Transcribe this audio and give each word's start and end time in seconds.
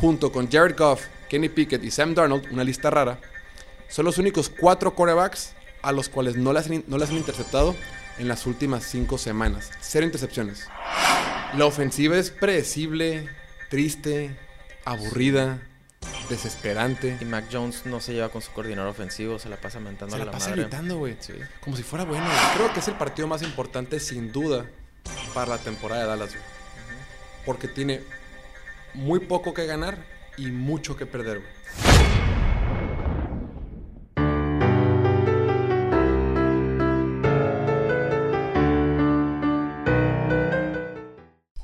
junto 0.00 0.30
con 0.30 0.48
Jared 0.48 0.76
Goff, 0.78 1.06
Kenny 1.28 1.48
Pickett 1.48 1.82
y 1.82 1.90
Sam 1.90 2.14
Darnold, 2.14 2.52
una 2.52 2.62
lista 2.62 2.88
rara, 2.88 3.18
son 3.88 4.04
los 4.04 4.16
únicos 4.18 4.48
cuatro 4.48 4.94
quarterbacks 4.94 5.54
a 5.82 5.90
los 5.90 6.08
cuales 6.08 6.36
no 6.36 6.52
las, 6.52 6.70
han, 6.70 6.84
no 6.86 6.98
las 6.98 7.10
han 7.10 7.16
interceptado 7.16 7.74
en 8.18 8.28
las 8.28 8.46
últimas 8.46 8.84
cinco 8.84 9.18
semanas. 9.18 9.72
Cero 9.80 10.06
intercepciones. 10.06 10.68
La 11.56 11.64
ofensiva 11.64 12.16
es 12.16 12.30
predecible, 12.30 13.28
triste, 13.70 14.36
aburrida, 14.84 15.58
desesperante. 16.30 17.18
Y 17.20 17.24
Mac 17.24 17.46
Jones 17.50 17.84
no 17.84 17.98
se 18.00 18.12
lleva 18.12 18.28
con 18.28 18.40
su 18.40 18.52
coordinador 18.52 18.90
ofensivo, 18.90 19.40
se 19.40 19.48
la 19.48 19.56
pasa 19.56 19.80
mentando 19.80 20.14
Se 20.14 20.22
a 20.22 20.24
la 20.24 20.26
la 20.26 20.30
pasa 20.30 20.50
madre. 20.50 20.62
gritando, 20.62 20.98
güey. 20.98 21.16
Como 21.60 21.76
si 21.76 21.82
fuera 21.82 22.04
bueno. 22.04 22.24
güey. 22.24 22.54
Creo 22.54 22.72
que 22.72 22.78
es 22.78 22.86
el 22.86 22.94
partido 22.94 23.26
más 23.26 23.42
importante, 23.42 23.98
sin 23.98 24.30
duda, 24.30 24.64
para 25.34 25.56
la 25.56 25.58
temporada 25.58 26.02
de 26.02 26.08
Dallas, 26.08 26.30
güey. 26.30 26.42
Porque 27.44 27.66
tiene 27.66 28.02
muy 28.98 29.20
poco 29.20 29.54
que 29.54 29.64
ganar 29.64 30.04
y 30.36 30.50
mucho 30.50 30.96
que 30.96 31.06
perder. 31.06 31.40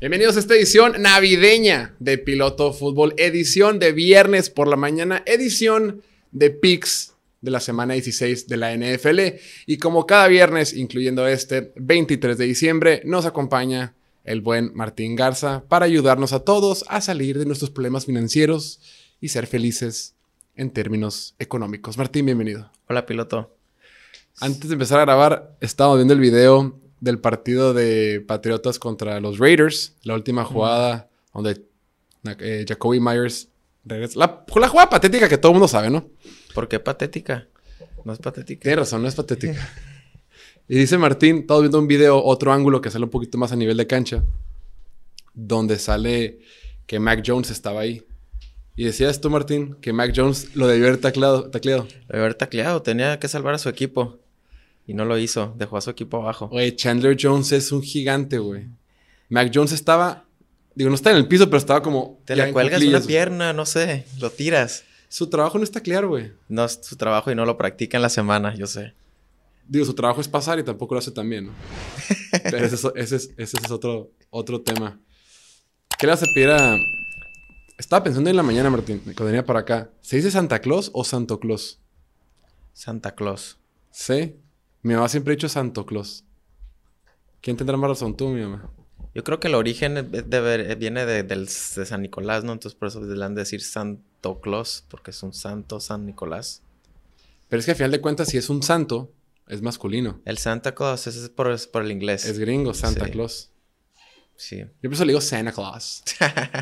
Bienvenidos 0.00 0.36
a 0.36 0.40
esta 0.40 0.54
edición 0.54 1.02
navideña 1.02 1.96
de 1.98 2.18
Piloto 2.18 2.72
Fútbol, 2.72 3.14
edición 3.16 3.80
de 3.80 3.90
viernes 3.90 4.48
por 4.48 4.68
la 4.68 4.76
mañana, 4.76 5.24
edición 5.26 6.02
de 6.30 6.50
Picks 6.50 7.14
de 7.40 7.50
la 7.50 7.58
semana 7.58 7.94
16 7.94 8.46
de 8.46 8.56
la 8.56 8.76
NFL. 8.76 9.40
Y 9.66 9.78
como 9.78 10.06
cada 10.06 10.28
viernes, 10.28 10.72
incluyendo 10.72 11.26
este 11.26 11.72
23 11.74 12.38
de 12.38 12.44
diciembre, 12.44 13.02
nos 13.04 13.26
acompaña 13.26 13.94
el 14.24 14.40
buen 14.40 14.72
Martín 14.74 15.16
Garza 15.16 15.64
para 15.68 15.86
ayudarnos 15.86 16.32
a 16.32 16.40
todos 16.40 16.84
a 16.88 17.00
salir 17.00 17.38
de 17.38 17.46
nuestros 17.46 17.70
problemas 17.70 18.06
financieros 18.06 18.80
y 19.20 19.28
ser 19.28 19.46
felices 19.46 20.14
en 20.56 20.70
términos 20.70 21.34
económicos. 21.38 21.98
Martín, 21.98 22.26
bienvenido. 22.26 22.70
Hola, 22.88 23.06
piloto. 23.06 23.56
Antes 24.40 24.68
de 24.68 24.74
empezar 24.74 24.98
a 24.98 25.04
grabar, 25.04 25.56
estábamos 25.60 25.98
viendo 25.98 26.14
el 26.14 26.20
video 26.20 26.80
del 27.00 27.18
partido 27.18 27.74
de 27.74 28.24
Patriotas 28.26 28.78
contra 28.78 29.20
los 29.20 29.38
Raiders, 29.38 29.94
la 30.02 30.14
última 30.14 30.44
jugada 30.44 31.10
donde 31.32 31.66
eh, 32.40 32.64
Jacoby 32.66 33.00
Myers 33.00 33.48
regresa. 33.84 34.18
La, 34.18 34.44
la 34.56 34.68
jugada 34.68 34.90
patética 34.90 35.28
que 35.28 35.38
todo 35.38 35.52
el 35.52 35.54
mundo 35.54 35.68
sabe, 35.68 35.90
¿no? 35.90 36.08
¿Por 36.54 36.68
qué 36.68 36.80
patética? 36.80 37.46
No 38.04 38.12
es 38.12 38.18
patética. 38.18 38.62
Tienes 38.62 38.78
razón, 38.78 39.02
no 39.02 39.08
es 39.08 39.14
patética. 39.14 39.68
y 40.68 40.78
dice 40.78 40.98
Martín, 40.98 41.38
estamos 41.38 41.62
viendo 41.62 41.78
un 41.78 41.86
video, 41.86 42.22
otro 42.22 42.52
ángulo 42.52 42.80
que 42.80 42.90
sale 42.90 43.04
un 43.04 43.10
poquito 43.10 43.36
más 43.38 43.52
a 43.52 43.56
nivel 43.56 43.76
de 43.76 43.86
cancha, 43.86 44.24
donde 45.34 45.78
sale 45.78 46.38
que 46.86 46.98
Mac 46.98 47.22
Jones 47.26 47.50
estaba 47.50 47.80
ahí. 47.80 48.02
Y 48.76 48.84
decías 48.84 49.20
tú, 49.20 49.30
Martín, 49.30 49.76
que 49.80 49.92
Mac 49.92 50.12
Jones 50.14 50.56
lo 50.56 50.66
debió 50.66 50.88
haber 50.88 51.00
tacleado. 51.00 51.50
tacleado. 51.50 51.86
Debe 52.08 52.18
haber 52.20 52.34
tacleado, 52.34 52.82
tenía 52.82 53.18
que 53.20 53.28
salvar 53.28 53.54
a 53.54 53.58
su 53.58 53.68
equipo. 53.68 54.18
Y 54.86 54.94
no 54.94 55.04
lo 55.04 55.16
hizo, 55.16 55.54
dejó 55.56 55.76
a 55.76 55.80
su 55.80 55.90
equipo 55.90 56.18
abajo. 56.18 56.48
Oye, 56.52 56.74
Chandler 56.74 57.16
Jones 57.20 57.52
es 57.52 57.72
un 57.72 57.82
gigante, 57.82 58.38
güey. 58.38 58.66
Mac 59.28 59.50
Jones 59.54 59.72
estaba, 59.72 60.24
digo, 60.74 60.90
no 60.90 60.96
está 60.96 61.10
en 61.10 61.16
el 61.16 61.28
piso, 61.28 61.46
pero 61.46 61.58
estaba 61.58 61.82
como... 61.82 62.20
Te 62.24 62.34
en 62.34 62.52
cuelgas 62.52 62.82
una 62.82 63.00
pierna, 63.00 63.52
no 63.52 63.64
sé, 63.64 64.04
lo 64.18 64.30
tiras. 64.30 64.84
Su 65.08 65.28
trabajo 65.28 65.58
no 65.58 65.64
está 65.64 65.80
claro, 65.80 66.08
güey. 66.08 66.32
No 66.48 66.64
es 66.64 66.80
su 66.82 66.96
trabajo 66.96 67.30
y 67.30 67.34
no 67.34 67.46
lo 67.46 67.56
practica 67.56 67.96
en 67.96 68.02
la 68.02 68.08
semana, 68.08 68.54
yo 68.56 68.66
sé. 68.66 68.92
Digo, 69.66 69.84
su 69.84 69.94
trabajo 69.94 70.20
es 70.20 70.28
pasar 70.28 70.58
y 70.58 70.62
tampoco 70.62 70.94
lo 70.94 70.98
hace 70.98 71.10
tan 71.10 71.28
bien, 71.28 71.46
¿no? 71.46 71.52
Pero 72.42 72.58
ese 72.66 72.74
es, 72.74 72.84
ese 72.96 73.16
es- 73.16 73.30
ese 73.36 73.56
es 73.64 73.70
otro, 73.70 74.10
otro 74.30 74.60
tema. 74.60 75.00
¿Qué 75.98 76.06
le 76.06 76.12
pedir 76.34 76.50
a...? 76.50 76.76
Estaba 77.78 78.04
pensando 78.04 78.30
en 78.30 78.36
la 78.36 78.42
mañana, 78.42 78.70
Martín, 78.70 79.00
cuando 79.04 79.24
venía 79.24 79.44
para 79.44 79.60
acá. 79.60 79.90
¿Se 80.00 80.16
dice 80.16 80.30
Santa 80.30 80.60
Claus 80.60 80.90
o 80.92 81.02
Santo 81.04 81.40
Claus? 81.40 81.80
Santa 82.72 83.14
Claus. 83.14 83.58
Sí. 83.90 84.36
Mi 84.82 84.94
mamá 84.94 85.08
siempre 85.08 85.32
ha 85.32 85.36
dicho 85.36 85.48
Santo 85.48 85.84
Claus. 85.86 86.24
¿Quién 87.40 87.56
tendrá 87.56 87.76
más 87.76 87.88
razón 87.90 88.16
tú, 88.16 88.28
mi 88.28 88.42
mamá? 88.42 88.70
Yo 89.14 89.22
creo 89.24 89.38
que 89.40 89.48
el 89.48 89.54
origen 89.54 89.94
de 90.10 90.76
viene 90.78 91.06
de 91.06 91.46
San 91.86 92.02
Nicolás, 92.02 92.42
¿no? 92.44 92.52
Entonces 92.52 92.78
por 92.78 92.88
eso 92.88 93.00
le 93.00 93.24
han 93.24 93.34
de 93.34 93.42
decir 93.42 93.62
Santo 93.62 94.40
Claus, 94.40 94.84
porque 94.88 95.10
es 95.12 95.22
un 95.22 95.32
santo 95.32 95.80
San 95.80 96.04
Nicolás. 96.06 96.62
Pero 97.48 97.60
es 97.60 97.64
que 97.66 97.72
al 97.72 97.76
final 97.76 97.90
de 97.92 98.00
cuentas, 98.00 98.28
si 98.28 98.38
es 98.38 98.50
un 98.50 98.62
santo, 98.62 99.10
es 99.48 99.62
masculino. 99.62 100.20
El 100.24 100.38
Santa 100.38 100.74
Claus, 100.74 101.06
ese 101.06 101.24
es 101.24 101.28
por, 101.28 101.82
el 101.82 101.90
inglés. 101.92 102.24
Es 102.24 102.38
gringo, 102.38 102.74
Santa 102.74 103.06
Sí. 103.06 103.10
Claus. 103.12 103.50
Sí. 104.36 104.58
Yo 104.58 104.90
por 104.90 104.94
eso 104.94 105.04
le 105.04 105.12
digo 105.12 105.20
Santa 105.20 105.52
Claus. 105.52 106.02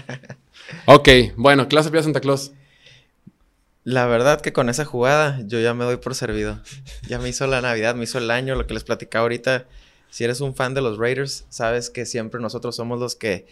ok, 0.87 1.09
bueno, 1.37 1.69
¿qué 1.69 1.77
le 1.77 1.99
a 1.99 2.03
Santa 2.03 2.21
Claus? 2.21 2.53
La 3.85 4.07
verdad 4.07 4.41
que 4.41 4.53
con 4.53 4.69
esa 4.69 4.85
jugada 4.85 5.41
yo 5.45 5.61
ya 5.61 5.75
me 5.75 5.85
doy 5.85 5.97
por 5.97 6.15
servido. 6.15 6.61
Ya 7.09 7.19
me 7.19 7.29
hizo 7.29 7.47
la 7.47 7.61
Navidad, 7.61 7.95
me 7.95 8.05
hizo 8.05 8.19
el 8.19 8.31
año, 8.31 8.55
lo 8.55 8.67
que 8.67 8.75
les 8.75 8.85
platicaba 8.85 9.23
ahorita. 9.23 9.67
Si 10.11 10.25
eres 10.25 10.41
un 10.41 10.55
fan 10.55 10.75
de 10.75 10.83
los 10.83 10.99
Raiders, 10.99 11.47
sabes 11.49 11.91
que 11.91 12.07
siempre 12.07 12.41
nosotros 12.41 12.77
somos 12.77 13.01
los 13.01 13.17
que 13.17 13.47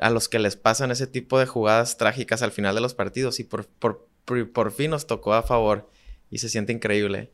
a 0.00 0.10
los 0.10 0.28
que 0.28 0.38
les 0.38 0.56
pasan 0.56 0.90
ese 0.90 1.06
tipo 1.06 1.38
de 1.38 1.46
jugadas 1.46 1.98
trágicas 1.98 2.42
al 2.42 2.52
final 2.52 2.74
de 2.74 2.80
los 2.80 2.94
partidos 2.94 3.40
y 3.40 3.44
por, 3.44 3.66
por, 3.66 4.08
por, 4.24 4.50
por 4.50 4.72
fin 4.72 4.90
nos 4.90 5.06
tocó 5.06 5.34
a 5.34 5.42
favor 5.42 5.90
y 6.30 6.38
se 6.38 6.48
siente 6.48 6.72
increíble. 6.72 7.30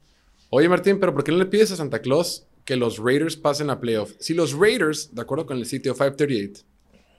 Oye, 0.50 0.68
Martín, 0.68 0.98
pero 0.98 1.12
¿por 1.12 1.24
qué 1.24 1.32
no 1.32 1.38
le 1.38 1.46
pides 1.46 1.70
a 1.72 1.76
Santa 1.76 2.00
Claus 2.00 2.46
que 2.64 2.76
los 2.76 2.98
Raiders 2.98 3.36
pasen 3.36 3.70
a 3.70 3.80
playoff? 3.80 4.12
Si 4.18 4.34
los 4.34 4.52
Raiders, 4.52 5.14
de 5.14 5.20
acuerdo 5.20 5.46
con 5.46 5.58
el 5.58 5.66
sitio 5.66 5.94
538, 5.94 6.64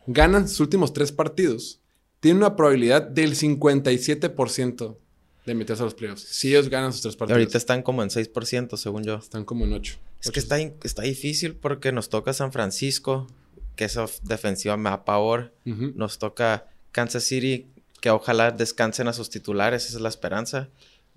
ganan 0.07 0.47
sus 0.47 0.61
últimos 0.61 0.93
tres 0.93 1.11
partidos, 1.11 1.79
tienen 2.19 2.37
una 2.37 2.55
probabilidad 2.55 3.03
del 3.03 3.35
57% 3.35 4.97
de 5.45 5.55
meterse 5.55 5.83
a 5.83 5.85
los 5.85 5.95
playoffs. 5.95 6.23
Si 6.23 6.49
ellos 6.49 6.69
ganan 6.69 6.91
sus 6.91 7.01
tres 7.01 7.15
partidos. 7.15 7.39
ahorita 7.39 7.57
están 7.57 7.81
como 7.83 8.03
en 8.03 8.09
6% 8.09 8.77
según 8.77 9.03
yo. 9.03 9.15
están 9.15 9.45
como 9.45 9.65
en 9.65 9.73
8. 9.73 9.97
Es 10.21 10.31
que 10.31 10.39
está, 10.39 11.01
difícil 11.01 11.55
porque 11.55 11.91
nos 11.91 12.09
toca 12.09 12.33
San 12.33 12.51
Francisco, 12.51 13.27
que 13.75 13.85
esa 13.85 14.05
defensiva 14.23 14.75
me 14.75 14.89
da 14.89 15.05
pavor. 15.05 15.53
Nos 15.63 16.19
toca 16.19 16.67
Kansas 16.91 17.23
City, 17.23 17.67
que 18.01 18.09
ojalá 18.09 18.51
descansen 18.51 19.07
a 19.07 19.13
sus 19.13 19.29
titulares, 19.29 19.85
esa 19.85 19.97
es 19.97 20.01
la 20.01 20.09
esperanza. 20.09 20.69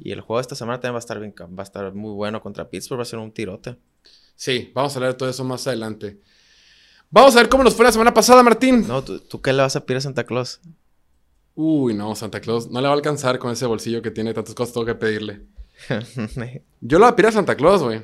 Y 0.04 0.10
el 0.10 0.20
juego 0.20 0.38
de 0.38 0.42
esta 0.42 0.56
semana 0.56 0.80
también 0.80 0.94
va 0.94 0.98
a 0.98 1.00
estar 1.00 1.20
bien, 1.20 1.32
va 1.38 1.62
a 1.62 1.62
estar 1.62 1.94
muy 1.94 2.12
bueno 2.12 2.42
contra 2.42 2.68
Pittsburgh, 2.68 2.98
va 2.98 3.02
a 3.02 3.06
ser 3.06 3.20
un 3.20 3.30
tirote. 3.30 3.76
Sí, 4.34 4.72
vamos 4.74 4.92
a 4.92 4.96
hablar 4.96 5.12
de 5.12 5.18
todo 5.18 5.28
eso 5.28 5.44
más 5.44 5.64
adelante. 5.68 6.20
Vamos 7.10 7.36
a 7.36 7.38
ver 7.38 7.48
cómo 7.48 7.62
nos 7.62 7.74
fue 7.74 7.84
la 7.84 7.92
semana 7.92 8.12
pasada, 8.12 8.42
Martín. 8.42 8.86
No, 8.88 9.04
¿tú, 9.04 9.20
tú 9.20 9.40
qué 9.40 9.52
le 9.52 9.62
vas 9.62 9.76
a 9.76 9.86
pedir 9.86 9.98
a 9.98 10.00
Santa 10.00 10.24
Claus? 10.24 10.60
Uy, 11.54 11.94
no, 11.94 12.16
Santa 12.16 12.40
Claus 12.40 12.68
no 12.68 12.80
le 12.80 12.88
va 12.88 12.94
a 12.94 12.96
alcanzar 12.96 13.38
con 13.38 13.52
ese 13.52 13.66
bolsillo 13.66 14.02
que 14.02 14.10
tiene 14.10 14.34
tantas 14.34 14.54
cosas 14.54 14.74
tengo 14.74 14.86
que 14.86 14.94
pedirle. 14.96 15.42
Yo 16.80 16.98
lo 16.98 17.04
voy 17.04 17.12
a 17.12 17.16
pedir 17.16 17.28
a 17.28 17.32
Santa 17.32 17.54
Claus, 17.54 17.82
güey. 17.82 18.02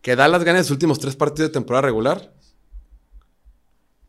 Que 0.00 0.16
Dallas 0.16 0.44
gane 0.44 0.62
sus 0.62 0.70
últimos 0.70 0.98
tres 0.98 1.14
partidos 1.14 1.50
de 1.50 1.52
temporada 1.52 1.82
regular. 1.82 2.32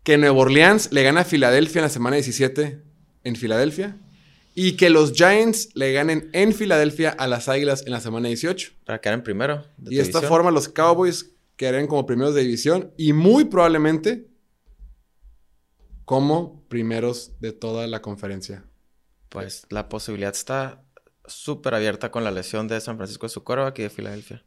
Que 0.04 0.18
Nueva 0.18 0.40
Orleans 0.40 0.94
le 0.94 1.04
gane 1.04 1.20
a 1.20 1.26
Filadelfia 1.26 1.80
en 1.80 1.84
la 1.84 1.90
semana 1.90 2.16
17 2.16 2.82
en 3.24 3.36
Filadelfia. 3.36 3.98
Y 4.54 4.76
que 4.76 4.90
los 4.90 5.14
Giants 5.14 5.70
le 5.76 5.94
ganen 5.94 6.30
en 6.34 6.54
Filadelfia 6.54 7.10
a 7.12 7.28
las 7.28 7.48
Águilas 7.48 7.84
en 7.86 7.94
la 7.94 8.02
semana 8.02 8.28
18. 8.28 8.74
Para 8.86 9.00
quedar 9.00 9.16
en 9.16 9.24
primero. 9.24 9.66
de 9.78 9.94
Y 9.94 9.98
de 9.98 10.02
esta 10.02 10.20
división. 10.20 10.30
forma 10.30 10.52
los 10.52 10.68
Cowboys 10.68 11.32
quedarían 11.56 11.88
como 11.88 12.06
primeros 12.06 12.36
de 12.36 12.42
división 12.42 12.92
y 12.98 13.14
muy 13.14 13.46
probablemente 13.46 14.28
como 16.06 16.68
primeros 16.68 17.40
de 17.40 17.54
toda 17.54 17.88
la 17.88 18.02
conferencia. 18.02 18.66
Pues 19.30 19.66
la 19.70 19.88
posibilidad 19.88 20.34
está 20.34 20.84
súper 21.26 21.74
abierta 21.74 22.12
con 22.12 22.24
la 22.24 22.32
lesión 22.32 22.68
de 22.68 22.82
San 22.82 22.98
Francisco 22.98 23.28
de 23.28 23.30
su 23.30 23.44
quarterback 23.44 23.80
y 23.80 23.84
de 23.84 23.90
Filadelfia. 23.90 24.44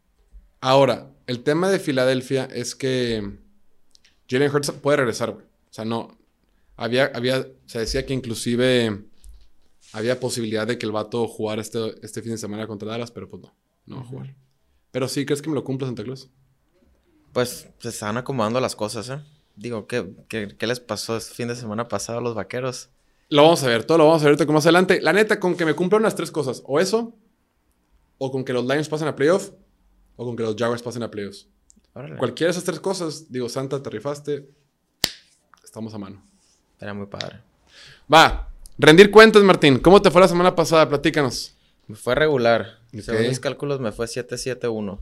Ahora, 0.61 1.11
el 1.27 1.43
tema 1.43 1.71
de 1.71 1.79
Filadelfia 1.79 2.49
es 2.53 2.75
que 2.75 3.39
Jalen 4.29 4.55
Hurts 4.55 4.73
puede 4.73 4.99
regresar, 4.99 5.31
güey. 5.31 5.45
O 5.45 5.73
sea, 5.73 5.85
no. 5.85 6.19
Había, 6.77 7.13
había, 7.15 7.47
se 7.67 7.79
decía 7.79 8.05
que 8.05 8.15
inclusive 8.15 9.05
había 9.95 10.19
posibilidad 10.19 10.67
de 10.67 10.77
que 10.77 10.87
el 10.87 10.93
vato 10.93 11.27
jugara 11.29 11.63
este, 11.63 11.95
este 12.05 12.21
fin 12.21 12.33
de 12.33 12.39
semana 12.39 12.67
contra 12.67 12.89
Dallas, 12.89 13.13
pero 13.13 13.29
pues 13.29 13.41
no, 13.43 13.55
no 13.87 13.97
va 13.97 14.03
a 14.03 14.05
jugar. 14.05 14.35
Pero 14.91 15.09
sí, 15.09 15.25
¿crees 15.25 15.41
que 15.41 15.49
me 15.49 15.55
lo 15.55 15.63
cumpla 15.63 15.87
Santa 15.87 16.03
Claus? 16.03 16.31
Pues 17.33 17.69
se 17.79 17.89
están 17.89 18.17
acomodando 18.17 18.61
las 18.61 18.75
cosas, 18.75 19.09
¿eh? 19.09 19.21
Digo, 19.55 19.87
¿qué, 19.87 20.13
qué, 20.29 20.57
qué 20.59 20.67
les 20.67 20.81
pasó 20.81 21.17
este 21.17 21.35
fin 21.35 21.47
de 21.47 21.55
semana 21.55 21.87
pasado 21.87 22.19
a 22.19 22.23
los 22.23 22.35
vaqueros? 22.35 22.91
Lo 23.29 23.43
vamos 23.43 23.63
a 23.63 23.69
ver, 23.69 23.85
todo 23.85 23.99
lo 23.99 24.07
vamos 24.07 24.23
a 24.23 24.25
ver 24.25 24.33
ahorita 24.33 24.53
más 24.53 24.67
adelante. 24.67 25.01
La 25.01 25.13
neta, 25.13 25.39
con 25.39 25.57
que 25.57 25.65
me 25.65 25.75
cumplan 25.75 26.03
las 26.03 26.17
tres 26.17 26.33
cosas. 26.33 26.61
O 26.67 26.81
eso, 26.81 27.17
o 28.19 28.33
con 28.33 28.45
que 28.45 28.53
los 28.53 28.65
Lions 28.67 28.89
pasen 28.89 29.07
a 29.07 29.15
playoff, 29.15 29.51
o 30.17 30.25
con 30.25 30.37
que 30.37 30.43
los 30.43 30.57
Jaguars 30.57 30.83
pasen 30.83 31.05
a 31.05 31.11
playoffs. 31.11 31.49
Órale. 31.93 32.17
Cualquiera 32.17 32.49
de 32.49 32.59
esas 32.59 32.65
tres 32.65 32.81
cosas, 32.81 33.31
digo, 33.31 33.49
Santa, 33.49 33.81
te 33.81 33.91
rifaste. 33.91 34.51
Estamos 35.65 35.95
a 35.95 35.99
mano. 35.99 36.21
Era 36.81 36.95
muy 36.95 37.07
padre. 37.07 37.41
Va, 38.13 38.53
rendir 38.79 39.11
cuentas, 39.11 39.43
Martín. 39.43 39.79
¿Cómo 39.79 40.01
te 40.03 40.11
fue 40.11 40.21
la 40.21 40.29
semana 40.29 40.55
pasada? 40.55 40.89
Platícanos. 40.89 41.55
Me 41.87 41.97
fue 41.97 42.15
regular. 42.15 42.79
Según 43.03 43.29
mis 43.29 43.41
cálculos, 43.41 43.81
me 43.81 43.93
fue 43.93 44.07
7-7-1. 44.07 44.99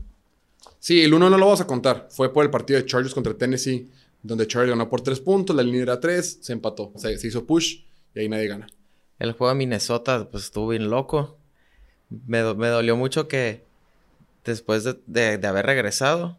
Sí, 0.79 1.01
el 1.01 1.13
1 1.13 1.29
no 1.29 1.37
lo 1.37 1.45
vamos 1.45 1.61
a 1.61 1.67
contar. 1.67 2.07
Fue 2.09 2.33
por 2.33 2.43
el 2.43 2.51
partido 2.51 2.79
de 2.79 2.85
Chargers 2.85 3.13
contra 3.13 3.33
Tennessee, 3.33 3.89
donde 4.21 4.47
Chargers 4.47 4.71
ganó 4.71 4.89
por 4.89 5.01
3 5.01 5.19
puntos, 5.21 5.55
la 5.55 5.63
línea 5.63 5.83
era 5.83 5.99
3, 5.99 6.39
se 6.41 6.53
empató. 6.53 6.91
Se 6.97 7.13
hizo 7.25 7.45
push 7.45 7.81
y 8.15 8.19
ahí 8.19 8.29
nadie 8.29 8.47
gana. 8.47 8.67
El 9.19 9.31
juego 9.33 9.53
de 9.53 9.57
Minnesota, 9.57 10.27
pues 10.29 10.45
estuvo 10.45 10.69
bien 10.69 10.89
loco. 10.89 11.37
Me, 12.09 12.39
dolió 12.39 12.95
mucho 12.95 13.27
que 13.27 13.63
después 14.43 14.83
de, 14.83 15.47
haber 15.47 15.65
regresado, 15.65 16.37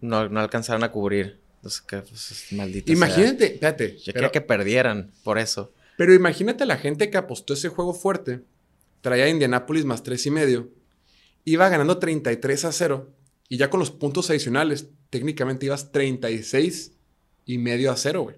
no, 0.00 0.28
no, 0.28 0.40
alcanzaron 0.40 0.84
a 0.84 0.92
cubrir. 0.92 1.38
Entonces, 1.56 1.80
que, 1.80 1.98
pues, 1.98 2.46
maldito 2.52 2.92
Imagínate, 2.92 3.54
espérate. 3.54 3.96
Yo 3.98 4.12
quería 4.12 4.30
que 4.30 4.40
perdieran 4.40 5.10
por 5.24 5.38
eso. 5.38 5.72
Pero 5.98 6.14
imagínate 6.14 6.64
la 6.64 6.76
gente 6.76 7.10
que 7.10 7.18
apostó 7.18 7.54
ese 7.54 7.70
juego 7.70 7.92
fuerte, 7.92 8.44
traía 9.00 9.24
a 9.24 9.28
Indianapolis 9.30 9.84
más 9.84 10.04
tres 10.04 10.24
y 10.26 10.30
medio, 10.30 10.70
iba 11.44 11.68
ganando 11.68 11.98
33 11.98 12.66
a 12.66 12.70
0, 12.70 13.12
y 13.48 13.56
ya 13.56 13.68
con 13.68 13.80
los 13.80 13.90
puntos 13.90 14.30
adicionales, 14.30 14.90
técnicamente 15.10 15.66
ibas 15.66 15.90
36 15.90 16.92
y 17.46 17.58
medio 17.58 17.90
a 17.90 17.96
0, 17.96 18.22
güey. 18.22 18.36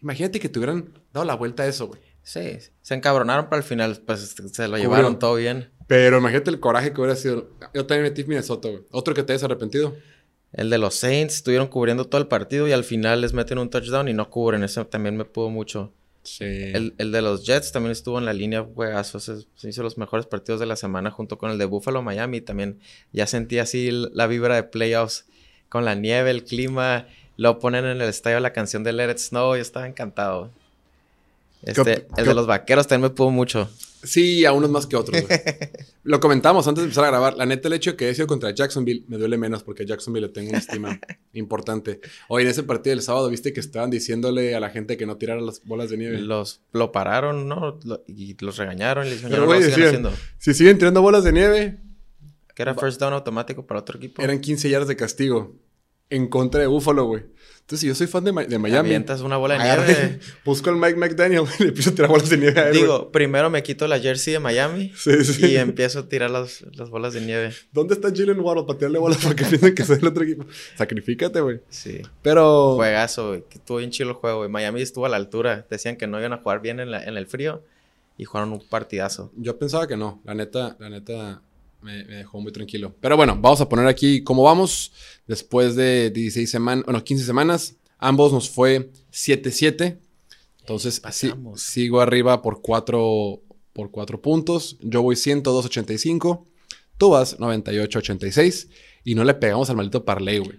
Imagínate 0.00 0.38
que 0.38 0.48
te 0.48 0.60
hubieran 0.60 0.94
dado 1.12 1.26
la 1.26 1.34
vuelta 1.34 1.64
a 1.64 1.66
eso, 1.66 1.88
güey. 1.88 2.00
Sí, 2.22 2.58
se 2.80 2.94
encabronaron, 2.94 3.46
pero 3.46 3.56
al 3.56 3.64
final, 3.64 4.00
pues 4.06 4.36
se 4.52 4.68
lo 4.68 4.78
llevaron 4.78 5.18
todo 5.18 5.34
bien. 5.34 5.72
Pero 5.88 6.18
imagínate 6.18 6.50
el 6.50 6.60
coraje 6.60 6.92
que 6.92 7.00
hubiera 7.00 7.16
sido. 7.16 7.50
Yo 7.74 7.86
también 7.86 8.04
metí 8.04 8.22
Minnesota, 8.22 8.68
güey. 8.68 8.84
Otro 8.92 9.14
que 9.14 9.24
te 9.24 9.32
hayas 9.32 9.42
arrepentido. 9.42 9.96
El 10.52 10.70
de 10.70 10.78
los 10.78 10.94
Saints 10.94 11.34
estuvieron 11.34 11.66
cubriendo 11.66 12.04
todo 12.04 12.20
el 12.20 12.28
partido 12.28 12.68
y 12.68 12.72
al 12.72 12.84
final 12.84 13.20
les 13.22 13.32
meten 13.32 13.58
un 13.58 13.68
touchdown 13.68 14.06
y 14.06 14.12
no 14.12 14.30
cubren. 14.30 14.62
Eso 14.62 14.86
también 14.86 15.16
me 15.16 15.24
pudo 15.24 15.50
mucho. 15.50 15.92
Sí. 16.36 16.44
El, 16.44 16.94
de 16.96 17.22
los 17.22 17.44
Jets 17.44 17.72
también 17.72 17.92
estuvo 17.92 18.18
en 18.18 18.24
la 18.24 18.32
línea, 18.32 18.62
juegazo. 18.62 19.20
Se, 19.20 19.46
se 19.54 19.68
hizo 19.68 19.82
los 19.82 19.98
mejores 19.98 20.26
partidos 20.26 20.60
de 20.60 20.66
la 20.66 20.76
semana 20.76 21.10
junto 21.10 21.38
con 21.38 21.50
el 21.50 21.58
de 21.58 21.64
Buffalo 21.64 22.02
Miami. 22.02 22.40
También 22.40 22.78
ya 23.12 23.26
sentí 23.26 23.58
así 23.58 23.90
la 23.90 24.26
vibra 24.26 24.56
de 24.56 24.62
playoffs 24.62 25.26
con 25.68 25.84
la 25.84 25.94
nieve, 25.94 26.30
el 26.30 26.44
clima. 26.44 27.06
Lo 27.36 27.58
ponen 27.58 27.84
en 27.84 28.00
el 28.00 28.08
estadio 28.08 28.40
la 28.40 28.52
canción 28.52 28.84
de 28.84 28.92
Let 28.92 29.10
It 29.12 29.18
Snow. 29.18 29.54
Yo 29.54 29.62
estaba 29.62 29.86
encantado. 29.86 30.50
Este, 31.62 32.06
el 32.16 32.24
de 32.24 32.34
los 32.34 32.46
vaqueros 32.46 32.86
también 32.86 33.10
me 33.10 33.16
pudo 33.16 33.30
mucho. 33.30 33.68
Sí, 34.02 34.44
a 34.44 34.52
unos 34.52 34.70
más 34.70 34.86
que 34.86 34.96
otros. 34.96 35.22
Lo 36.04 36.20
comentamos 36.20 36.66
antes 36.68 36.82
de 36.82 36.86
empezar 36.86 37.04
a 37.04 37.08
grabar. 37.08 37.36
La 37.36 37.46
neta, 37.46 37.68
el 37.68 37.74
hecho 37.74 37.90
de 37.92 37.96
que 37.96 38.08
he 38.08 38.14
sido 38.14 38.26
contra 38.26 38.50
Jacksonville 38.50 39.04
me 39.08 39.18
duele 39.18 39.36
menos 39.36 39.62
porque 39.62 39.82
a 39.82 39.86
Jacksonville 39.86 40.26
le 40.26 40.32
tengo 40.32 40.50
una 40.50 40.58
estima 40.58 40.98
importante. 41.32 42.00
Hoy 42.28 42.42
en 42.42 42.48
ese 42.48 42.62
partido 42.62 42.94
del 42.94 43.02
sábado 43.02 43.28
viste 43.28 43.52
que 43.52 43.60
estaban 43.60 43.90
diciéndole 43.90 44.54
a 44.54 44.60
la 44.60 44.70
gente 44.70 44.96
que 44.96 45.06
no 45.06 45.16
tirara 45.16 45.40
las 45.40 45.64
bolas 45.64 45.90
de 45.90 45.96
nieve. 45.96 46.20
Los 46.20 46.60
lo 46.72 46.92
pararon, 46.92 47.48
¿no? 47.48 47.78
y 48.06 48.36
los 48.42 48.56
regañaron 48.56 49.06
y 49.06 49.10
les 49.10 49.22
dijeron, 49.22 50.02
no, 50.02 50.10
Si 50.38 50.54
siguen 50.54 50.78
tirando 50.78 51.02
bolas 51.02 51.24
de 51.24 51.32
nieve. 51.32 51.78
Que 52.54 52.62
era 52.62 52.74
first 52.74 53.00
down 53.00 53.12
automático 53.12 53.66
para 53.66 53.80
otro 53.80 53.98
equipo. 53.98 54.20
Eran 54.20 54.40
15 54.40 54.68
yardas 54.68 54.88
de 54.88 54.96
castigo 54.96 55.54
en 56.10 56.28
contra 56.28 56.60
de 56.60 56.66
Buffalo, 56.66 57.04
güey. 57.04 57.24
Entonces, 57.68 57.80
si 57.82 57.86
yo 57.88 57.94
soy 57.94 58.06
fan 58.06 58.24
de, 58.24 58.32
de 58.46 58.58
Miami. 58.58 58.88
Avientas 58.88 59.20
una 59.20 59.36
bola 59.36 59.58
de 59.58 59.62
nieve. 59.62 60.20
Busco 60.46 60.70
al 60.70 60.76
Mike 60.76 60.96
McDaniel 60.96 61.42
y 61.58 61.64
le 61.64 61.68
empiezo 61.68 61.90
a 61.90 61.94
tirar 61.94 62.08
bolas 62.08 62.30
de 62.30 62.38
nieve 62.38 62.58
a 62.58 62.68
él. 62.68 62.72
Digo, 62.72 63.12
primero 63.12 63.50
me 63.50 63.62
quito 63.62 63.86
la 63.86 64.00
jersey 64.00 64.32
de 64.32 64.38
Miami. 64.38 64.90
Sí, 64.96 65.22
sí. 65.22 65.44
Y 65.44 65.56
empiezo 65.56 65.98
a 65.98 66.08
tirar 66.08 66.30
las, 66.30 66.64
las 66.72 66.88
bolas 66.88 67.12
de 67.12 67.20
nieve. 67.20 67.52
¿Dónde 67.70 67.92
está 67.92 68.08
Jalen 68.08 68.40
Waddle 68.40 68.64
para 68.64 68.78
tirarle 68.78 68.98
bolas 68.98 69.18
para 69.18 69.36
que 69.36 69.44
piensen 69.44 69.74
que 69.74 69.84
soy 69.84 69.98
el 69.98 70.06
otro 70.06 70.24
equipo? 70.24 70.46
Sacrifícate, 70.76 71.42
güey. 71.42 71.60
Sí. 71.68 72.00
Pero. 72.22 72.76
Juegazo, 72.76 73.28
güey. 73.28 73.44
Estuvo 73.52 73.76
bien 73.76 73.90
chido 73.90 74.08
el 74.08 74.14
juego, 74.14 74.38
güey. 74.38 74.48
Miami 74.48 74.80
estuvo 74.80 75.04
a 75.04 75.10
la 75.10 75.16
altura. 75.16 75.66
Decían 75.68 75.96
que 75.96 76.06
no 76.06 76.18
iban 76.18 76.32
a 76.32 76.38
jugar 76.38 76.62
bien 76.62 76.80
en, 76.80 76.90
la, 76.90 77.04
en 77.04 77.18
el 77.18 77.26
frío. 77.26 77.62
Y 78.16 78.24
jugaron 78.24 78.50
un 78.50 78.66
partidazo. 78.66 79.30
Yo 79.36 79.58
pensaba 79.58 79.86
que 79.86 79.98
no. 79.98 80.22
La 80.24 80.32
neta, 80.34 80.74
la 80.80 80.88
neta 80.88 81.42
me, 81.80 82.04
dejó 82.04 82.40
muy 82.40 82.52
tranquilo. 82.52 82.94
Pero 83.00 83.16
bueno, 83.16 83.38
vamos 83.40 83.60
a 83.60 83.68
poner 83.68 83.86
aquí 83.86 84.22
cómo 84.22 84.42
vamos. 84.42 84.92
Después 85.26 85.76
de 85.76 86.10
16 86.10 86.50
semanas, 86.50 86.84
bueno, 86.84 87.04
15 87.04 87.24
semanas, 87.24 87.76
ambos 87.98 88.32
nos 88.32 88.48
fue 88.50 88.90
7-7. 89.12 89.98
Entonces, 90.60 91.00
así 91.04 91.32
sigo 91.56 92.00
arriba 92.00 92.42
por 92.42 92.60
4 92.60 93.42
por 93.78 93.92
cuatro 93.92 94.20
puntos. 94.20 94.76
Yo 94.80 95.02
voy 95.02 95.14
102.85. 95.14 96.44
Tú 96.96 97.10
vas 97.10 97.38
98.86. 97.38 98.68
Y 99.04 99.14
no 99.14 99.22
le 99.22 99.34
pegamos 99.34 99.70
al 99.70 99.76
maldito 99.76 100.04
Parley, 100.04 100.38
güey. 100.38 100.58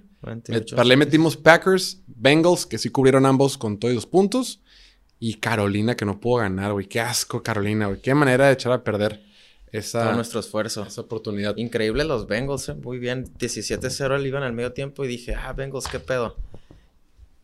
Parley 0.73 0.95
metimos 0.95 1.35
Packers, 1.35 2.01
Bengals, 2.07 2.65
que 2.65 2.77
sí 2.77 2.89
cubrieron 2.89 3.25
ambos 3.25 3.57
con 3.57 3.77
todos 3.77 3.93
los 3.93 4.05
puntos. 4.05 4.61
Y 5.19 5.33
Carolina, 5.33 5.97
que 5.97 6.05
no 6.05 6.21
pudo 6.21 6.37
ganar, 6.37 6.71
güey. 6.71 6.87
Qué 6.87 7.01
asco, 7.01 7.43
Carolina, 7.43 7.87
güey. 7.87 8.01
Qué 8.01 8.13
manera 8.13 8.47
de 8.47 8.53
echar 8.53 8.71
a 8.71 8.85
perder 8.85 9.21
esa, 9.71 10.03
todo 10.03 10.15
nuestro 10.15 10.39
esfuerzo. 10.39 10.83
Esa 10.83 11.01
oportunidad. 11.01 11.57
Increíble 11.57 12.03
los 12.03 12.27
Bengals, 12.27 12.69
eh, 12.69 12.75
muy 12.75 12.99
bien. 12.99 13.25
17-0 13.37 14.25
iban 14.25 14.43
al 14.43 14.53
medio 14.53 14.73
tiempo 14.73 15.05
y 15.05 15.07
dije, 15.07 15.35
ah, 15.35 15.53
Bengals, 15.53 15.87
qué 15.87 15.99
pedo. 15.99 16.35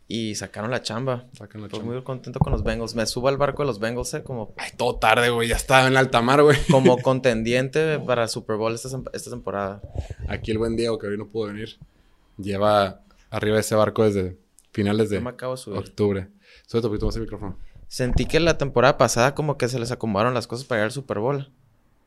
Y 0.07 0.36
sacaron 0.36 0.69
la 0.69 0.83
chamba. 0.83 1.25
Sacaron 1.33 1.68
la 1.72 1.80
muy 1.80 2.01
contento 2.04 2.39
con 2.39 2.51
los 2.51 2.63
Bengals. 2.63 2.94
Me 2.94 3.06
subo 3.07 3.27
al 3.27 3.38
barco 3.38 3.63
de 3.63 3.68
los 3.68 3.80
Bengals, 3.80 4.13
eh, 4.13 4.24
como. 4.24 4.54
Ay, 4.57 4.72
todo 4.77 4.98
tarde, 4.98 5.30
güey. 5.30 5.48
Ya 5.48 5.56
estaba 5.56 5.88
en 5.88 5.98
alta 5.98 6.22
mar, 6.22 6.44
güey. 6.44 6.57
Como 6.69 6.98
contendiente 7.00 8.00
para 8.06 8.24
el 8.24 8.30
Super 8.30 8.57
Bowl 8.57 8.74
esta, 8.74 9.30
temporada. 9.30 9.81
Aquí 10.27 10.51
el 10.51 10.60
buen 10.60 10.75
Diego, 10.75 11.00
que 11.00 11.07
hoy 11.07 11.18
no 11.18 11.27
pudo 11.27 11.48
venir, 11.48 11.80
lleva 12.38 13.01
arriba 13.31 13.60
ese 13.60 13.74
barco 13.75 14.04
desde 14.04 14.38
finales 14.72 15.10
de 15.10 15.18
octubre. 15.18 16.30
Sube 16.68 17.00
más 17.00 17.16
el 17.16 17.22
micrófono. 17.22 17.57
Sentí 17.88 18.25
que 18.25 18.39
la 18.39 18.57
temporada 18.57 18.98
pasada, 18.98 19.36
como 19.36 19.57
que 19.57 19.68
se 19.69 19.80
les 19.80 19.92
acomodaron 19.92 20.33
las 20.33 20.48
cosas 20.48 20.66
para 20.66 20.81
ir 20.81 20.86
al 20.86 20.92
Super 20.92 21.19
Bowl. 21.19 21.51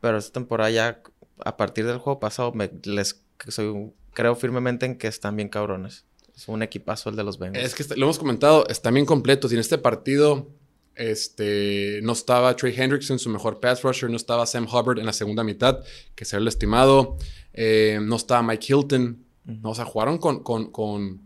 Pero 0.00 0.18
esta 0.18 0.32
temporada 0.32 0.70
ya, 0.70 1.02
a 1.44 1.56
partir 1.56 1.86
del 1.86 1.98
juego 1.98 2.20
pasado, 2.20 2.52
me, 2.52 2.70
les 2.84 3.22
soy, 3.48 3.92
creo 4.12 4.34
firmemente 4.36 4.86
en 4.86 4.96
que 4.96 5.08
están 5.08 5.36
bien 5.36 5.48
cabrones. 5.48 6.04
Es 6.34 6.46
un 6.48 6.62
equipazo 6.62 7.10
el 7.10 7.16
de 7.16 7.24
los 7.24 7.38
Bengals. 7.38 7.64
Es 7.66 7.74
que 7.74 7.96
lo 7.96 8.06
hemos 8.06 8.18
comentado, 8.18 8.66
están 8.68 8.94
bien 8.94 9.06
completos. 9.06 9.50
Y 9.50 9.54
en 9.54 9.60
este 9.60 9.78
partido 9.78 10.48
este, 10.94 12.00
no 12.02 12.12
estaba 12.12 12.54
Trey 12.54 12.74
Hendrickson, 12.76 13.18
su 13.18 13.28
mejor 13.28 13.58
pass 13.58 13.82
rusher. 13.82 14.08
No 14.08 14.16
estaba 14.16 14.46
Sam 14.46 14.66
Hubbard 14.66 14.98
en 14.98 15.06
la 15.06 15.12
segunda 15.12 15.42
mitad, 15.42 15.80
que 16.14 16.24
se 16.24 16.36
el 16.36 16.46
estimado. 16.46 17.16
Eh, 17.54 17.98
no 18.02 18.16
estaba 18.16 18.42
Mike 18.42 18.72
Hilton. 18.72 19.24
O 19.62 19.74
sea, 19.74 19.84
jugaron 19.84 20.18
con, 20.18 20.42
con, 20.42 20.70
con, 20.70 21.22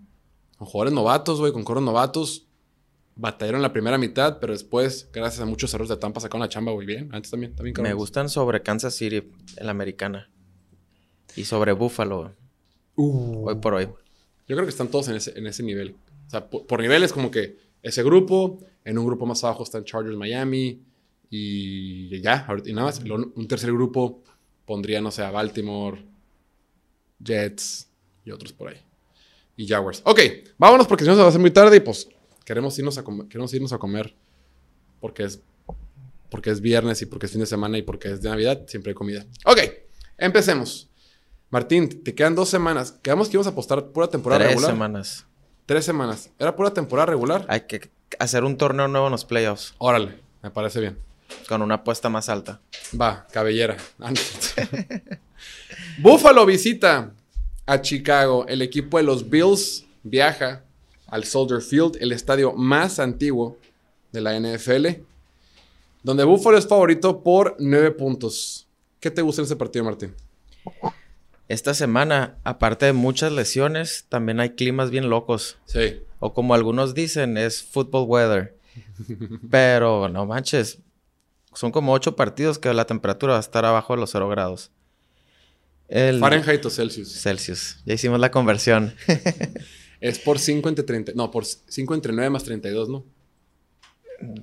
con 0.57 0.67
jugadores 0.67 0.95
novatos, 0.95 1.41
güey, 1.41 1.53
con 1.53 1.65
coros 1.65 1.83
novatos 1.83 2.47
batallaron 3.15 3.63
la 3.63 3.73
primera 3.73 3.99
mitad, 3.99 4.39
pero 4.39 4.53
después, 4.53 5.09
gracias 5.13 5.41
a 5.41 5.47
muchos 5.47 5.73
errores 5.75 5.91
de 5.91 5.97
Tampa, 5.97 6.21
sacaron 6.21 6.41
la 6.41 6.49
chamba 6.49 6.73
muy 6.73 6.87
bien. 6.87 7.09
Antes 7.13 7.31
también, 7.31 7.55
también 7.55 7.75
Me 7.83 7.93
gustan 7.95 8.29
sobre 8.29 8.63
Kansas 8.63 8.95
City, 8.95 9.31
en 9.57 9.67
la 9.67 9.71
americana. 9.71 10.31
Y 11.37 11.45
sobre 11.45 11.73
Buffalo. 11.73 12.35
Uh. 12.97 13.49
Hoy 13.49 13.55
por 13.57 13.75
hoy. 13.75 13.87
Yo 14.49 14.57
creo 14.57 14.65
que 14.65 14.71
están 14.71 14.89
todos 14.89 15.09
en 15.09 15.17
ese, 15.17 15.39
en 15.39 15.47
ese 15.47 15.63
nivel. 15.63 15.95
O 16.27 16.31
sea, 16.31 16.49
por, 16.49 16.81
niveles 16.81 17.13
como 17.13 17.31
que 17.31 17.57
ese 17.83 18.03
grupo, 18.03 18.59
en 18.85 18.99
un 18.99 19.07
grupo 19.07 19.27
más 19.27 19.43
abajo 19.45 19.63
están 19.63 19.85
Chargers 19.85 20.17
Miami 20.17 20.83
y 21.31 22.21
ya, 22.21 22.47
y 22.65 22.73
nada 22.73 22.87
más. 22.87 23.01
Un 23.01 23.49
tercer 23.49 23.73
grupo 23.73 24.23
pondría, 24.65 25.01
no 25.01 25.11
sé, 25.11 25.23
a 25.23 25.31
Baltimore, 25.31 26.05
Jets 27.19 27.89
y 28.25 28.31
otros 28.31 28.53
por 28.53 28.69
ahí. 28.69 28.77
Y 29.57 29.67
Jaguars. 29.67 30.03
Ok, 30.05 30.21
vámonos 30.59 30.87
porque 30.87 31.05
si 31.05 31.11
no 31.11 31.15
se 31.15 31.21
va 31.21 31.27
a 31.27 31.29
hacer 31.29 31.41
muy 31.41 31.51
tarde 31.51 31.77
y 31.77 31.81
pues 31.81 32.09
queremos 32.45 32.79
irnos 32.79 32.99
a, 32.99 33.05
comer, 33.05 33.29
queremos 33.29 33.53
irnos 33.55 33.73
a 33.73 33.79
comer 33.79 34.15
porque 35.01 35.25
es, 35.25 35.41
porque 36.31 36.51
es 36.51 36.61
viernes 36.61 37.03
y 37.03 37.07
porque 37.07 37.27
es 37.27 37.33
fin 37.33 37.41
de 37.41 37.47
semana 37.47 37.79
y 37.79 37.83
porque 37.83 38.11
es 38.11 38.23
de 38.23 38.31
Navidad, 38.31 38.63
siempre 38.67 38.91
hay 38.91 38.95
comida. 38.95 39.27
Ok, 39.45 39.59
empecemos. 40.19 40.89
Martín, 41.51 42.03
te 42.03 42.15
quedan 42.15 42.35
dos 42.35 42.49
semanas. 42.49 42.93
Quedamos 43.03 43.29
que 43.29 43.37
íbamos 43.37 43.47
a 43.47 43.51
apostar 43.51 43.85
pura 43.89 44.09
temporada 44.09 44.39
regular. 44.39 44.69
Tres 44.69 44.75
semanas. 44.75 45.27
Tres 45.67 45.85
semanas. 45.85 46.31
¿Era 46.39 46.57
pura 46.57 46.73
temporada 46.73 47.07
regular? 47.07 47.45
Hay 47.49 47.63
que 47.63 47.91
hacer 48.19 48.45
un 48.45 48.57
torneo 48.57 48.89
nuevo 48.89 49.07
en 49.09 49.13
los 49.13 49.25
playoffs. 49.25 49.75
Órale, 49.79 50.19
me 50.43 50.51
parece 50.51 50.81
bien. 50.81 50.99
Con 51.49 51.61
una 51.61 51.77
apuesta 51.77 52.09
más 52.09 52.29
alta. 52.29 52.61
Va, 52.99 53.27
cabellera. 53.31 53.77
Ah, 54.01 54.13
Buffalo 55.99 56.47
visita 56.47 57.13
a 57.67 57.81
Chicago. 57.81 58.47
El 58.49 58.63
equipo 58.63 58.97
de 58.97 59.03
los 59.03 59.29
Bills 59.29 59.85
viaja 60.03 60.65
al 61.13 61.25
Soldier 61.25 61.61
Field, 61.61 61.99
el 62.01 62.11
estadio 62.11 62.55
más 62.55 62.99
antiguo 62.99 63.59
de 64.13 64.23
la 64.23 64.41
NFL, 64.41 65.03
donde 66.03 66.25
Buffalo 66.25 66.57
es 66.57 66.67
favorito 66.67 67.23
por 67.23 67.55
nueve 67.59 67.91
puntos. 67.91 68.67
¿Qué 68.99 69.11
te 69.11 69.21
gusta 69.21 69.43
en 69.43 69.45
ese 69.45 69.57
partido, 69.57 69.85
Martín? 69.85 70.15
Esta 71.49 71.75
semana, 71.75 72.39
aparte 72.45 72.87
de 72.87 72.95
muchas 72.95 73.31
lesiones, 73.31 74.07
también 74.09 74.41
hay 74.41 74.51
climas 74.55 74.91
bien 74.91 75.11
locos. 75.11 75.59
Sí. 75.67 76.01
O 76.19 76.33
como 76.33 76.55
algunos 76.55 76.95
dicen, 76.95 77.37
es 77.37 77.63
football 77.63 78.09
weather. 78.09 78.57
Pero 79.51 80.09
no 80.09 80.25
manches, 80.25 80.79
son 81.53 81.73
como 81.73 81.93
ocho 81.93 82.17
partidos 82.17 82.59
que 82.59 82.73
la 82.73 82.87
temperatura 82.87 83.35
va 83.35 83.39
a 83.39 83.41
estar 83.41 83.67
abajo 83.67 83.93
de 83.93 84.01
los 84.01 84.11
cero 84.11 84.31
grados. 84.31 84.71
Fahrenheit 85.91 86.65
o 86.65 86.71
Celsius. 86.71 87.21
Celsius. 87.21 87.83
Ya 87.85 87.93
hicimos 87.93 88.19
la 88.19 88.31
conversión. 88.31 88.95
Es 90.03 90.19
por 90.19 90.41
5 90.41 90.69
entre 90.69 90.85
30. 90.85 91.13
No, 91.15 91.31
por 91.31 91.45
5 91.47 91.95
entre 91.95 92.13
9 92.13 92.29
más 92.29 92.43
32, 92.43 92.89
¿no? 92.89 93.05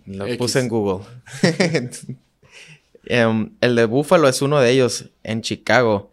Lo 0.06 0.38
puse 0.38 0.60
en 0.60 0.70
Google. 0.70 1.06
Em, 3.06 3.52
el 3.62 3.76
de 3.76 3.86
Búfalo 3.86 4.28
es 4.28 4.42
uno 4.42 4.60
de 4.60 4.70
ellos 4.70 5.10
en 5.24 5.42
Chicago. 5.42 6.12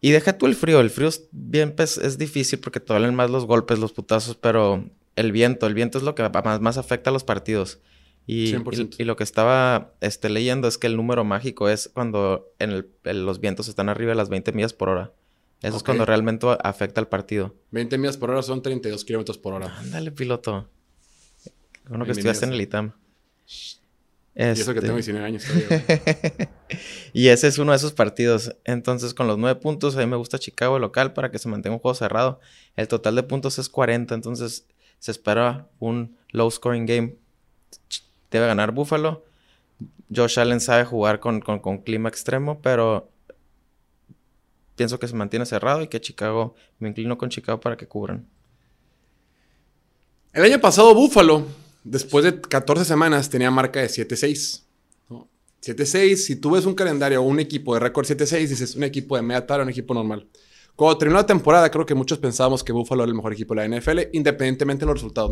Y 0.00 0.12
deja 0.12 0.38
tú 0.38 0.46
el 0.46 0.54
frío. 0.54 0.80
El 0.80 0.90
frío 0.90 1.08
es 1.08 1.28
bien 1.32 1.72
pues, 1.74 1.98
es 1.98 2.18
difícil 2.18 2.58
porque 2.60 2.78
te 2.78 2.92
duelen 2.92 3.14
más 3.14 3.30
los 3.30 3.46
golpes, 3.46 3.78
los 3.78 3.92
putazos, 3.92 4.36
pero 4.36 4.84
el 5.16 5.32
viento, 5.32 5.66
el 5.66 5.74
viento 5.74 5.98
es 5.98 6.04
lo 6.04 6.14
que 6.14 6.28
más, 6.28 6.60
más 6.60 6.78
afecta 6.78 7.10
a 7.10 7.12
los 7.12 7.24
partidos. 7.24 7.80
Y, 8.26 8.54
y, 8.98 9.04
lo 9.04 9.16
que 9.16 9.24
estaba 9.24 9.92
este, 10.00 10.30
leyendo 10.30 10.68
es 10.68 10.78
que 10.78 10.86
el 10.86 10.96
número 10.96 11.24
mágico 11.24 11.68
es 11.68 11.90
cuando 11.92 12.52
en 12.60 12.86
los 13.02 13.40
vientos 13.40 13.66
están 13.66 13.88
arriba 13.88 14.10
de 14.10 14.16
las 14.16 14.28
20 14.28 14.52
millas 14.52 14.72
por 14.72 14.88
hora. 14.88 15.12
Eso 15.62 15.76
es 15.76 15.82
cuando 15.84 16.04
realmente 16.04 16.46
afecta 16.62 17.00
al 17.00 17.08
partido. 17.08 17.54
20 17.70 17.96
millas 17.96 18.16
por 18.16 18.30
hora 18.30 18.42
son 18.42 18.62
32 18.62 19.04
kilómetros 19.04 19.38
por 19.38 19.54
hora. 19.54 19.78
Ándale, 19.78 20.10
piloto. 20.10 20.68
Uno 21.88 22.04
que 22.04 22.12
estudiaste 22.12 22.46
en 22.46 22.52
el 22.52 22.60
ITAM. 22.60 22.92
Y 24.34 24.42
eso 24.42 24.72
que 24.72 24.80
tengo 24.80 24.94
19 24.94 25.26
años 25.26 25.44
y 27.12 27.28
ese 27.28 27.48
es 27.48 27.58
uno 27.58 27.72
de 27.72 27.76
esos 27.76 27.92
partidos. 27.92 28.56
Entonces, 28.64 29.12
con 29.12 29.26
los 29.26 29.36
9 29.36 29.60
puntos, 29.60 29.94
a 29.94 30.00
mí 30.00 30.06
me 30.06 30.16
gusta 30.16 30.38
Chicago 30.38 30.78
local 30.78 31.12
para 31.12 31.30
que 31.30 31.38
se 31.38 31.48
mantenga 31.48 31.76
un 31.76 31.80
juego 31.80 31.94
cerrado. 31.94 32.40
El 32.74 32.88
total 32.88 33.14
de 33.14 33.22
puntos 33.24 33.58
es 33.58 33.68
40, 33.68 34.14
entonces 34.14 34.66
se 34.98 35.10
espera 35.10 35.68
un 35.78 36.16
low 36.30 36.50
scoring 36.50 36.86
game. 36.86 37.16
Debe 38.30 38.46
ganar 38.46 38.72
Buffalo. 38.72 39.24
Josh 40.14 40.40
Allen 40.40 40.60
sabe 40.60 40.86
jugar 40.86 41.20
con, 41.20 41.40
con 41.40 41.78
clima 41.78 42.08
extremo, 42.08 42.60
pero 42.62 43.11
pienso 44.82 44.98
que 44.98 45.06
se 45.06 45.14
mantiene 45.14 45.46
cerrado 45.46 45.80
y 45.82 45.86
que 45.86 46.00
Chicago, 46.00 46.56
me 46.80 46.88
inclino 46.88 47.16
con 47.16 47.28
Chicago 47.28 47.60
para 47.60 47.76
que 47.76 47.86
cubran. 47.86 48.26
El 50.32 50.42
año 50.42 50.60
pasado 50.60 50.92
Buffalo, 50.92 51.46
después 51.84 52.24
de 52.24 52.40
14 52.40 52.84
semanas, 52.84 53.30
tenía 53.30 53.48
marca 53.52 53.78
de 53.78 53.86
7-6. 53.86 54.64
7-6, 55.64 56.16
si 56.16 56.34
tú 56.34 56.50
ves 56.50 56.66
un 56.66 56.74
calendario 56.74 57.22
o 57.22 57.24
un 57.24 57.38
equipo 57.38 57.74
de 57.74 57.78
récord 57.78 58.04
7-6, 58.04 58.48
dices 58.48 58.74
un 58.74 58.82
equipo 58.82 59.14
de 59.14 59.22
media 59.22 59.46
tabla, 59.46 59.62
un 59.62 59.70
equipo 59.70 59.94
normal. 59.94 60.26
Cuando 60.74 60.98
terminó 60.98 61.20
la 61.20 61.26
temporada, 61.26 61.70
creo 61.70 61.86
que 61.86 61.94
muchos 61.94 62.18
pensábamos 62.18 62.64
que 62.64 62.72
Buffalo 62.72 63.04
era 63.04 63.10
el 63.10 63.14
mejor 63.14 63.34
equipo 63.34 63.54
de 63.54 63.68
la 63.68 63.78
NFL, 63.78 64.00
independientemente 64.14 64.80
de 64.80 64.86
los 64.86 64.96
resultados. 64.96 65.30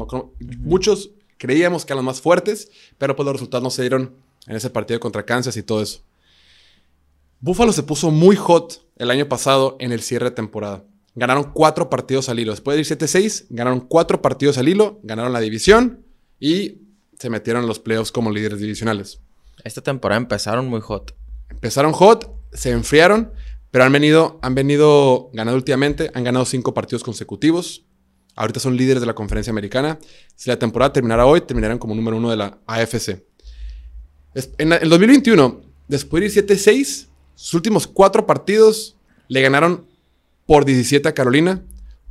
Muchos 0.60 1.10
creíamos 1.38 1.84
que 1.84 1.92
eran 1.92 2.04
los 2.04 2.14
más 2.14 2.20
fuertes, 2.20 2.70
pero 2.98 3.16
pues 3.16 3.24
los 3.24 3.32
resultados 3.32 3.64
no 3.64 3.70
se 3.70 3.82
dieron 3.82 4.14
en 4.46 4.54
ese 4.54 4.70
partido 4.70 5.00
contra 5.00 5.26
Kansas 5.26 5.56
y 5.56 5.64
todo 5.64 5.82
eso. 5.82 6.04
Buffalo 7.42 7.72
se 7.72 7.82
puso 7.82 8.10
muy 8.10 8.36
hot 8.36 8.86
el 8.96 9.10
año 9.10 9.26
pasado 9.26 9.76
en 9.80 9.92
el 9.92 10.02
cierre 10.02 10.26
de 10.26 10.36
temporada. 10.36 10.84
Ganaron 11.14 11.52
cuatro 11.54 11.88
partidos 11.88 12.28
al 12.28 12.38
hilo. 12.38 12.52
Después 12.52 12.76
de 12.76 12.82
ir 12.82 12.98
7-6, 12.98 13.46
ganaron 13.48 13.80
cuatro 13.80 14.20
partidos 14.20 14.58
al 14.58 14.68
hilo, 14.68 15.00
ganaron 15.02 15.32
la 15.32 15.40
división 15.40 16.04
y 16.38 16.82
se 17.18 17.30
metieron 17.30 17.62
en 17.62 17.68
los 17.68 17.78
playoffs 17.78 18.12
como 18.12 18.30
líderes 18.30 18.60
divisionales. 18.60 19.20
Esta 19.64 19.80
temporada 19.80 20.18
empezaron 20.18 20.68
muy 20.68 20.82
hot. 20.82 21.14
Empezaron 21.48 21.92
hot, 21.92 22.30
se 22.52 22.72
enfriaron, 22.72 23.32
pero 23.70 23.84
han 23.84 23.92
venido, 23.92 24.38
han 24.42 24.54
venido 24.54 25.30
ganando 25.32 25.56
últimamente. 25.56 26.10
Han 26.12 26.24
ganado 26.24 26.44
cinco 26.44 26.74
partidos 26.74 27.02
consecutivos. 27.02 27.86
Ahorita 28.36 28.60
son 28.60 28.76
líderes 28.76 29.00
de 29.00 29.06
la 29.06 29.14
conferencia 29.14 29.50
americana. 29.50 29.98
Si 30.36 30.50
la 30.50 30.58
temporada 30.58 30.92
terminara 30.92 31.24
hoy, 31.24 31.40
terminarán 31.40 31.78
como 31.78 31.94
número 31.94 32.18
uno 32.18 32.30
de 32.30 32.36
la 32.36 32.58
AFC. 32.66 33.24
En 34.58 34.72
el 34.74 34.88
2021, 34.90 35.62
después 35.88 36.34
de 36.34 36.40
ir 36.40 36.46
7-6, 36.46 37.09
sus 37.40 37.54
últimos 37.54 37.86
cuatro 37.86 38.26
partidos 38.26 38.98
le 39.28 39.40
ganaron 39.40 39.86
por 40.44 40.66
17 40.66 41.08
a 41.08 41.14
Carolina, 41.14 41.64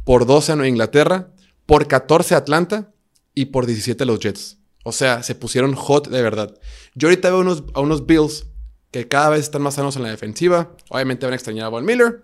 por 0.04 0.26
12 0.26 0.54
a 0.54 0.56
Nueva 0.56 0.70
Inglaterra, 0.70 1.30
por 1.68 1.88
14 1.88 2.34
a 2.34 2.40
Atlanta 2.40 2.92
y 3.36 3.46
por 3.46 3.68
17 3.68 4.04
a 4.04 4.08
los 4.08 4.20
Jets. 4.20 4.58
O 4.84 4.92
sea, 4.92 5.22
se 5.22 5.36
pusieron 5.36 5.76
hot 5.76 6.10
de 6.10 6.24
verdad. 6.24 6.58
Yo 6.96 7.10
ahorita 7.10 7.30
veo 7.30 7.42
unos, 7.42 7.64
a 7.76 7.80
unos 7.80 8.08
Bills 8.08 8.48
que 8.90 9.08
cada 9.08 9.30
vez 9.30 9.42
están 9.42 9.62
más 9.62 9.76
sanos 9.76 9.96
en 9.98 10.02
la 10.02 10.10
defensiva. 10.10 10.76
Obviamente 10.90 11.28
van 11.28 11.34
a 11.34 11.36
extrañar 11.36 11.68
a 11.68 11.70
Von 11.70 11.86
Miller. 11.86 12.24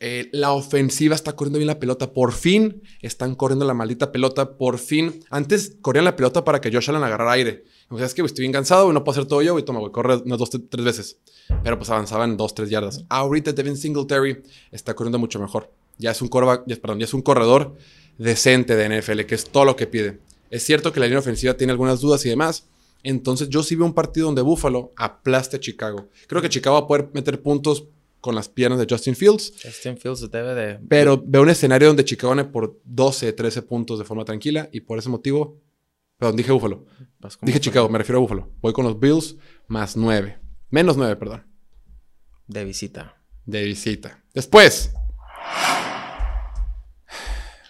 Eh, 0.00 0.28
la 0.32 0.52
ofensiva 0.52 1.14
está 1.14 1.34
corriendo 1.34 1.58
bien 1.58 1.66
la 1.66 1.78
pelota. 1.78 2.12
Por 2.12 2.32
fin 2.32 2.82
están 3.00 3.34
corriendo 3.34 3.64
la 3.64 3.74
maldita 3.74 4.12
pelota. 4.12 4.56
Por 4.56 4.78
fin. 4.78 5.20
Antes 5.30 5.76
corrían 5.80 6.04
la 6.04 6.16
pelota 6.16 6.44
para 6.44 6.60
que 6.60 6.72
Josh 6.72 6.90
Allen 6.90 7.04
agarrara 7.04 7.32
aire. 7.32 7.64
O 7.90 7.96
sea, 7.96 8.06
es 8.06 8.14
que 8.14 8.22
estoy 8.22 8.42
bien 8.42 8.52
cansado, 8.52 8.92
no 8.92 9.04
puedo 9.04 9.18
hacer 9.18 9.28
todo 9.28 9.42
yo, 9.42 9.58
y 9.58 9.62
toma, 9.62 9.78
güey, 9.78 9.92
corre 9.92 10.16
unas 10.16 10.38
dos, 10.38 10.50
tres 10.50 10.84
veces. 10.84 11.18
Pero 11.62 11.78
pues 11.78 11.90
avanzaban 11.90 12.36
dos, 12.36 12.54
tres 12.54 12.70
yardas. 12.70 13.04
Ahorita 13.08 13.52
Devin 13.52 13.76
Singletary 13.76 14.42
está 14.72 14.94
corriendo 14.94 15.18
mucho 15.18 15.38
mejor. 15.38 15.70
Ya 15.98 16.10
es 16.10 16.22
un 16.22 16.28
perdón, 16.28 16.98
ya 16.98 17.04
es 17.04 17.14
un 17.14 17.22
corredor 17.22 17.76
decente 18.18 18.74
de 18.74 19.00
NFL, 19.00 19.20
que 19.26 19.34
es 19.34 19.44
todo 19.44 19.64
lo 19.64 19.76
que 19.76 19.86
pide. 19.86 20.18
Es 20.50 20.64
cierto 20.64 20.92
que 20.92 21.00
la 21.00 21.06
línea 21.06 21.18
ofensiva 21.18 21.54
tiene 21.54 21.72
algunas 21.72 22.00
dudas 22.00 22.24
y 22.26 22.30
demás. 22.30 22.66
Entonces 23.02 23.50
yo 23.50 23.62
sí 23.62 23.76
veo 23.76 23.84
un 23.84 23.92
partido 23.92 24.26
donde 24.26 24.42
Buffalo 24.42 24.92
aplaste 24.96 25.56
a 25.58 25.60
Chicago. 25.60 26.08
Creo 26.26 26.40
que 26.40 26.48
Chicago 26.48 26.74
va 26.78 26.84
a 26.84 26.86
poder 26.88 27.10
meter 27.12 27.42
puntos 27.42 27.84
con 28.24 28.34
las 28.34 28.48
piernas 28.48 28.78
de 28.78 28.86
Justin 28.88 29.14
Fields. 29.14 29.52
Justin 29.62 29.98
Fields 29.98 30.30
debe 30.30 30.54
de... 30.54 30.78
Pero 30.88 31.22
veo 31.22 31.42
un 31.42 31.50
escenario 31.50 31.88
donde 31.88 32.06
Chicago 32.06 32.30
gane 32.30 32.46
por 32.46 32.80
12, 32.82 33.34
13 33.34 33.60
puntos 33.60 33.98
de 33.98 34.06
forma 34.06 34.24
tranquila 34.24 34.66
y 34.72 34.80
por 34.80 34.98
ese 34.98 35.10
motivo 35.10 35.60
Perdón, 36.16 36.36
dije 36.36 36.52
Búfalo. 36.52 36.86
Dije 37.42 37.60
Chicago, 37.60 37.86
me 37.90 37.98
refiero 37.98 38.18
a 38.18 38.22
Búfalo. 38.22 38.50
Voy 38.62 38.72
con 38.72 38.86
los 38.86 38.98
Bills 38.98 39.36
más 39.66 39.94
9. 39.94 40.38
Menos 40.70 40.96
9, 40.96 41.16
perdón. 41.16 41.44
De 42.46 42.64
visita. 42.64 43.22
De 43.44 43.62
visita. 43.62 44.24
Después. 44.32 44.90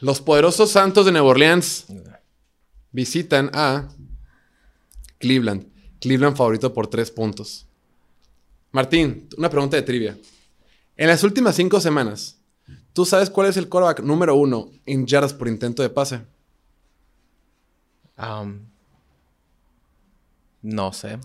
Los 0.01 0.21
poderosos 0.21 0.71
Santos 0.71 1.05
de 1.05 1.11
Nueva 1.11 1.27
Orleans 1.27 1.87
visitan 2.93 3.51
a 3.55 3.89
Cleveland. 5.19 5.67
Cleveland 6.01 6.37
favorito 6.37 6.73
por 6.73 6.87
3 6.87 7.11
puntos. 7.11 7.67
Martín, 8.71 9.29
una 9.37 9.51
pregunta 9.51 9.77
de 9.77 9.83
trivia. 9.83 10.17
En 10.97 11.09
las 11.09 11.25
últimas 11.25 11.57
5 11.57 11.81
semanas, 11.81 12.41
¿tú 12.93 13.05
sabes 13.05 13.31
cuál 13.31 13.49
es 13.49 13.57
el 13.57 13.69
quarterback 13.69 14.01
número 14.01 14.37
uno 14.37 14.71
en 14.87 15.07
yardas 15.07 15.35
por 15.35 15.49
intento 15.49 15.83
de 15.83 15.91
pase? 15.91 16.23
no 20.63 20.93
sé. 20.93 21.19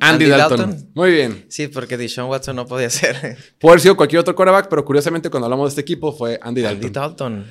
Andy, 0.00 0.26
Dalton. 0.26 0.90
Muy 0.94 1.10
bien. 1.10 1.46
Sí, 1.48 1.68
porque 1.68 1.96
Deshaun 1.96 2.28
Watson 2.28 2.56
no 2.56 2.66
podía 2.66 2.90
ser. 2.90 3.38
Puede 3.58 3.72
haber 3.72 3.80
sido 3.80 3.96
cualquier 3.96 4.20
otro 4.20 4.34
quarterback, 4.34 4.68
pero 4.68 4.84
curiosamente 4.84 5.30
cuando 5.30 5.46
hablamos 5.46 5.66
de 5.66 5.68
este 5.70 5.80
equipo 5.80 6.12
fue 6.12 6.38
Andy 6.42 6.60
Dalton. 6.60 6.84
Andy 6.84 6.92
Dalton. 6.92 7.46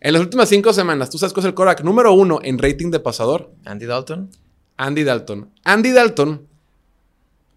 En 0.00 0.12
las 0.12 0.22
últimas 0.22 0.48
cinco 0.48 0.72
semanas, 0.72 1.10
¿tú 1.10 1.18
sabes 1.18 1.32
cuál 1.32 1.44
es 1.44 1.48
el 1.48 1.54
quarterback 1.54 1.84
número 1.84 2.12
uno 2.12 2.40
en 2.42 2.58
rating 2.58 2.90
de 2.90 3.00
pasador? 3.00 3.52
Andy 3.64 3.86
Dalton. 3.86 4.30
Andy 4.76 5.04
Dalton. 5.04 5.50
Andy 5.64 5.92
Dalton, 5.92 6.48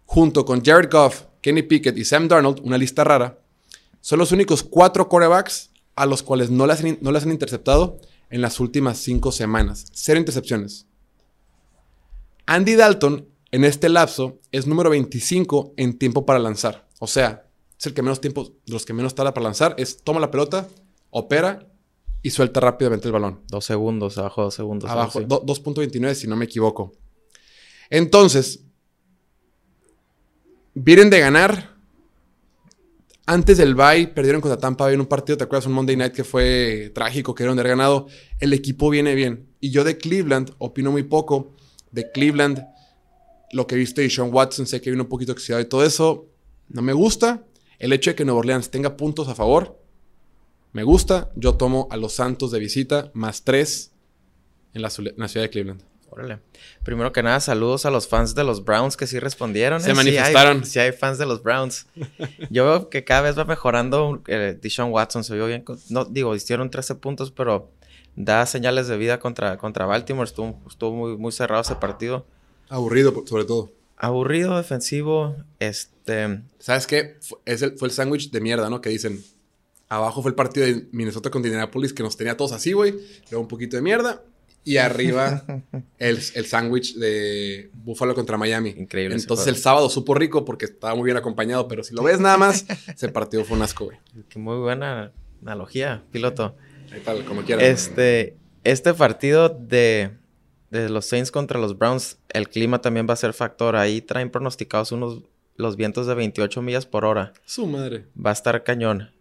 junto 0.05 0.45
con 0.45 0.63
Jared 0.63 0.91
Goff, 0.91 1.23
Kenny 1.45 1.61
Pickett 1.61 1.95
y 1.95 2.03
Sam 2.05 2.27
Darnold, 2.27 2.59
una 2.63 2.75
lista 2.75 3.03
rara, 3.03 3.39
son 4.01 4.17
los 4.17 4.31
únicos 4.31 4.63
cuatro 4.63 5.07
quarterbacks 5.07 5.69
a 5.95 6.07
los 6.07 6.23
cuales 6.23 6.49
no 6.49 6.65
les, 6.65 6.81
no 7.03 7.11
les 7.11 7.21
han 7.21 7.31
interceptado 7.31 7.99
en 8.31 8.41
las 8.41 8.59
últimas 8.59 8.97
cinco 8.97 9.31
semanas. 9.31 9.85
Cero 9.93 10.19
intercepciones. 10.19 10.87
Andy 12.47 12.73
Dalton, 12.73 13.29
en 13.51 13.63
este 13.63 13.89
lapso, 13.89 14.39
es 14.51 14.65
número 14.65 14.89
25 14.89 15.75
en 15.77 15.99
tiempo 15.99 16.25
para 16.25 16.39
lanzar. 16.39 16.87
O 16.97 17.05
sea, 17.05 17.45
es 17.79 17.85
el 17.85 17.93
que 17.93 18.01
menos 18.01 18.21
tiempo, 18.21 18.51
los 18.65 18.83
que 18.83 18.93
menos 18.93 19.13
tarda 19.13 19.35
para 19.35 19.43
lanzar, 19.43 19.75
es 19.77 20.01
toma 20.01 20.19
la 20.19 20.31
pelota, 20.31 20.67
opera 21.11 21.67
y 22.23 22.31
suelta 22.31 22.59
rápidamente 22.59 23.07
el 23.07 23.11
balón. 23.11 23.41
Dos 23.49 23.65
segundos, 23.65 24.17
abajo 24.17 24.41
dos 24.41 24.55
segundos. 24.55 24.89
Abajo, 24.89 25.19
2.29 25.19 26.15
si 26.15 26.27
no 26.27 26.37
me 26.37 26.45
equivoco. 26.45 26.93
Entonces, 27.91 28.65
vienen 30.75 31.09
de 31.09 31.19
ganar 31.19 31.75
antes 33.27 33.57
del 33.57 33.73
bye 33.73 34.07
perdieron 34.07 34.39
contra 34.39 34.59
Tampa 34.59 34.83
Bay 34.83 34.93
en 34.93 34.99
un 34.99 35.07
partido, 35.07 35.37
¿te 35.37 35.45
acuerdas? 35.45 35.65
Un 35.65 35.73
Monday 35.73 35.95
Night 35.95 36.13
que 36.13 36.23
fue 36.23 36.91
trágico, 36.93 37.33
que 37.33 37.41
era 37.41 37.49
donde 37.49 37.61
haber 37.61 37.71
ganado. 37.71 38.07
El 38.39 38.53
equipo 38.53 38.89
viene 38.91 39.15
bien. 39.15 39.47
Y 39.59 39.71
yo 39.71 39.83
de 39.83 39.97
Cleveland 39.97 40.51
opino 40.59 40.91
muy 40.91 41.01
poco. 41.03 41.55
De 41.89 42.11
Cleveland, 42.11 42.63
lo 43.51 43.65
que 43.65 43.75
he 43.75 43.77
visto 43.79 44.01
de 44.01 44.09
Sean 44.11 44.31
Watson, 44.31 44.67
sé 44.67 44.79
que 44.79 44.91
viene 44.91 45.01
un 45.01 45.09
poquito 45.09 45.31
oxidado 45.31 45.61
y 45.61 45.65
todo 45.65 45.83
eso. 45.83 46.27
No 46.69 46.83
me 46.83 46.93
gusta. 46.93 47.43
El 47.79 47.93
hecho 47.93 48.11
de 48.11 48.15
que 48.15 48.25
Nueva 48.25 48.41
Orleans 48.41 48.69
tenga 48.69 48.95
puntos 48.95 49.27
a 49.27 49.33
favor, 49.33 49.81
me 50.71 50.83
gusta. 50.83 51.31
Yo 51.35 51.55
tomo 51.55 51.87
a 51.89 51.97
los 51.97 52.13
Santos 52.13 52.51
de 52.51 52.59
visita, 52.59 53.09
más 53.15 53.43
tres 53.43 53.91
en 54.75 54.83
la 54.83 54.89
ciudad 54.91 55.15
de 55.17 55.49
Cleveland. 55.49 55.94
Órale. 56.09 56.39
Primero 56.83 57.11
que 57.11 57.23
nada, 57.23 57.39
saludos 57.39 57.85
a 57.85 57.91
los 57.91 58.07
fans 58.07 58.35
de 58.35 58.43
los 58.43 58.63
Browns 58.63 58.95
que 58.95 59.07
sí 59.07 59.19
respondieron. 59.19 59.81
Se 59.81 59.91
¿eh? 59.91 59.93
manifestaron. 59.93 60.63
Sí 60.65 60.79
hay, 60.79 60.91
fans 60.91 61.17
de 61.17 61.25
los 61.25 61.43
Browns. 61.43 61.87
Yo 62.49 62.65
veo 62.65 62.89
que 62.89 63.03
cada 63.03 63.21
vez 63.21 63.37
va 63.37 63.45
mejorando 63.45 64.21
eh, 64.27 64.57
Deshaun 64.61 64.91
Watson. 64.91 65.23
Se 65.23 65.33
vio 65.33 65.47
bien. 65.47 65.65
No, 65.89 66.05
digo, 66.05 66.35
hicieron 66.35 66.69
13 66.69 66.95
puntos, 66.95 67.31
pero 67.31 67.71
da 68.15 68.45
señales 68.45 68.87
de 68.87 68.97
vida 68.97 69.19
contra, 69.19 69.57
contra 69.57 69.85
Baltimore. 69.85 70.27
Estuvo, 70.27 70.61
estuvo 70.67 70.95
muy, 70.95 71.17
muy 71.17 71.31
cerrado 71.31 71.61
ese 71.61 71.75
partido. 71.75 72.25
Aburrido, 72.69 73.23
sobre 73.25 73.45
todo. 73.45 73.71
Aburrido, 73.97 74.55
defensivo. 74.57 75.35
Este. 75.59 76.41
¿Sabes 76.59 76.87
qué? 76.87 77.17
Fue, 77.21 77.39
el, 77.45 77.77
fue 77.77 77.87
el 77.87 77.93
sándwich 77.93 78.31
de 78.31 78.41
mierda, 78.41 78.69
¿no? 78.69 78.81
Que 78.81 78.89
dicen. 78.89 79.23
Abajo 79.87 80.23
fue 80.23 80.29
el 80.29 80.35
partido 80.35 80.65
de 80.65 80.87
Minnesota 80.91 81.29
con 81.29 81.43
Indianapolis 81.45 81.93
que 81.93 82.01
nos 82.01 82.17
tenía 82.17 82.35
todos 82.35 82.53
así, 82.53 82.73
güey. 82.73 82.95
Luego 83.29 83.41
un 83.41 83.47
poquito 83.47 83.75
de 83.75 83.83
mierda 83.83 84.23
y 84.65 84.77
arriba 84.77 85.43
el, 85.99 86.19
el 86.33 86.45
sándwich 86.45 86.95
de 86.95 87.69
Buffalo 87.73 88.15
contra 88.15 88.35
Miami. 88.35 88.71
Increíble. 88.71 89.15
Entonces 89.15 89.45
el 89.47 89.57
sábado 89.57 89.89
supo 89.89 90.15
rico 90.15 90.43
porque 90.43 90.65
estaba 90.65 90.95
muy 90.95 91.05
bien 91.05 91.17
acompañado, 91.17 91.67
pero 91.67 91.83
si 91.83 91.93
lo 91.93 92.03
ves 92.03 92.19
nada 92.19 92.37
más, 92.37 92.65
ese 92.87 93.09
partido 93.09 93.45
fue 93.45 93.55
un 93.55 93.63
asco, 93.63 93.85
güey. 93.85 93.99
Qué 94.27 94.39
muy 94.39 94.57
buena 94.57 95.13
analogía, 95.41 96.03
piloto. 96.11 96.57
Ahí 96.91 96.99
tal, 97.01 97.23
como 97.25 97.43
quieras. 97.43 97.63
Este, 97.63 98.37
este 98.63 98.95
partido 98.95 99.49
de, 99.49 100.11
de 100.71 100.89
los 100.89 101.05
Saints 101.05 101.31
contra 101.31 101.59
los 101.59 101.77
Browns, 101.77 102.17
el 102.29 102.49
clima 102.49 102.81
también 102.81 103.05
va 103.07 103.13
a 103.13 103.17
ser 103.17 103.33
factor. 103.33 103.75
Ahí 103.75 104.01
traen 104.01 104.31
pronosticados 104.31 104.91
unos 104.91 105.21
los 105.57 105.75
vientos 105.75 106.07
de 106.07 106.15
28 106.15 106.61
millas 106.63 106.87
por 106.87 107.05
hora. 107.05 107.33
Su 107.45 107.67
madre. 107.67 108.07
Va 108.23 108.31
a 108.31 108.33
estar 108.33 108.63
cañón. 108.63 109.11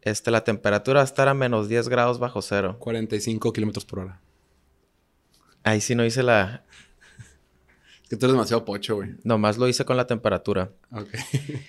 Este, 0.00 0.30
la 0.30 0.44
temperatura 0.44 0.98
va 0.98 1.02
a 1.02 1.04
estar 1.04 1.28
a 1.28 1.34
menos 1.34 1.68
10 1.68 1.88
grados 1.88 2.18
bajo 2.18 2.40
cero. 2.42 2.76
45 2.78 3.52
kilómetros 3.52 3.84
por 3.84 4.00
hora. 4.00 4.20
Ahí 5.64 5.80
sí 5.80 5.94
no 5.94 6.04
hice 6.04 6.22
la. 6.22 6.62
Es 8.02 8.08
que 8.08 8.16
tú 8.16 8.26
eres 8.26 8.34
demasiado 8.34 8.64
pocho, 8.64 8.96
güey. 8.96 9.14
Nomás 9.24 9.58
lo 9.58 9.66
hice 9.66 9.84
con 9.84 9.96
la 9.96 10.06
temperatura. 10.06 10.70
Ok. 10.92 11.08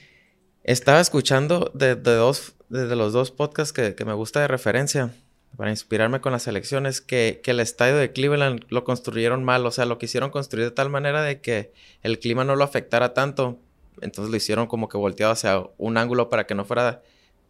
Estaba 0.64 1.00
escuchando 1.00 1.72
de, 1.74 1.96
de 1.96 2.16
dos, 2.16 2.56
de, 2.70 2.88
de 2.88 2.96
los 2.96 3.14
dos 3.14 3.32
podcasts 3.32 3.72
que, 3.72 3.96
que 3.96 4.06
me 4.06 4.14
gusta 4.14 4.42
de 4.42 4.48
referencia 4.48 5.12
para 5.56 5.70
inspirarme 5.70 6.22
con 6.22 6.32
las 6.32 6.48
elecciones, 6.48 7.02
que, 7.02 7.40
que, 7.44 7.52
el 7.52 7.60
estadio 7.60 7.96
de 7.96 8.12
Cleveland 8.12 8.66
lo 8.70 8.84
construyeron 8.84 9.44
mal, 9.44 9.66
o 9.66 9.72
sea, 9.72 9.86
lo 9.86 9.98
quisieron 9.98 10.30
construir 10.30 10.66
de 10.66 10.72
tal 10.72 10.90
manera 10.90 11.22
de 11.22 11.40
que 11.40 11.72
el 12.02 12.20
clima 12.20 12.44
no 12.44 12.56
lo 12.56 12.64
afectara 12.64 13.14
tanto, 13.14 13.60
entonces 14.02 14.32
lo 14.32 14.38
hicieron 14.38 14.68
como 14.68 14.90
que 14.90 14.98
volteado 14.98 15.32
hacia 15.32 15.64
un 15.78 15.98
ángulo 15.98 16.30
para 16.30 16.46
que 16.46 16.56
no 16.56 16.66
fuera 16.66 17.02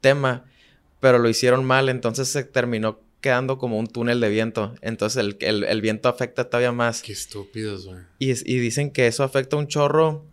tema, 0.02 0.46
pero 1.00 1.18
lo 1.18 1.30
hicieron 1.30 1.66
mal, 1.66 1.90
entonces 1.90 2.28
se 2.28 2.44
terminó 2.44 3.00
quedando 3.25 3.58
como 3.58 3.79
un 3.79 3.88
túnel 3.88 4.20
de 4.22 4.29
viento, 4.29 4.75
entonces 4.82 5.17
el, 5.20 5.38
el, 5.39 5.63
el 5.63 5.82
viento 5.82 6.08
afecta 6.10 6.46
todavía 6.48 6.72
más. 6.72 7.01
Qué 7.01 7.12
estúpidos, 7.13 7.88
güey. 7.88 7.98
Y, 8.20 8.29
y 8.32 8.60
dicen 8.60 8.91
que 8.91 9.08
eso 9.08 9.24
afecta 9.24 9.55
un 9.58 9.65
chorro. 9.67 10.24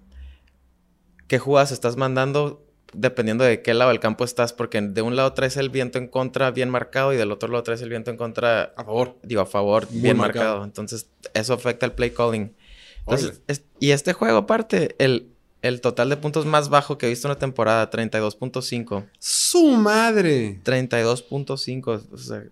¿Qué 1.27 1.39
jugadas 1.39 1.73
estás 1.73 1.97
mandando? 1.97 2.59
dependiendo 2.95 3.43
de 3.43 3.63
qué 3.63 3.73
lado 3.73 3.89
del 3.91 4.01
campo 4.01 4.23
estás, 4.23 4.53
porque 4.53 4.79
de 4.83 5.01
un 5.01 5.17
lado 5.17 5.33
traes 5.33 5.57
el 5.57 5.71
viento 5.71 5.97
en 5.97 6.09
contra 6.09 6.51
bien 6.51 6.69
marcado 6.69 7.15
y 7.15 7.17
del 7.17 7.33
otro 7.33 7.49
lado 7.49 7.63
traes 7.63 7.81
el 7.81 7.89
viento 7.89 8.11
en 8.11 8.19
contra 8.19 8.75
a 8.77 8.85
favor. 8.85 9.17
Digo, 9.23 9.41
a 9.41 9.47
favor 9.47 9.91
Muy 9.91 10.03
bien 10.03 10.19
marcado. 10.19 10.45
marcado. 10.45 10.65
Entonces, 10.67 11.09
eso 11.33 11.55
afecta 11.55 11.87
el 11.87 11.93
play 11.93 12.11
calling. 12.11 12.55
Entonces, 12.99 13.41
es- 13.47 13.65
y 13.81 13.93
este 13.93 14.13
juego, 14.13 14.37
aparte, 14.37 14.95
el, 14.99 15.31
el 15.63 15.81
total 15.81 16.11
de 16.11 16.19
puntos 16.19 16.45
más 16.45 16.69
bajo 16.69 16.99
que 16.99 17.07
he 17.07 17.09
visto 17.09 17.27
en 17.29 17.33
la 17.33 17.39
temporada, 17.39 17.89
32.5. 17.91 19.07
¡Su 19.19 19.69
madre! 19.69 20.61
32.5. 20.63 22.03
O 22.13 22.19
sea, 22.19 22.45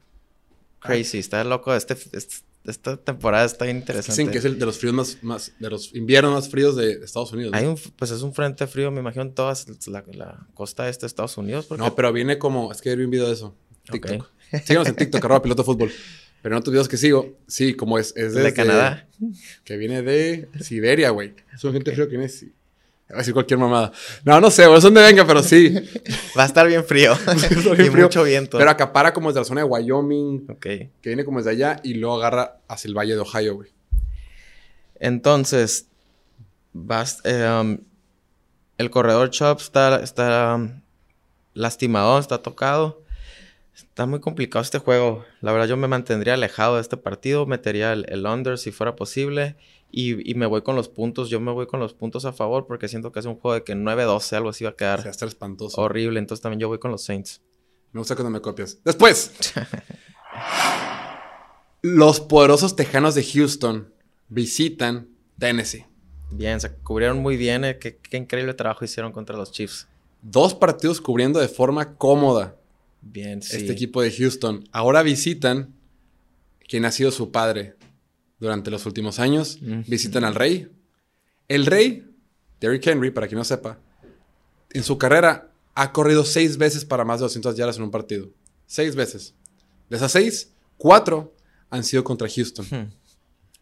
crazy. 0.80 1.18
Está 1.18 1.44
loco. 1.44 1.74
Este, 1.74 1.94
este- 2.12 2.36
esta 2.66 2.98
temporada 2.98 3.46
está 3.46 3.64
bien 3.64 3.78
interesante. 3.78 4.12
Dicen 4.20 4.30
que 4.32 4.38
es 4.38 4.44
el 4.44 4.58
de 4.58 4.66
los 4.66 4.78
fríos 4.78 4.94
más, 4.94 5.18
más 5.22 5.52
de 5.58 5.70
los 5.70 5.94
inviernos 5.94 6.34
más 6.34 6.48
fríos 6.50 6.76
de 6.76 6.92
Estados 7.02 7.32
Unidos. 7.32 7.52
Hay 7.54 7.64
un, 7.64 7.78
pues 7.96 8.10
es 8.10 8.20
un 8.20 8.34
frente 8.34 8.66
frío, 8.66 8.90
me 8.90 9.00
imagino, 9.00 9.22
en 9.22 9.32
toda 9.32 9.54
la, 9.86 10.04
la 10.12 10.46
costa 10.52 10.86
este 10.88 11.02
de 11.02 11.06
Estados 11.06 11.38
Unidos. 11.38 11.64
Porque 11.66 11.82
No, 11.82 11.94
pero 11.94 12.12
viene 12.12 12.38
como. 12.38 12.70
Es 12.70 12.82
que 12.82 12.94
vi 12.96 13.04
un 13.04 13.10
video 13.10 13.28
de 13.28 13.32
eso. 13.32 13.56
Ok. 13.88 13.92
TikTok. 13.92 14.30
Síganos 14.64 14.88
en 14.88 14.96
TikTok, 14.96 15.24
arroba 15.24 15.42
piloto 15.42 15.64
fútbol. 15.64 15.90
Pero 16.42 16.54
en 16.54 16.60
otros 16.60 16.72
videos 16.72 16.88
que 16.88 16.96
sigo, 16.96 17.38
sí, 17.46 17.74
como 17.74 17.98
es, 17.98 18.14
es 18.16 18.34
de 18.34 18.52
Canadá. 18.52 19.08
Que 19.64 19.76
viene 19.76 20.02
de 20.02 20.48
Siberia, 20.60 21.10
güey. 21.10 21.34
Son 21.58 21.72
gente 21.72 21.92
frío 21.92 22.06
que 22.06 22.16
viene 22.16 22.24
de 22.28 22.52
Voy 23.10 23.16
a 23.16 23.18
decir 23.18 23.34
cualquier 23.34 23.58
mamada. 23.58 23.90
No, 24.24 24.40
no 24.40 24.50
sé, 24.50 24.66
güey, 24.66 24.78
es 24.78 24.84
donde 24.84 25.02
venga, 25.02 25.26
pero 25.26 25.42
sí. 25.42 25.74
Va 26.38 26.44
a 26.44 26.46
estar 26.46 26.66
bien 26.68 26.84
frío. 26.84 27.12
y 27.34 27.38
frío. 27.90 28.04
mucho 28.04 28.22
viento. 28.22 28.56
Pero 28.56 28.70
acapara 28.70 29.12
como 29.12 29.30
desde 29.30 29.40
la 29.40 29.44
zona 29.44 29.60
de 29.62 29.66
Wyoming, 29.66 30.46
Ok. 30.48 30.60
que 30.60 30.90
viene 31.02 31.24
como 31.24 31.38
desde 31.38 31.50
allá 31.50 31.80
y 31.82 31.94
luego 31.94 32.16
agarra 32.16 32.58
hacia 32.68 32.88
el 32.88 32.96
valle 32.96 33.14
de 33.14 33.20
Ohio, 33.20 33.56
güey. 33.56 33.70
Entonces, 35.00 35.88
vas, 36.72 37.20
eh, 37.24 37.48
um, 37.60 37.78
el 38.78 38.90
corredor 38.90 39.30
Chop 39.30 39.58
está, 39.60 40.00
está 40.02 40.54
um, 40.56 40.80
lastimado, 41.54 42.18
está 42.18 42.38
tocado. 42.38 43.02
Está 43.74 44.06
muy 44.06 44.20
complicado 44.20 44.62
este 44.62 44.78
juego. 44.78 45.24
La 45.40 45.52
verdad, 45.52 45.66
yo 45.66 45.76
me 45.76 45.88
mantendría 45.88 46.34
alejado 46.34 46.76
de 46.76 46.82
este 46.82 46.96
partido. 46.96 47.46
Metería 47.46 47.92
el, 47.92 48.06
el 48.08 48.24
under 48.26 48.56
si 48.58 48.70
fuera 48.72 48.94
posible. 48.94 49.56
Y, 49.92 50.30
y 50.30 50.34
me 50.34 50.46
voy 50.46 50.62
con 50.62 50.76
los 50.76 50.88
puntos. 50.88 51.30
Yo 51.30 51.40
me 51.40 51.50
voy 51.52 51.66
con 51.66 51.80
los 51.80 51.94
puntos 51.94 52.24
a 52.24 52.32
favor 52.32 52.66
porque 52.66 52.88
siento 52.88 53.10
que 53.12 53.20
es 53.20 53.26
un 53.26 53.36
juego 53.36 53.54
de 53.54 53.64
que 53.64 53.74
9-12, 53.74 54.36
algo 54.36 54.48
así 54.50 54.64
va 54.64 54.70
a 54.70 54.72
O 54.74 54.76
sea, 54.78 54.94
quedar 54.96 55.06
está 55.08 55.26
espantoso. 55.26 55.80
horrible. 55.80 56.18
Entonces 56.20 56.42
también 56.42 56.60
yo 56.60 56.68
voy 56.68 56.78
con 56.78 56.90
los 56.90 57.02
Saints. 57.04 57.40
Me 57.92 57.98
gusta 58.00 58.14
cuando 58.14 58.30
me 58.30 58.40
copias. 58.40 58.78
Después. 58.84 59.32
Los 61.82 62.20
poderosos 62.20 62.76
tejanos 62.76 63.14
de 63.14 63.24
Houston 63.24 63.92
visitan 64.28 65.08
Tennessee. 65.38 65.86
Bien, 66.30 66.60
se 66.60 66.70
cubrieron 66.72 67.18
muy 67.20 67.36
bien. 67.36 67.64
eh, 67.64 67.78
Qué, 67.78 67.96
qué 67.96 68.16
increíble 68.18 68.54
trabajo 68.54 68.84
hicieron 68.84 69.12
contra 69.12 69.36
los 69.36 69.50
Chiefs. 69.50 69.88
Dos 70.22 70.54
partidos 70.54 71.00
cubriendo 71.00 71.40
de 71.40 71.48
forma 71.48 71.96
cómoda 71.96 72.56
Bien, 73.00 73.40
sí. 73.42 73.56
este 73.56 73.72
equipo 73.72 74.02
de 74.02 74.12
Houston. 74.12 74.68
Ahora 74.72 75.02
visitan 75.02 75.74
quien 76.68 76.84
ha 76.84 76.92
sido 76.92 77.10
su 77.10 77.32
padre 77.32 77.74
durante 78.40 78.70
los 78.70 78.86
últimos 78.86 79.20
años. 79.20 79.58
Mm. 79.60 79.82
Visitan 79.86 80.24
al 80.24 80.34
rey. 80.34 80.68
El 81.46 81.66
rey, 81.66 82.10
Derrick 82.60 82.86
Henry, 82.86 83.10
para 83.10 83.28
quien 83.28 83.38
no 83.38 83.44
sepa, 83.44 83.78
en 84.70 84.82
su 84.82 84.98
carrera 84.98 85.52
ha 85.74 85.92
corrido 85.92 86.24
seis 86.24 86.56
veces 86.56 86.84
para 86.84 87.04
más 87.04 87.20
de 87.20 87.24
200 87.24 87.56
yardas 87.56 87.76
en 87.76 87.84
un 87.84 87.90
partido. 87.90 88.30
Seis 88.66 88.96
veces. 88.96 89.34
De 89.88 89.96
esas 89.96 90.12
seis, 90.12 90.52
cuatro 90.76 91.34
han 91.68 91.84
sido 91.84 92.04
contra 92.04 92.28
Houston. 92.28 92.92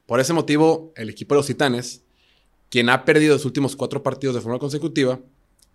Por 0.06 0.20
ese 0.20 0.32
motivo, 0.32 0.92
el 0.96 1.10
equipo 1.10 1.34
de 1.34 1.40
los 1.40 1.46
Titanes, 1.46 2.02
quien 2.70 2.88
ha 2.88 3.04
perdido 3.04 3.34
los 3.34 3.44
últimos 3.44 3.76
cuatro 3.76 4.02
partidos 4.02 4.34
de 4.34 4.40
forma 4.40 4.58
consecutiva, 4.58 5.20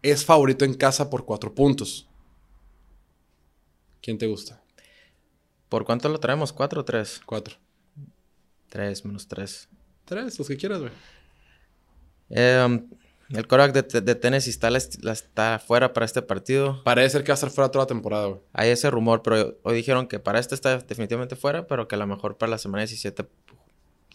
es 0.02 0.26
favorito 0.26 0.66
en 0.66 0.74
casa 0.74 1.10
por 1.10 1.26
cuatro 1.26 1.54
puntos. 1.54 2.08
¿Quién 4.02 4.18
te 4.18 4.28
gusta? 4.28 4.62
¿Por 5.70 5.86
cuánto 5.86 6.10
lo 6.10 6.20
traemos? 6.20 6.52
¿Cuatro 6.52 6.82
o 6.82 6.86
tres? 6.86 7.22
Cuatro. 7.26 7.63
Tres 8.74 9.06
menos 9.06 9.28
tres. 9.28 9.70
Tres, 10.04 10.40
los 10.40 10.48
que 10.48 10.58
quieras, 10.58 10.80
güey. 10.80 10.92
Eh, 12.32 12.64
um, 12.66 12.90
el 13.30 13.48
quarterback 13.48 13.92
de, 13.92 14.02
de 14.02 14.16
Tennessee 14.16 14.50
está, 14.50 14.72
la- 14.72 14.80
la- 15.02 15.12
está 15.12 15.60
fuera 15.60 15.94
para 15.94 16.08
este 16.08 16.24
partido. 16.24 16.82
Parece 16.84 17.12
ser 17.12 17.24
que 17.24 17.32
va 17.32 17.34
a 17.34 17.36
estar 17.36 17.52
fuera 17.52 17.70
toda 17.70 17.84
la 17.84 17.88
temporada, 17.88 18.26
güey. 18.28 18.42
Hay 18.52 18.70
ese 18.70 18.90
rumor, 18.90 19.22
pero 19.22 19.58
hoy 19.62 19.76
dijeron 19.76 20.08
que 20.08 20.20
para 20.20 20.40
este 20.40 20.56
está 20.56 20.80
definitivamente 20.80 21.36
fuera, 21.36 21.68
pero 21.68 21.88
que 21.88 21.94
a 21.94 22.00
lo 22.00 22.08
mejor 22.08 22.36
para 22.38 22.50
la 22.50 22.58
semana 22.58 22.82
17 22.82 23.28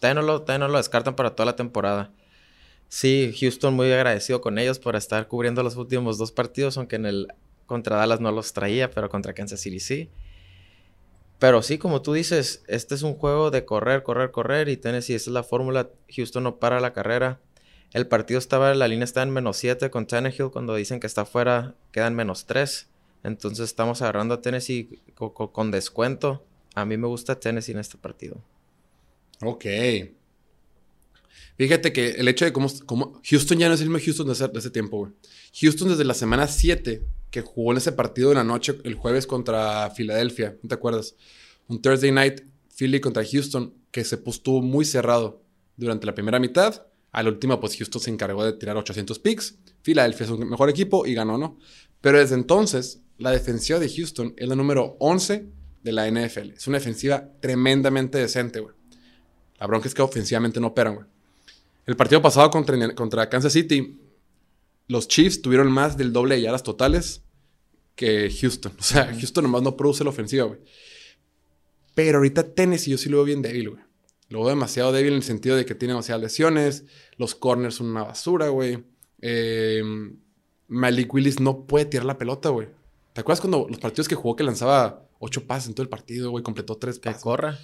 todavía 0.01 0.21
no 0.21 0.27
lo, 0.27 0.43
todavía 0.43 0.67
no 0.67 0.73
lo 0.73 0.79
descartan 0.79 1.15
para 1.15 1.31
toda 1.37 1.47
la 1.47 1.57
temporada. 1.57 2.11
Sí, 2.89 3.33
Houston 3.41 3.75
muy 3.75 3.93
agradecido 3.93 4.41
con 4.41 4.59
ellos 4.59 4.79
por 4.81 4.97
estar 4.97 5.29
cubriendo 5.29 5.63
los 5.63 5.77
últimos 5.77 6.19
dos 6.19 6.33
partidos, 6.33 6.77
aunque 6.79 6.97
en 6.97 7.07
el 7.07 7.29
contra 7.67 7.97
Dallas 7.97 8.21
no 8.21 8.33
los 8.33 8.53
traía, 8.53 8.91
pero 8.91 9.09
contra 9.09 9.35
Kansas 9.35 9.61
City 9.61 9.79
sí. 9.79 10.11
Pero 11.39 11.63
sí, 11.63 11.79
como 11.79 12.03
tú 12.03 12.13
dices, 12.15 12.63
este 12.67 12.95
es 12.97 13.03
un 13.03 13.15
juego 13.15 13.51
de 13.51 13.65
correr, 13.65 14.03
correr, 14.03 14.31
correr 14.33 14.69
y 14.69 14.77
Tennessee, 14.77 15.15
esa 15.15 15.31
es 15.31 15.35
la 15.35 15.45
fórmula. 15.45 15.91
Houston 16.17 16.43
no 16.43 16.59
para 16.59 16.81
la 16.81 16.93
carrera. 16.93 17.41
El 17.93 18.07
partido 18.09 18.39
estaba, 18.39 18.75
la 18.75 18.89
línea 18.89 19.05
está 19.05 19.23
en 19.23 19.31
menos 19.31 19.57
7 19.57 19.89
con 19.91 20.07
Tannehill. 20.07 20.51
Cuando 20.51 20.75
dicen 20.75 20.99
que 21.01 21.07
está 21.07 21.25
fuera, 21.25 21.75
quedan 21.93 22.15
menos 22.15 22.47
3. 22.47 22.89
Entonces 23.23 23.65
estamos 23.67 24.03
agarrando 24.03 24.35
a 24.35 24.43
Tennessee 24.43 25.01
co- 25.15 25.33
co- 25.33 25.53
con, 25.53 25.71
descuento. 25.71 26.45
A 26.75 26.85
mí 26.85 26.97
me 26.97 27.07
gusta 27.07 27.39
Tennessee 27.39 27.73
en 27.73 27.79
este 27.79 27.97
partido. 27.99 28.37
Ok. 29.43 29.65
Fíjate 31.57 31.93
que 31.93 32.11
el 32.11 32.29
hecho 32.29 32.45
de 32.45 32.53
cómo, 32.53 32.69
cómo 32.87 33.21
Houston 33.29 33.59
ya 33.59 33.69
no 33.69 33.75
es 33.75 33.81
el 33.81 33.89
mismo 33.91 34.05
Houston 34.05 34.27
de 34.27 34.33
ese, 34.33 34.49
de 34.49 34.59
ese 34.59 34.71
tiempo, 34.71 34.99
güey. 34.99 35.13
Houston 35.61 35.89
desde 35.89 36.05
la 36.05 36.15
semana 36.15 36.47
7, 36.47 37.03
que 37.31 37.43
jugó 37.43 37.73
en 37.73 37.79
ese 37.79 37.93
partido 37.93 38.31
de 38.31 38.37
la 38.37 38.45
noche 38.45 38.79
el 38.85 38.95
jueves 38.95 39.27
contra 39.27 39.91
Filadelfia, 39.91 40.57
¿no 40.63 40.69
te 40.69 40.75
acuerdas? 40.75 41.15
Un 41.69 41.83
Thursday 41.83 42.11
night, 42.11 42.43
Philly 42.77 43.01
contra 43.01 43.25
Houston, 43.25 43.75
que 43.91 44.05
se 44.05 44.17
puso 44.17 44.63
muy 44.63 44.85
cerrado 44.85 45.43
durante 45.77 46.07
la 46.07 46.15
primera 46.15 46.39
mitad. 46.39 46.87
A 47.13 47.23
la 47.23 47.31
última, 47.31 47.59
pues 47.61 47.77
Houston 47.77 48.01
se 48.01 48.11
encargó 48.11 48.45
de 48.45 48.53
tirar 48.53 48.77
800 48.77 49.19
picks. 49.19 49.59
Filadelfia 49.83 50.25
es 50.25 50.31
un 50.31 50.49
mejor 50.49 50.71
equipo 50.71 51.07
y 51.07 51.15
ganó, 51.15 51.39
¿no? 51.39 51.59
Pero 52.01 52.19
desde 52.19 52.35
entonces, 52.35 53.01
la 53.19 53.31
defensiva 53.31 53.79
de 53.79 53.89
Houston 53.89 54.35
es 54.37 54.49
la 54.49 54.55
número 54.55 54.97
11 55.01 55.47
de 55.83 55.93
la 55.93 56.09
NFL. 56.11 56.51
Es 56.51 56.67
una 56.67 56.79
defensiva 56.79 57.29
tremendamente 57.41 58.19
decente, 58.19 58.61
güey. 58.61 58.75
La 59.59 59.67
bronca 59.67 59.89
es 59.89 59.95
que 59.95 60.03
ofensivamente 60.03 60.61
no 60.61 60.69
operan, 60.69 60.95
güey. 60.95 61.07
El 61.87 61.97
partido 61.97 62.21
pasado 62.21 62.51
contra, 62.51 62.95
contra 62.95 63.29
Kansas 63.29 63.53
City, 63.53 63.99
los 64.89 65.07
Chiefs 65.09 65.43
tuvieron 65.43 65.71
más 65.71 65.97
del 65.97 66.13
doble 66.13 66.35
de 66.37 66.43
yardas 66.43 66.63
totales 66.63 67.23
que 67.95 68.31
Houston. 68.41 68.73
O 68.79 68.83
sea, 68.83 69.07
Houston 69.07 69.45
nomás 69.45 69.63
no 69.63 69.77
produce 69.77 70.03
la 70.05 70.11
ofensiva, 70.11 70.45
güey. 70.45 70.61
Pero 71.95 72.19
ahorita 72.19 72.55
Tennessee 72.55 72.91
yo 72.93 72.99
sí 72.99 73.09
lo 73.09 73.19
veo 73.19 73.25
bien 73.27 73.43
débil, 73.43 73.71
güey. 73.71 73.83
Lo 74.29 74.41
veo 74.41 74.49
demasiado 74.51 74.93
débil 74.93 75.13
en 75.13 75.17
el 75.19 75.23
sentido 75.23 75.57
de 75.57 75.65
que 75.65 75.75
tiene 75.75 75.93
demasiadas 75.95 76.23
lesiones. 76.23 76.85
Los 77.17 77.35
corners 77.35 77.77
son 77.77 77.89
una 77.89 78.03
basura, 78.05 78.49
güey. 78.49 78.85
Eh, 79.21 79.83
Malik 80.69 81.13
Willis 81.13 81.41
no 81.41 81.67
puede 81.67 81.87
tirar 81.87 82.05
la 82.07 82.19
pelota, 82.19 82.51
güey. 82.51 82.69
¿Te 83.15 83.23
acuerdas 83.23 83.41
cuando 83.41 83.67
los 83.69 83.79
partidos 83.81 84.07
que 84.07 84.15
jugó 84.15 84.37
que 84.37 84.45
lanzaba 84.45 85.09
ocho 85.19 85.47
pases 85.47 85.69
en 85.69 85.75
todo 85.75 85.83
el 85.83 85.89
partido, 85.89 86.31
güey? 86.31 86.45
Completó 86.45 86.77
tres 86.77 86.99
Que 86.99 87.09
pases. 87.11 87.23
corra. 87.23 87.59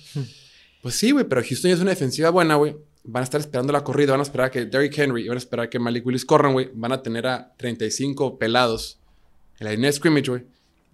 Pues 0.83 0.95
sí, 0.97 1.13
güey, 1.13 1.27
pero 1.29 1.43
Houston 1.43 1.69
ya 1.71 1.75
es 1.77 1.81
una 1.81 1.91
defensiva 1.91 2.31
buena, 2.31 2.57
güey. 2.57 2.77
Van 3.07 3.21
a 3.21 3.25
estar 3.25 3.41
esperando 3.41 3.73
la 3.73 3.85
corrida, 3.85 4.13
van 4.13 4.21
a 4.21 4.23
esperar 4.23 4.47
a 4.47 4.51
que 4.51 4.65
Derrick 4.65 4.97
Henry 4.99 5.25
y 5.25 5.29
van 5.29 5.37
a 5.37 5.39
esperar 5.39 5.67
a 5.67 5.71
que 5.71 5.79
Malik 5.79 6.07
Willis 6.07 6.25
corran, 6.25 6.53
güey. 6.55 6.71
Van 6.75 6.91
a 6.93 7.03
tener 7.03 7.27
a 7.27 7.53
35 7.57 8.39
pelados 8.39 8.99
en 9.59 9.67
la 9.67 9.73
línea 9.73 9.89
de 9.89 9.93
scrimmage, 9.93 10.29
güey. 10.31 10.47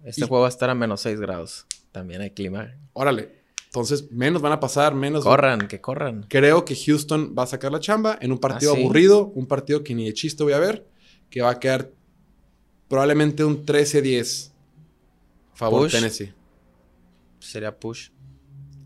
Este 0.03 0.21
Y- 0.21 0.27
juego 0.27 0.41
va 0.41 0.47
a 0.47 0.49
estar 0.49 0.69
a 0.69 0.75
menos 0.75 1.01
6 1.01 1.19
grados. 1.21 1.65
También 1.91 2.21
hay 2.21 2.31
clima. 2.31 2.75
Órale. 2.93 3.39
Entonces, 3.65 4.11
menos 4.11 4.41
van 4.41 4.51
a 4.51 4.59
pasar, 4.59 4.93
menos. 4.93 5.23
Corran, 5.23 5.67
que 5.69 5.79
corran. 5.79 6.25
Creo 6.27 6.65
que 6.65 6.75
Houston 6.75 7.33
va 7.37 7.43
a 7.43 7.47
sacar 7.47 7.71
la 7.71 7.79
chamba 7.79 8.17
en 8.19 8.33
un 8.33 8.37
partido 8.39 8.73
¿Ah, 8.73 8.75
sí? 8.75 8.81
aburrido, 8.83 9.27
un 9.33 9.45
partido 9.47 9.81
que 9.81 9.95
ni 9.95 10.05
de 10.05 10.13
chiste 10.13 10.43
voy 10.43 10.51
a 10.51 10.59
ver, 10.59 10.85
que 11.29 11.41
va 11.41 11.51
a 11.51 11.59
quedar 11.59 11.89
probablemente 12.89 13.45
un 13.45 13.65
13-10. 13.65 14.51
Favor 15.53 15.83
Push. 15.83 15.91
Tennessee. 15.93 16.33
Sería 17.39 17.77
push. 17.79 18.09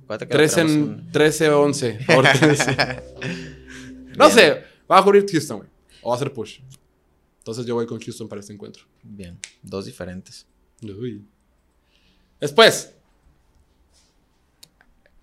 Acuérdate 0.06 0.28
que 0.28 0.34
13 0.34 0.56
tenemos 0.56 0.76
en- 0.76 0.84
un- 1.06 1.12
13-11. 1.12 2.00
favor 2.06 2.26
Tennessee. 2.40 2.76
no 4.18 4.26
Bien. 4.28 4.32
sé, 4.32 4.64
va 4.90 5.00
a 5.00 5.04
cubrir 5.04 5.26
Houston, 5.30 5.58
güey. 5.58 5.70
O 6.02 6.10
va 6.12 6.16
a 6.16 6.20
ser 6.20 6.32
push. 6.32 6.60
Entonces 7.40 7.66
yo 7.66 7.76
voy 7.76 7.86
con 7.86 8.00
Houston 8.00 8.28
para 8.28 8.40
este 8.42 8.54
encuentro. 8.54 8.84
Bien, 9.04 9.38
dos 9.62 9.86
diferentes. 9.86 10.46
Uy. 10.82 11.26
Después. 12.40 12.92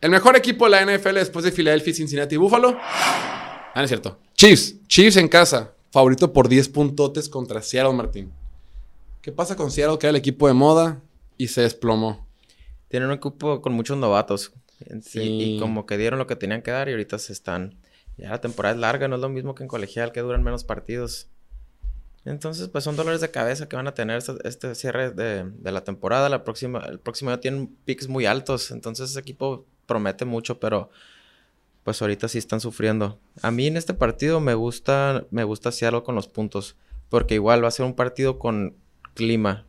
El 0.01 0.11
mejor 0.11 0.37
equipo 0.37 0.64
de 0.64 0.71
la 0.73 0.83
NFL 0.83 1.14
después 1.14 1.45
de 1.45 1.53
Philadelphia, 1.53 1.95
Cincinnati 1.95 2.35
y 2.35 2.38
Buffalo. 2.38 2.77
Ah, 2.81 3.73
no 3.77 3.83
es 3.83 3.88
cierto. 3.88 4.18
Chiefs. 4.35 4.75
Chiefs 4.88 5.16
en 5.16 5.29
casa. 5.29 5.73
Favorito 5.92 6.33
por 6.33 6.49
10 6.49 6.68
puntotes 6.71 7.29
contra 7.29 7.62
Seattle, 7.62 7.92
Martín. 7.92 8.33
¿Qué 9.21 9.31
pasa 9.31 9.55
con 9.55 9.71
Seattle? 9.71 9.99
Que 9.99 10.07
era 10.07 10.11
el 10.11 10.16
equipo 10.16 10.49
de 10.49 10.55
moda 10.55 11.01
y 11.38 11.49
se 11.49 11.61
desplomó. 11.61 12.27
Tienen 12.88 13.09
un 13.11 13.14
equipo 13.16 13.61
con 13.62 13.73
muchos 13.75 13.97
novatos. 13.97 14.53
Sí. 15.03 15.21
Y, 15.21 15.57
y 15.57 15.61
como 15.61 15.87
que 15.87 15.97
dieron 15.99 16.18
lo 16.18 16.27
que 16.27 16.37
tenían 16.37 16.62
que 16.62 16.71
dar 16.71 16.88
y 16.88 16.92
ahorita 16.92 17.18
se 17.18 17.33
están... 17.33 17.77
Ya 18.18 18.31
la 18.31 18.40
temporada 18.40 18.75
es 18.75 18.81
larga, 18.81 19.09
no 19.09 19.16
es 19.16 19.23
lo 19.23 19.29
mismo 19.31 19.55
que 19.55 19.62
en 19.62 19.68
colegial, 19.68 20.12
que 20.12 20.21
duran 20.21 20.42
menos 20.42 20.64
partidos. 20.64 21.29
Entonces, 22.25 22.68
pues 22.68 22.85
son 22.85 22.95
dolores 22.95 23.21
de 23.21 23.31
cabeza 23.31 23.68
que 23.68 23.75
van 23.75 23.88
a 23.88 23.95
tener 23.95 24.18
este, 24.18 24.35
este 24.45 24.75
cierre 24.75 25.11
de, 25.11 25.45
de 25.45 25.73
la 25.73 25.83
temporada. 25.83 26.29
La 26.29 26.45
próxima, 26.45 26.81
el 26.81 27.01
próximo 27.01 27.31
año 27.31 27.40
tienen 27.40 27.75
picks 27.85 28.09
muy 28.09 28.27
altos. 28.27 28.71
Entonces, 28.71 29.11
ese 29.11 29.21
equipo 29.21 29.64
promete 29.87 30.25
mucho, 30.25 30.61
pero 30.61 30.90
pues 31.85 32.01
ahorita 32.01 32.29
sí 32.29 32.38
están 32.38 32.61
sufriendo. 32.61 33.18
A 33.40 33.51
mí 33.51 33.66
en 33.66 33.77
este 33.77 33.95
partido 33.95 34.40
me 34.40 34.55
gusta, 34.55 35.27
me 35.31 35.42
gusta 35.42 35.73
Seattle 35.73 36.03
con 36.03 36.14
los 36.14 36.29
puntos. 36.29 36.77
Porque 37.09 37.35
igual 37.35 37.64
va 37.64 37.68
a 37.68 37.73
ser 37.73 37.87
un 37.87 37.95
partido 37.95 38.38
con 38.38 38.77
clima. 39.14 39.66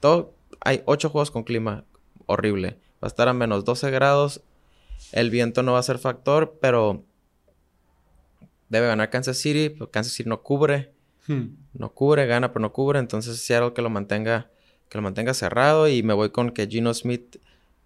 Todo, 0.00 0.34
hay 0.60 0.82
ocho 0.84 1.10
juegos 1.10 1.30
con 1.30 1.42
clima 1.42 1.84
horrible. 2.26 2.78
Va 3.02 3.06
a 3.06 3.08
estar 3.08 3.28
a 3.28 3.32
menos 3.32 3.64
12 3.64 3.90
grados. 3.90 4.42
El 5.12 5.30
viento 5.30 5.62
no 5.62 5.72
va 5.72 5.78
a 5.78 5.82
ser 5.82 5.98
factor, 5.98 6.58
pero 6.60 7.04
debe 8.68 8.86
ganar 8.88 9.10
Kansas 9.10 9.38
City. 9.38 9.70
Pero 9.70 9.90
Kansas 9.90 10.12
City 10.12 10.28
no 10.28 10.42
cubre. 10.42 10.92
Hmm. 11.26 11.56
No 11.74 11.92
cubre, 11.92 12.26
gana, 12.26 12.52
pero 12.52 12.60
no 12.60 12.72
cubre. 12.72 12.98
Entonces 12.98 13.40
Seattle 13.40 13.72
que 13.72 13.82
lo 13.82 13.90
mantenga, 13.90 14.50
que 14.88 14.98
lo 14.98 15.02
mantenga 15.02 15.34
cerrado. 15.34 15.88
Y 15.88 16.02
me 16.02 16.14
voy 16.14 16.30
con 16.30 16.50
que 16.50 16.66
Gino 16.66 16.92
Smith 16.92 17.36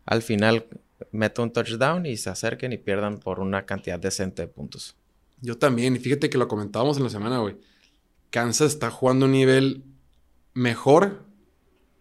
al 0.07 0.23
final 0.23 0.67
meta 1.11 1.43
un 1.43 1.53
touchdown 1.53 2.07
y 2.07 2.17
se 2.17 2.31
acerquen 2.31 2.73
y 2.73 2.79
pierdan 2.79 3.19
por 3.19 3.41
una 3.41 3.67
cantidad 3.67 3.99
decente 3.99 4.43
de 4.43 4.49
puntos. 4.49 4.97
Yo 5.41 5.59
también. 5.59 5.97
Y 5.97 5.99
fíjate 5.99 6.31
que 6.31 6.39
lo 6.39 6.49
comentábamos 6.49 6.97
en 6.97 7.05
la 7.05 7.11
semana, 7.11 7.39
güey. 7.39 7.57
Kansas 8.31 8.73
está 8.73 8.91
jugando 8.91 9.27
a 9.27 9.29
un 9.29 9.33
nivel 9.33 9.85
mejor 10.55 11.25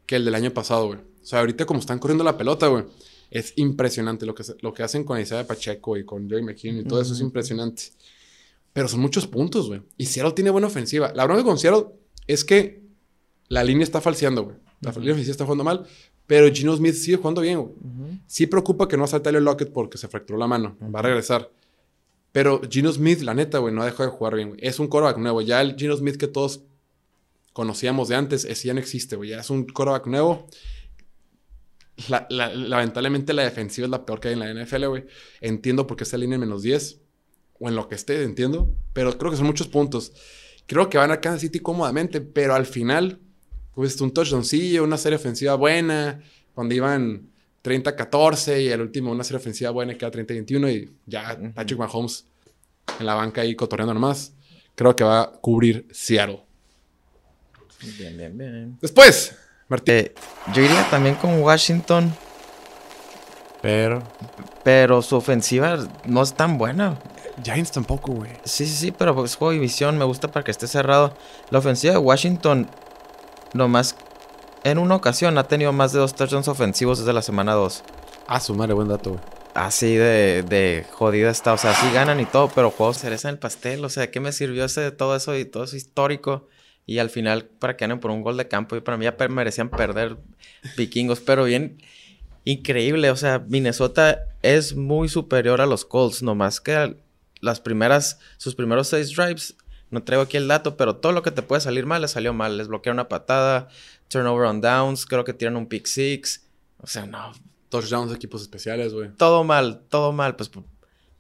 que 0.06 0.16
el 0.16 0.26
del 0.26 0.36
año 0.36 0.52
pasado, 0.52 0.88
güey. 0.88 1.00
O 1.32 1.34
sea, 1.34 1.40
ahorita 1.40 1.66
como 1.66 1.80
están 1.80 1.98
corriendo 1.98 2.26
la 2.26 2.38
pelota, 2.38 2.68
güey. 2.68 2.84
Es 3.30 3.54
impresionante 3.56 4.26
lo 4.26 4.36
que, 4.36 4.44
lo 4.60 4.74
que 4.74 4.84
hacen 4.84 5.06
con 5.06 5.18
Isaiah 5.18 5.48
Pacheco 5.48 5.96
y 5.96 6.04
con 6.04 6.30
Joey 6.30 6.44
McKeon 6.44 6.80
y 6.80 6.84
todo 6.84 7.00
eso 7.00 7.14
es 7.14 7.22
impresionante. 7.22 7.84
Pero 8.74 8.90
son 8.90 9.00
muchos 9.00 9.28
puntos, 9.28 9.70
güey. 9.70 9.82
Y 9.96 10.08
Seattle 10.08 10.34
tiene 10.34 10.50
buena 10.50 10.68
ofensiva. 10.68 11.14
La 11.16 11.24
bronca 11.24 11.46
con 11.46 11.58
Seattle 11.58 11.86
es 12.28 12.44
que 12.44 12.84
la 13.48 13.64
línea 13.64 13.86
está 13.86 14.02
falseando, 14.02 14.44
güey. 14.44 14.58
La 14.82 14.92
línea 14.92 15.14
ofensiva 15.14 15.32
está 15.32 15.46
jugando 15.46 15.64
mal. 15.64 15.88
Pero 16.28 16.54
Gino 16.54 16.76
Smith 16.76 16.96
sigue 16.96 17.16
jugando 17.16 17.40
bien, 17.40 17.62
güey. 17.62 17.76
Sí 18.28 18.46
preocupa 18.46 18.90
que 18.90 18.98
no 18.98 19.08
salga 19.08 19.24
Tyler 19.24 19.42
Lockett 19.42 19.72
porque 19.72 19.98
se 19.98 20.10
fracturó 20.10 20.38
la 20.38 20.48
mano. 20.48 20.76
Va 20.94 21.00
a 21.00 21.04
regresar. 21.04 21.50
Pero 22.34 22.60
Gino 22.70 22.92
Smith, 22.92 23.22
la 23.22 23.34
neta, 23.34 23.60
güey, 23.60 23.74
no 23.74 23.86
dejó 23.86 24.04
de 24.04 24.10
jugar 24.10 24.36
bien, 24.36 24.50
güey. 24.50 24.60
Es 24.62 24.80
un 24.80 24.90
coreback 24.90 25.18
nuevo. 25.18 25.40
Ya 25.40 25.62
el 25.62 25.78
Gino 25.78 25.96
Smith 25.96 26.18
que 26.18 26.28
todos 26.28 26.66
conocíamos 27.54 28.10
de 28.10 28.16
antes, 28.16 28.44
ese 28.44 28.68
ya 28.68 28.74
no 28.74 28.82
existe, 28.82 29.16
güey. 29.16 29.30
Ya 29.30 29.40
es 29.40 29.50
un 29.50 29.64
coreback 29.64 30.08
nuevo. 30.08 30.50
La- 32.10 32.26
la- 32.30 32.54
lamentablemente 32.54 33.34
la 33.34 33.44
defensiva 33.44 33.86
es 33.86 33.92
la 33.92 34.06
peor 34.06 34.20
que 34.20 34.30
hay 34.30 34.34
en 34.34 34.40
la 34.40 34.50
NFL, 34.54 34.86
güey. 34.88 35.06
Entiendo 35.42 35.86
por 35.88 35.98
qué 35.98 36.04
está 36.04 36.18
línea 36.18 36.36
en 36.36 36.42
menos 36.42 36.64
10. 36.64 37.00
O 37.60 37.70
en 37.70 37.76
lo 37.76 37.88
que 37.88 37.96
esté, 37.96 38.24
entiendo. 38.24 38.74
Pero 38.94 39.18
creo 39.18 39.30
que 39.32 39.38
son 39.38 39.46
muchos 39.46 39.68
puntos. 39.68 40.14
Creo 40.66 40.90
que 40.90 40.98
van 40.98 41.12
a 41.12 41.20
Kansas 41.22 41.42
City 41.42 41.60
cómodamente, 41.60 42.22
pero 42.22 42.56
al 42.56 42.66
final, 42.66 43.20
pues 43.76 44.00
un 44.02 44.12
touchdowncillo, 44.12 44.84
una 44.84 44.98
serie 44.98 45.18
ofensiva 45.18 45.56
buena. 45.56 46.22
Cuando 46.56 46.74
iban 46.74 47.30
30-14 47.64 48.62
y 48.64 48.72
al 48.72 48.82
último 48.82 49.12
una 49.12 49.24
serie 49.24 49.38
ofensiva 49.38 49.70
buena 49.72 49.96
queda 49.96 50.12
30-21 50.12 50.70
y 50.74 50.92
ya. 51.06 51.40
Patrick 51.54 51.78
Mahomes 51.80 52.26
en 53.00 53.06
la 53.06 53.14
banca 53.16 53.42
ahí 53.42 53.56
cotorreando 53.56 53.94
nomás. 53.94 54.34
Creo 54.76 54.96
que 54.96 55.04
va 55.04 55.22
a 55.22 55.32
cubrir 55.32 55.88
Seattle. 55.92 56.42
Bien, 57.98 58.16
bien, 58.18 58.38
bien. 58.38 58.78
Después, 58.82 59.36
Martín. 59.72 59.96
Eh, 59.96 60.14
yo 60.54 60.62
iría 60.62 60.86
también 60.90 61.16
con 61.16 61.42
Washington, 61.42 62.14
Pero 63.62 64.04
pero 64.64 65.02
su 65.02 65.16
ofensiva 65.16 65.78
no 66.06 66.22
es 66.22 66.34
tan 66.34 66.58
buena. 66.58 67.00
Giants 67.42 67.72
tampoco, 67.72 68.12
güey. 68.12 68.32
Sí, 68.44 68.66
sí, 68.68 68.76
sí, 68.76 68.92
pero 68.92 69.16
pues 69.16 69.36
juego 69.36 69.54
de 69.54 69.60
visión, 69.60 69.98
me 69.98 70.04
gusta 70.04 70.28
para 70.28 70.44
que 70.44 70.52
esté 70.52 70.68
cerrado. 70.68 71.16
La 71.50 71.60
ofensiva 71.60 71.94
de 71.94 72.00
Washington, 72.00 72.70
nomás 73.54 73.96
en 74.66 74.78
una 74.78 74.96
ocasión 74.96 75.38
ha 75.38 75.48
tenido 75.48 75.72
más 75.72 75.94
de 75.94 76.00
dos 76.00 76.16
touchdowns 76.16 76.50
ofensivos 76.50 77.00
desde 77.00 77.14
la 77.14 77.22
semana 77.22 77.54
2. 77.54 77.84
Ah, 78.28 78.42
su 78.42 78.54
madre, 78.54 78.74
buen 78.74 78.90
dato, 78.90 79.12
güey. 79.12 79.24
Así 79.54 79.96
de, 79.96 80.44
de 80.44 80.86
jodida 80.92 81.30
está, 81.30 81.54
o 81.54 81.58
sea, 81.58 81.74
sí 81.74 81.92
ganan 81.94 82.20
y 82.20 82.26
todo, 82.26 82.50
pero 82.54 82.72
juegos 82.72 82.98
cereza 82.98 83.30
en 83.30 83.36
el 83.36 83.40
pastel, 83.40 83.84
o 83.84 83.90
sea, 83.90 84.12
¿qué 84.12 84.20
me 84.20 84.32
sirvió 84.32 84.66
ese 84.66 84.92
todo 84.92 85.16
eso 85.16 85.36
y 85.36 85.46
todo 85.46 85.64
eso 85.64 85.76
histórico? 85.76 86.48
Y 86.86 87.00
al 87.00 87.10
final, 87.10 87.46
para 87.46 87.78
que 87.78 87.84
ganen 87.84 88.00
por 88.00 88.12
un 88.12 88.22
gol 88.22 88.38
de 88.38 88.48
campo, 88.48 88.76
y 88.76 88.82
para 88.82 88.98
mí 88.98 89.06
ya 89.06 89.16
merecían 89.30 89.70
perder 89.70 90.18
vikingos, 90.78 91.20
pero 91.20 91.44
bien 91.46 91.78
increíble, 92.44 93.12
o 93.12 93.16
sea, 93.16 93.40
Minnesota 93.48 94.24
es 94.42 94.76
muy 94.76 95.08
superior 95.10 95.62
a 95.62 95.66
los 95.66 95.86
Colts, 95.86 96.24
nomás 96.24 96.60
que 96.60 96.98
las 97.40 97.60
primeras, 97.60 98.20
sus 98.38 98.56
primeros 98.56 98.88
seis 98.88 99.16
drives, 99.16 99.56
no 99.90 100.04
traigo 100.04 100.24
aquí 100.24 100.38
el 100.38 100.48
dato, 100.48 100.76
pero 100.78 100.96
todo 100.96 101.12
lo 101.12 101.22
que 101.22 101.32
te 101.32 101.44
puede 101.44 101.62
salir 101.62 101.86
mal 101.86 102.02
les 102.02 102.12
salió 102.12 102.34
mal, 102.34 102.58
les 102.58 102.68
bloquearon 102.68 102.96
una 102.96 103.10
patada, 103.10 103.70
turnover 104.08 104.48
on 104.48 104.62
downs, 104.62 105.06
creo 105.06 105.24
que 105.24 105.34
tiran 105.34 105.56
un 105.56 105.68
pick 105.68 105.86
six, 105.86 106.46
o 106.80 106.88
sea, 106.88 107.06
no, 107.06 107.32
Touchdowns, 107.70 108.14
equipos 108.14 108.42
especiales, 108.42 108.94
güey. 108.94 109.10
todo 109.16 109.44
mal, 109.44 109.82
todo 109.90 110.12
mal, 110.12 110.36
pues 110.36 110.50
por, 110.50 110.64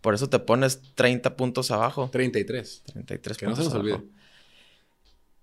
por 0.01 0.15
eso 0.15 0.27
te 0.27 0.39
pones 0.39 0.81
30 0.95 1.37
puntos 1.37 1.71
abajo. 1.71 2.09
33. 2.11 2.83
33 2.91 3.37
Que 3.37 3.45
no 3.45 3.51
puntos 3.51 3.65
se 3.71 3.73
nos 3.73 3.79
olvide. 3.79 4.03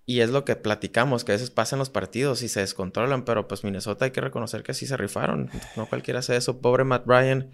Y 0.09 0.21
es 0.21 0.31
lo 0.31 0.43
que 0.43 0.55
platicamos, 0.55 1.23
que 1.23 1.33
a 1.33 1.35
veces 1.35 1.51
pasan 1.51 1.77
los 1.77 1.91
partidos 1.91 2.41
y 2.41 2.47
se 2.47 2.61
descontrolan, 2.61 3.25
pero 3.25 3.47
pues 3.47 3.63
Minnesota 3.63 4.05
hay 4.05 4.11
que 4.11 4.21
reconocer 4.21 4.63
que 4.63 4.73
sí 4.73 4.87
se 4.87 4.97
rifaron. 4.97 5.51
No 5.75 5.85
cualquiera 5.85 6.17
hace 6.21 6.35
eso. 6.35 6.57
Pobre 6.61 6.83
Matt 6.83 7.05
Ryan. 7.05 7.51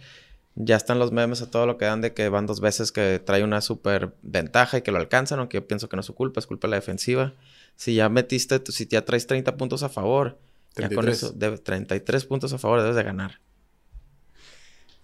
Ya 0.56 0.78
están 0.78 0.98
los 0.98 1.12
memes 1.12 1.42
a 1.42 1.52
todo 1.52 1.66
lo 1.66 1.78
que 1.78 1.84
dan 1.84 2.00
de 2.00 2.14
que 2.14 2.30
van 2.30 2.46
dos 2.46 2.62
veces 2.62 2.94
que 2.94 3.20
trae 3.20 3.44
una 3.44 3.60
super 3.60 4.16
ventaja 4.22 4.78
y 4.78 4.84
que 4.84 4.92
lo 4.94 5.00
alcanzan, 5.00 5.40
aunque 5.40 5.58
yo 5.58 5.68
pienso 5.68 5.90
que 5.90 5.98
no 5.98 6.00
es 6.00 6.06
su 6.06 6.16
culpa, 6.16 6.40
es 6.40 6.48
culpa 6.48 6.68
de 6.68 6.72
la 6.72 6.76
defensiva. 6.78 7.34
Si 7.76 7.94
ya 7.96 8.08
metiste, 8.08 8.62
si 8.72 8.88
ya 8.88 9.04
traes 9.04 9.28
30 9.28 9.58
puntos 9.58 9.84
a 9.84 9.90
favor, 9.90 10.40
ya 10.78 10.88
con 10.88 11.04
33. 11.04 11.18
eso, 11.18 11.34
debe- 11.34 11.58
33 11.58 12.24
puntos 12.24 12.54
a 12.54 12.58
favor 12.58 12.80
debes 12.82 12.96
de 12.96 13.04
ganar. 13.04 13.42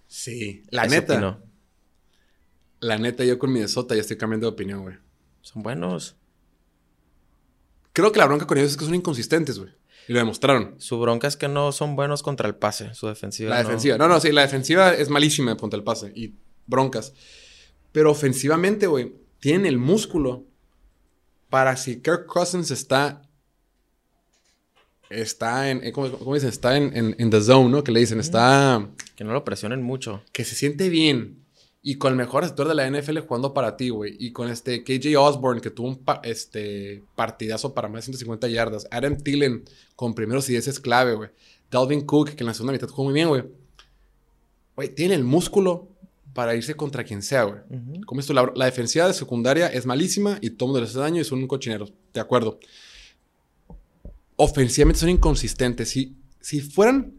Sí. 0.06 0.62
La 0.70 0.84
Eso 0.86 0.94
neta. 0.94 1.38
La 2.80 2.96
neta, 2.96 3.24
yo 3.24 3.38
con 3.38 3.52
Minnesota 3.52 3.94
ya 3.94 4.00
estoy 4.00 4.16
cambiando 4.16 4.46
de 4.46 4.52
opinión, 4.54 4.80
güey. 4.84 4.96
Son 5.42 5.62
buenos. 5.62 6.16
Creo 7.92 8.12
que 8.12 8.18
la 8.18 8.26
bronca 8.26 8.46
con 8.46 8.58
ellos 8.58 8.70
es 8.72 8.76
que 8.76 8.84
son 8.84 8.94
inconsistentes, 8.94 9.58
güey. 9.58 9.70
Y 10.08 10.12
lo 10.12 10.18
demostraron. 10.18 10.74
Su 10.78 10.98
bronca 10.98 11.28
es 11.28 11.36
que 11.36 11.48
no 11.48 11.70
son 11.72 11.94
buenos 11.94 12.22
contra 12.22 12.48
el 12.48 12.54
pase. 12.56 12.94
Su 12.94 13.06
defensiva. 13.06 13.50
La 13.50 13.62
no. 13.62 13.68
defensiva. 13.68 13.98
No, 13.98 14.08
no, 14.08 14.18
sí, 14.20 14.32
la 14.32 14.42
defensiva 14.42 14.92
es 14.92 15.08
malísima 15.08 15.56
contra 15.56 15.76
el 15.76 15.84
pase. 15.84 16.12
Y 16.14 16.34
broncas. 16.66 17.12
Pero 17.92 18.10
ofensivamente, 18.10 18.86
güey, 18.86 19.12
tienen 19.38 19.66
el 19.66 19.78
músculo 19.78 20.44
para 21.50 21.76
si 21.76 22.00
Kirk 22.00 22.26
Cousins 22.26 22.70
está. 22.70 23.22
Está 25.10 25.70
en. 25.70 25.84
eh, 25.84 25.92
¿Cómo, 25.92 26.10
cómo 26.18 26.34
dicen? 26.34 26.48
Está 26.48 26.76
en, 26.76 26.96
en, 26.96 27.14
en 27.18 27.30
the 27.30 27.40
zone, 27.40 27.68
¿no? 27.68 27.84
Que 27.84 27.92
le 27.92 28.00
dicen. 28.00 28.18
Está. 28.18 28.88
Que 29.14 29.24
no 29.24 29.32
lo 29.32 29.44
presionen 29.44 29.82
mucho. 29.82 30.22
Que 30.32 30.44
se 30.44 30.54
siente 30.54 30.88
bien. 30.88 31.41
Y 31.84 31.96
con 31.96 32.12
el 32.12 32.16
mejor 32.16 32.42
receptor 32.42 32.68
de 32.68 32.74
la 32.76 32.86
NFL 32.88 33.18
jugando 33.26 33.52
para 33.52 33.76
ti, 33.76 33.88
güey. 33.88 34.16
Y 34.20 34.30
con 34.30 34.48
este 34.48 34.84
KJ 34.84 35.16
Osborne, 35.18 35.60
que 35.60 35.70
tuvo 35.70 35.88
un 35.88 35.96
pa- 35.96 36.20
este, 36.22 37.02
partidazo 37.16 37.74
para 37.74 37.88
más 37.88 38.02
de 38.02 38.12
150 38.12 38.46
yardas. 38.48 38.86
Adam 38.90 39.16
Thielen 39.16 39.64
con 39.96 40.14
primeros 40.14 40.48
y 40.48 40.54
es 40.54 40.78
clave, 40.78 41.14
güey. 41.14 41.30
Dalvin 41.72 42.02
Cook, 42.02 42.30
que 42.30 42.44
en 42.44 42.46
la 42.46 42.54
segunda 42.54 42.72
mitad 42.72 42.88
jugó 42.88 43.04
muy 43.04 43.14
bien, 43.14 43.28
güey. 43.28 43.42
Güey, 44.76 44.94
tiene 44.94 45.14
el 45.14 45.24
músculo 45.24 45.88
para 46.34 46.54
irse 46.54 46.74
contra 46.76 47.02
quien 47.02 47.20
sea, 47.20 47.42
güey. 47.44 47.58
Como 48.06 48.20
esto, 48.20 48.32
la, 48.32 48.50
la 48.54 48.66
defensiva 48.66 49.08
de 49.08 49.12
secundaria 49.14 49.66
es 49.66 49.84
malísima 49.84 50.38
y 50.40 50.50
todo 50.50 50.68
mundo 50.68 50.80
les 50.80 50.90
hace 50.90 51.00
daño 51.00 51.20
y 51.20 51.24
son 51.24 51.40
un 51.40 51.48
cochinero. 51.48 51.88
De 52.14 52.20
acuerdo. 52.20 52.60
Ofensivamente 54.36 55.00
son 55.00 55.10
inconsistentes. 55.10 55.90
Si, 55.90 56.16
si 56.40 56.60
fueran 56.60 57.14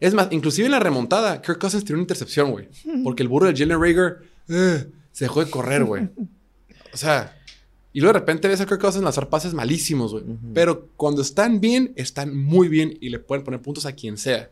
Es 0.00 0.14
más, 0.14 0.28
inclusive 0.30 0.66
en 0.66 0.72
la 0.72 0.80
remontada, 0.80 1.40
Kirk 1.40 1.58
Cousins 1.58 1.84
tiene 1.84 1.96
una 1.96 2.04
intercepción, 2.04 2.50
güey. 2.50 2.68
Porque 3.02 3.22
el 3.22 3.28
burro 3.28 3.46
de 3.46 3.56
Jalen 3.56 3.80
Rager 3.80 4.18
eh, 4.48 4.86
se 5.12 5.24
dejó 5.24 5.44
de 5.44 5.50
correr, 5.50 5.84
güey. 5.84 6.08
O 6.92 6.96
sea, 6.96 7.36
y 7.92 8.00
luego 8.00 8.12
de 8.12 8.20
repente 8.20 8.48
ves 8.48 8.60
a 8.60 8.66
Kirk 8.66 8.80
Cousins 8.80 9.04
lanzar 9.04 9.28
pases 9.28 9.54
malísimos, 9.54 10.12
güey. 10.12 10.24
Pero 10.52 10.88
cuando 10.96 11.22
están 11.22 11.60
bien, 11.60 11.92
están 11.96 12.36
muy 12.36 12.68
bien 12.68 12.98
y 13.00 13.08
le 13.10 13.20
pueden 13.20 13.44
poner 13.44 13.62
puntos 13.62 13.86
a 13.86 13.92
quien 13.92 14.18
sea. 14.18 14.50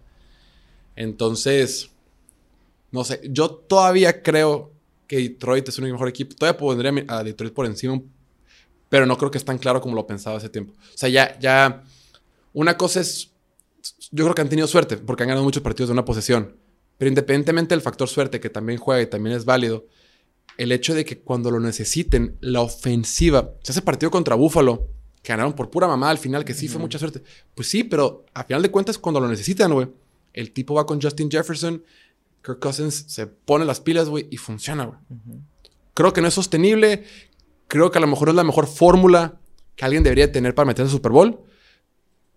Entonces, 0.94 1.90
no 2.92 3.02
sé, 3.02 3.20
yo 3.24 3.50
todavía 3.50 4.22
creo 4.22 4.70
que 5.08 5.16
Detroit 5.16 5.68
es 5.68 5.78
un 5.78 5.90
mejor 5.90 6.08
equipo. 6.08 6.36
Todavía 6.36 6.58
pondría 6.58 7.04
a 7.08 7.24
Detroit 7.24 7.52
por 7.52 7.66
encima, 7.66 8.00
pero 8.88 9.06
no 9.06 9.18
creo 9.18 9.30
que 9.30 9.38
es 9.38 9.44
tan 9.44 9.58
claro 9.58 9.80
como 9.80 9.96
lo 9.96 10.06
pensaba 10.06 10.36
hace 10.36 10.48
tiempo. 10.48 10.72
O 10.72 10.96
sea, 10.96 11.08
ya, 11.08 11.38
ya, 11.40 11.82
una 12.52 12.76
cosa 12.76 13.00
es, 13.00 13.31
yo 14.12 14.24
creo 14.24 14.34
que 14.34 14.42
han 14.42 14.48
tenido 14.48 14.68
suerte 14.68 14.96
porque 14.96 15.24
han 15.24 15.28
ganado 15.28 15.44
muchos 15.44 15.62
partidos 15.62 15.88
de 15.88 15.94
una 15.94 16.04
posesión. 16.04 16.56
Pero 16.98 17.08
independientemente 17.08 17.74
del 17.74 17.82
factor 17.82 18.08
suerte, 18.08 18.38
que 18.38 18.50
también 18.50 18.78
juega 18.78 19.02
y 19.02 19.06
también 19.06 19.34
es 19.34 19.44
válido, 19.44 19.86
el 20.56 20.70
hecho 20.70 20.94
de 20.94 21.04
que 21.04 21.18
cuando 21.18 21.50
lo 21.50 21.58
necesiten, 21.58 22.36
la 22.40 22.60
ofensiva, 22.60 23.54
se 23.62 23.72
hace 23.72 23.82
partido 23.82 24.10
contra 24.10 24.36
Buffalo, 24.36 24.86
que 25.22 25.32
ganaron 25.32 25.54
por 25.54 25.70
pura 25.70 25.88
mamá 25.88 26.10
al 26.10 26.18
final, 26.18 26.44
que 26.44 26.54
sí 26.54 26.68
fue 26.68 26.80
mucha 26.80 26.98
suerte. 26.98 27.22
Pues 27.54 27.68
sí, 27.68 27.82
pero 27.82 28.24
a 28.34 28.44
final 28.44 28.62
de 28.62 28.70
cuentas, 28.70 28.98
cuando 28.98 29.18
lo 29.18 29.28
necesitan, 29.28 29.72
güey, 29.72 29.88
el 30.32 30.52
tipo 30.52 30.74
va 30.74 30.86
con 30.86 31.00
Justin 31.00 31.30
Jefferson, 31.30 31.82
Kirk 32.44 32.58
Cousins 32.58 33.04
se 33.08 33.26
pone 33.26 33.64
las 33.64 33.80
pilas, 33.80 34.08
güey, 34.08 34.26
y 34.30 34.36
funciona, 34.36 34.84
güey. 34.84 34.98
Creo 35.94 36.12
que 36.12 36.20
no 36.20 36.28
es 36.28 36.34
sostenible. 36.34 37.04
Creo 37.68 37.90
que 37.90 37.98
a 37.98 38.00
lo 38.00 38.06
mejor 38.06 38.28
es 38.28 38.34
la 38.34 38.44
mejor 38.44 38.66
fórmula 38.66 39.40
que 39.76 39.84
alguien 39.84 40.02
debería 40.02 40.30
tener 40.32 40.54
para 40.54 40.66
meterse 40.66 40.90
al 40.90 40.96
Super 40.96 41.12
Bowl. 41.12 41.40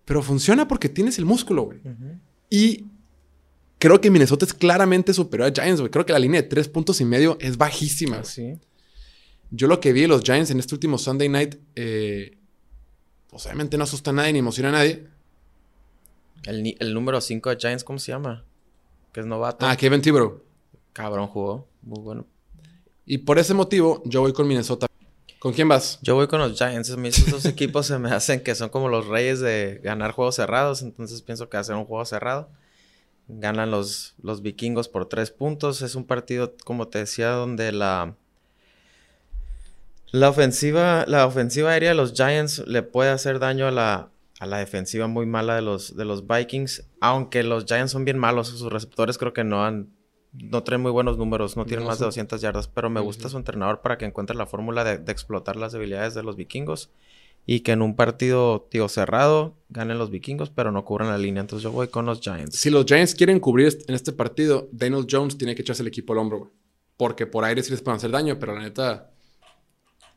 Pero 0.05 0.21
funciona 0.21 0.67
porque 0.67 0.87
tienes 0.87 1.17
el 1.17 1.25
músculo, 1.25 1.63
güey. 1.63 1.79
Y 2.49 2.85
creo 3.79 3.99
que 3.99 4.11
Minnesota 4.11 4.45
es 4.45 4.53
claramente 4.53 5.13
superior 5.13 5.49
a 5.49 5.53
Giants, 5.53 5.81
güey. 5.81 5.91
Creo 5.91 6.05
que 6.05 6.13
la 6.13 6.19
línea 6.19 6.41
de 6.41 6.47
tres 6.47 6.69
puntos 6.69 7.01
y 7.01 7.05
medio 7.05 7.37
es 7.41 7.57
bajísima. 7.57 8.23
Sí. 8.23 8.59
Yo 9.51 9.67
lo 9.67 9.79
que 9.79 9.93
vi 9.93 10.01
de 10.01 10.07
los 10.07 10.21
Giants 10.21 10.51
en 10.51 10.59
este 10.59 10.75
último 10.75 10.97
Sunday 10.97 11.29
night, 11.29 11.55
eh, 11.75 12.37
pues 13.29 13.45
obviamente 13.45 13.77
no 13.77 13.83
asusta 13.83 14.11
a 14.11 14.13
nadie 14.13 14.33
ni 14.33 14.39
emociona 14.39 14.69
a 14.69 14.73
nadie. 14.73 15.07
El, 16.43 16.75
el 16.79 16.93
número 16.93 17.19
5 17.19 17.49
de 17.49 17.57
Giants, 17.57 17.83
¿cómo 17.83 17.97
se 17.97 18.11
llama? 18.11 18.45
Que 19.11 19.21
es 19.21 19.25
novato. 19.25 19.65
Ah, 19.65 19.75
Kevin 19.75 20.01
Thibodeau. 20.01 20.43
Cabrón 20.93 21.27
jugó. 21.27 21.67
Muy 21.81 21.99
bueno. 21.99 22.27
Y 23.05 23.19
por 23.19 23.39
ese 23.39 23.53
motivo, 23.53 24.01
yo 24.05 24.21
voy 24.21 24.33
con 24.33 24.47
Minnesota. 24.47 24.87
¿Con 25.45 25.53
quién 25.53 25.67
vas? 25.67 25.99
Yo 26.01 26.15
voy 26.15 26.25
con 26.25 26.39
los 26.39 26.58
Giants. 26.58 26.89
A 26.89 26.97
mí 26.97 27.10
esos 27.10 27.29
dos 27.29 27.45
equipos 27.45 27.86
se 27.86 27.99
me 27.99 28.10
hacen 28.10 28.41
que 28.41 28.55
son 28.55 28.69
como 28.69 28.89
los 28.89 29.05
reyes 29.05 29.41
de 29.41 29.79
ganar 29.84 30.12
juegos 30.12 30.34
cerrados. 30.34 30.81
Entonces 30.81 31.21
pienso 31.21 31.49
que 31.49 31.58
va 31.58 31.62
a 31.62 31.63
ser 31.63 31.75
un 31.75 31.86
juego 31.86 32.03
cerrado. 32.03 32.49
Ganan 33.27 33.69
los, 33.69 34.15
los 34.23 34.41
vikingos 34.41 34.89
por 34.89 35.08
tres 35.08 35.29
puntos. 35.29 35.84
Es 35.84 35.93
un 35.93 36.05
partido, 36.05 36.55
como 36.63 36.88
te 36.88 36.97
decía, 36.97 37.29
donde 37.29 37.71
la... 37.71 38.15
La 40.10 40.29
ofensiva, 40.29 41.05
la 41.08 41.27
ofensiva 41.27 41.69
aérea 41.69 41.89
de 41.89 41.95
los 41.95 42.13
Giants 42.13 42.63
le 42.65 42.81
puede 42.81 43.12
hacer 43.12 43.38
daño 43.38 43.67
a 43.67 43.71
la, 43.71 44.10
a 44.39 44.47
la 44.47 44.58
defensiva 44.58 45.05
muy 45.05 45.27
mala 45.27 45.53
de 45.58 45.62
los, 45.62 45.95
de 45.95 46.05
los 46.05 46.25
Vikings. 46.25 46.88
Aunque 47.01 47.43
los 47.43 47.65
Giants 47.65 47.91
son 47.91 48.03
bien 48.03 48.17
malos, 48.17 48.47
sus 48.47 48.73
receptores 48.73 49.19
creo 49.19 49.34
que 49.34 49.43
no 49.43 49.63
han. 49.63 49.94
No 50.38 50.63
traen 50.63 50.82
muy 50.82 50.91
buenos 50.91 51.17
números, 51.17 51.56
no 51.56 51.65
tienen 51.65 51.86
más 51.86 52.00
de 52.00 52.06
200 52.06 52.41
yardas, 52.41 52.67
pero 52.67 52.89
me 52.89 53.00
gusta 53.00 53.30
su 53.30 53.38
entrenador 53.38 53.82
para 53.82 53.98
que 53.98 54.06
encuentre 54.06 54.36
la 54.36 54.45
fórmula 54.45 54.84
de, 54.84 55.12
explotar 55.12 55.56
las 55.56 55.71
debilidades 55.71 56.13
de 56.13 56.24
los 56.24 56.36
vikingos 56.36 56.89
y 57.45 57.62
que 57.62 57.71
en 57.71 57.82
un 57.82 57.95
partido, 57.95 58.67
tío, 58.69 58.89
cerrado, 58.89 59.56
ganen 59.69 59.98
los 59.98 60.10
vikingos, 60.10 60.50
pero 60.50 60.71
no 60.71 60.84
cubran 60.84 61.10
la 61.10 61.17
línea. 61.17 61.41
Entonces 61.41 61.63
yo 61.63 61.71
voy 61.71 61.88
con 61.88 62.06
los 62.06 62.19
Giants. 62.21 62.56
Si 62.56 62.69
los 62.69 62.86
Giants 62.86 63.15
quieren 63.15 63.39
cubrir 63.39 63.78
en 63.88 63.95
este 63.95 64.12
partido, 64.12 64.67
Daniel 64.71 65.06
Jones 65.10 65.38
tiene 65.38 65.56
que 65.56 65.62
echarse 65.62 65.84
el 65.84 65.88
equipo 65.88 66.13
al 66.13 66.19
hombro, 66.19 66.52
Porque 66.98 67.28
por 67.28 67.43
aire 67.45 67.62
sí 67.62 67.71
les 67.71 67.82
pueden 67.82 67.98
hacer 67.98 68.12
daño, 68.12 68.39
pero 68.39 68.56
la 68.56 68.62
neta, 68.62 69.12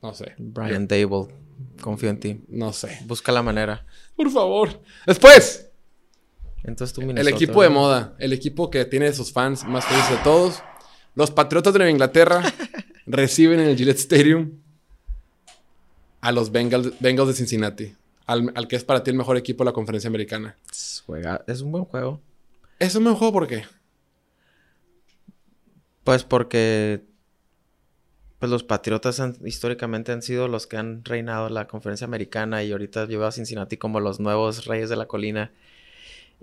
no 0.03 0.15
sé. 0.15 0.35
Brian 0.39 0.89
Dable, 0.89 1.29
confío 1.81 2.09
en 2.09 2.21
ti. 2.21 2.41
No 2.49 2.73
sé. 2.73 2.99
Busca 3.05 3.31
la 3.31 3.43
manera. 3.43 3.85
Por 4.17 4.31
favor. 4.31 4.81
Después. 5.07 5.68
Entonces 6.65 6.95
tú, 6.95 7.03
El 7.03 7.29
equipo 7.29 7.63
de 7.63 7.69
moda. 7.69 8.15
El 8.19 8.33
equipo 8.33 8.71
que 8.71 8.85
tiene 8.85 9.13
sus 9.13 9.33
fans 9.33 9.65
más 9.65 9.85
felices 9.85 10.11
de 10.11 10.17
todos. 10.19 10.63
Los 11.15 11.31
Patriotas 11.31 11.73
de 11.73 11.79
Nueva 11.79 11.91
Inglaterra 11.91 12.43
reciben 13.07 13.61
en 13.61 13.69
el 13.69 13.77
Gillette 13.77 13.99
Stadium 13.99 14.53
a 16.21 16.33
los 16.33 16.51
Bengals, 16.51 17.01
de 17.01 17.33
Cincinnati. 17.33 17.95
Al, 18.27 18.69
que 18.69 18.77
es 18.77 18.85
para 18.85 19.03
ti 19.03 19.11
el 19.11 19.17
mejor 19.17 19.37
equipo 19.37 19.65
de 19.65 19.71
la 19.71 19.73
conferencia 19.73 20.09
americana. 20.09 20.57
Juega. 21.07 21.43
Es 21.47 21.63
un 21.63 21.73
buen 21.73 21.85
juego. 21.85 22.21
¿Es 22.79 22.95
un 22.95 23.05
buen 23.05 23.17
juego 23.17 23.33
por 23.33 23.47
qué? 23.47 23.65
Pues 26.05 26.25
porque 26.25 27.03
pues 28.39 28.51
los 28.51 28.63
Patriotas 28.63 29.21
históricamente 29.45 30.13
han 30.13 30.23
sido 30.23 30.47
los 30.47 30.67
que 30.67 30.77
han 30.77 31.05
reinado 31.05 31.49
la 31.49 31.67
conferencia 31.67 32.07
americana 32.07 32.63
y 32.63 32.71
ahorita 32.71 33.07
llevo 33.07 33.25
a 33.25 33.33
Cincinnati 33.33 33.79
como 33.79 33.99
los 33.99 34.21
nuevos 34.21 34.67
reyes 34.67 34.91
de 34.91 34.97
la 34.97 35.07
colina. 35.07 35.51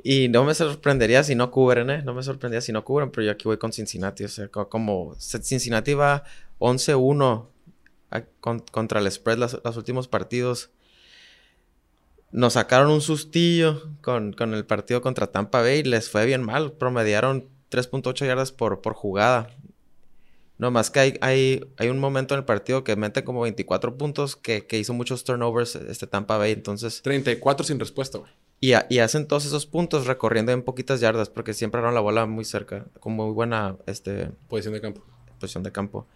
Y 0.03 0.27
no 0.29 0.43
me 0.43 0.53
sorprendería 0.53 1.23
si 1.23 1.35
no 1.35 1.51
cubren, 1.51 1.89
¿eh? 1.89 2.01
No 2.03 2.13
me 2.13 2.23
sorprendería 2.23 2.61
si 2.61 2.71
no 2.71 2.83
cubren, 2.83 3.11
pero 3.11 3.25
yo 3.25 3.31
aquí 3.31 3.45
voy 3.45 3.57
con 3.57 3.71
Cincinnati. 3.71 4.25
O 4.25 4.27
sea, 4.27 4.47
como 4.49 5.15
Cincinnati 5.19 5.93
va 5.93 6.23
11-1 6.59 7.47
contra 8.71 8.99
el 8.99 9.11
spread 9.11 9.37
los, 9.37 9.77
últimos 9.77 10.07
partidos. 10.07 10.69
Nos 12.31 12.53
sacaron 12.53 12.91
un 12.91 13.01
sustillo 13.01 13.89
con, 14.01 14.33
con, 14.33 14.53
el 14.53 14.65
partido 14.65 15.01
contra 15.01 15.27
Tampa 15.27 15.61
Bay. 15.61 15.83
Les 15.83 16.09
fue 16.09 16.25
bien 16.25 16.43
mal. 16.43 16.73
Promediaron 16.73 17.47
3.8 17.71 18.25
yardas 18.25 18.51
por, 18.51 18.81
por 18.81 18.93
jugada. 18.93 19.49
No 20.57 20.71
más 20.71 20.89
que 20.89 20.99
hay, 20.99 21.17
hay, 21.21 21.65
hay, 21.77 21.89
un 21.89 21.99
momento 21.99 22.33
en 22.33 22.39
el 22.39 22.45
partido 22.45 22.83
que 22.83 22.95
mete 22.95 23.25
como 23.25 23.41
24 23.41 23.97
puntos, 23.97 24.37
que, 24.37 24.65
hizo 24.71 24.93
muchos 24.93 25.25
turnovers 25.25 25.75
este 25.75 26.07
Tampa 26.07 26.37
Bay, 26.37 26.53
entonces... 26.53 27.01
34 27.01 27.65
sin 27.65 27.77
respuesta, 27.77 28.19
güey. 28.19 28.31
Y, 28.65 28.73
y, 28.89 28.99
hacen 28.99 29.27
todos 29.27 29.45
esos 29.45 29.65
puntos 29.65 30.07
recorriendo 30.07 30.51
en 30.51 30.63
poquitas 30.63 30.99
yardas, 30.99 31.29
porque 31.29 31.53
siempre 31.53 31.79
agarran 31.79 31.95
la 31.95 32.01
bola 32.01 32.25
muy 32.25 32.45
cerca, 32.45 32.85
con 32.99 33.13
muy 33.13 33.31
buena... 33.31 33.77
Este, 33.85 34.31
posición 34.47 34.73
de 34.73 34.81
campo. 34.81 35.03
Posición 35.39 35.63
de 35.63 35.71
campo. 35.71 36.07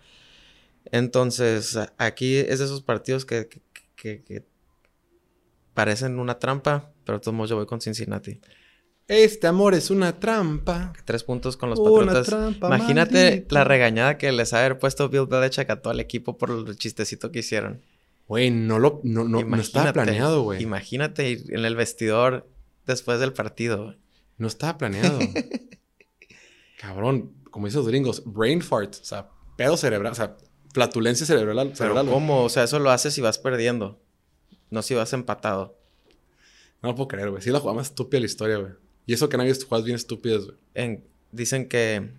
Entonces, 0.86 1.78
aquí 1.98 2.38
es 2.38 2.60
de 2.60 2.66
esos 2.66 2.82
partidos 2.82 3.26
que, 3.26 3.48
que 3.96 4.46
parecen 5.74 6.20
una 6.20 6.40
trampa, 6.40 6.92
pero 7.06 7.20
de 7.20 7.24
todos 7.24 7.36
modos 7.36 7.50
yo 7.50 7.56
voy 7.56 7.66
con 7.66 7.82
Cincinnati. 7.82 8.40
Este 9.08 9.48
amor 9.48 9.74
es 9.74 9.90
una 9.90 10.20
trampa. 10.20 10.94
Tres 11.04 11.24
puntos 11.24 11.58
con 11.58 11.72
los 11.72 11.80
Patriotas. 11.80 12.28
Trampa 12.28 12.68
Imagínate 12.68 13.48
la 13.50 13.64
regañada 13.64 14.18
que 14.18 14.32
les 14.32 14.54
ha 14.54 14.60
haber 14.60 14.78
puesto 14.78 15.10
Bill 15.10 15.26
Belichick 15.26 15.70
a 15.70 15.82
todo 15.82 15.94
el 15.94 16.00
equipo 16.00 16.38
por 16.38 16.52
el 16.52 16.78
chistecito 16.78 17.32
que 17.32 17.40
hicieron. 17.40 17.82
Güey, 18.30 18.52
no 18.52 18.78
lo 18.78 19.02
no, 19.04 19.24
no, 19.24 19.40
estaba 19.58 19.92
planeado, 19.92 20.44
güey. 20.44 20.62
Imagínate 20.62 21.32
en 21.32 21.66
el 21.66 21.76
vestidor 21.76 22.48
después 22.86 23.20
del 23.20 23.34
partido. 23.34 23.96
No 24.38 24.48
estaba 24.48 24.78
planeado. 24.78 25.18
Cabrón, 26.80 27.34
como 27.50 27.66
dicen 27.66 27.80
los 27.80 27.88
gringos, 27.88 28.22
brain 28.24 28.62
fart, 28.62 28.94
o 29.02 29.04
sea, 29.04 29.30
pedo 29.58 29.76
cerebral, 29.78 30.12
o 30.12 30.16
sea, 30.16 30.38
flatulencia 30.72 31.26
cerebral. 31.26 31.76
cerebral 31.76 32.06
¿cómo? 32.06 32.44
O 32.44 32.50
sea, 32.50 32.64
eso 32.64 32.78
lo 32.78 32.92
haces 32.92 33.16
si 33.16 33.22
vas 33.22 33.40
perdiendo, 33.40 34.00
no 34.70 34.84
si 34.84 34.94
vas 34.94 35.12
empatado. 35.14 35.76
No 36.84 36.90
lo 36.90 36.96
puedo 36.96 37.08
creer, 37.08 37.32
güey. 37.32 37.42
Sí, 37.42 37.50
la 37.50 37.60
jugada 37.60 37.78
más 37.78 37.88
estúpida 37.88 38.18
de 38.18 38.22
la 38.22 38.26
historia, 38.28 38.58
güey. 38.58 38.74
Y 39.08 39.14
eso 39.14 39.28
que 39.28 39.38
no 39.38 39.44
hay 39.44 39.52
jugadas 39.52 39.86
bien 39.86 39.96
estúpidas, 39.96 40.46
güey. 40.46 41.02
dicen 41.32 41.68
que 41.68 42.12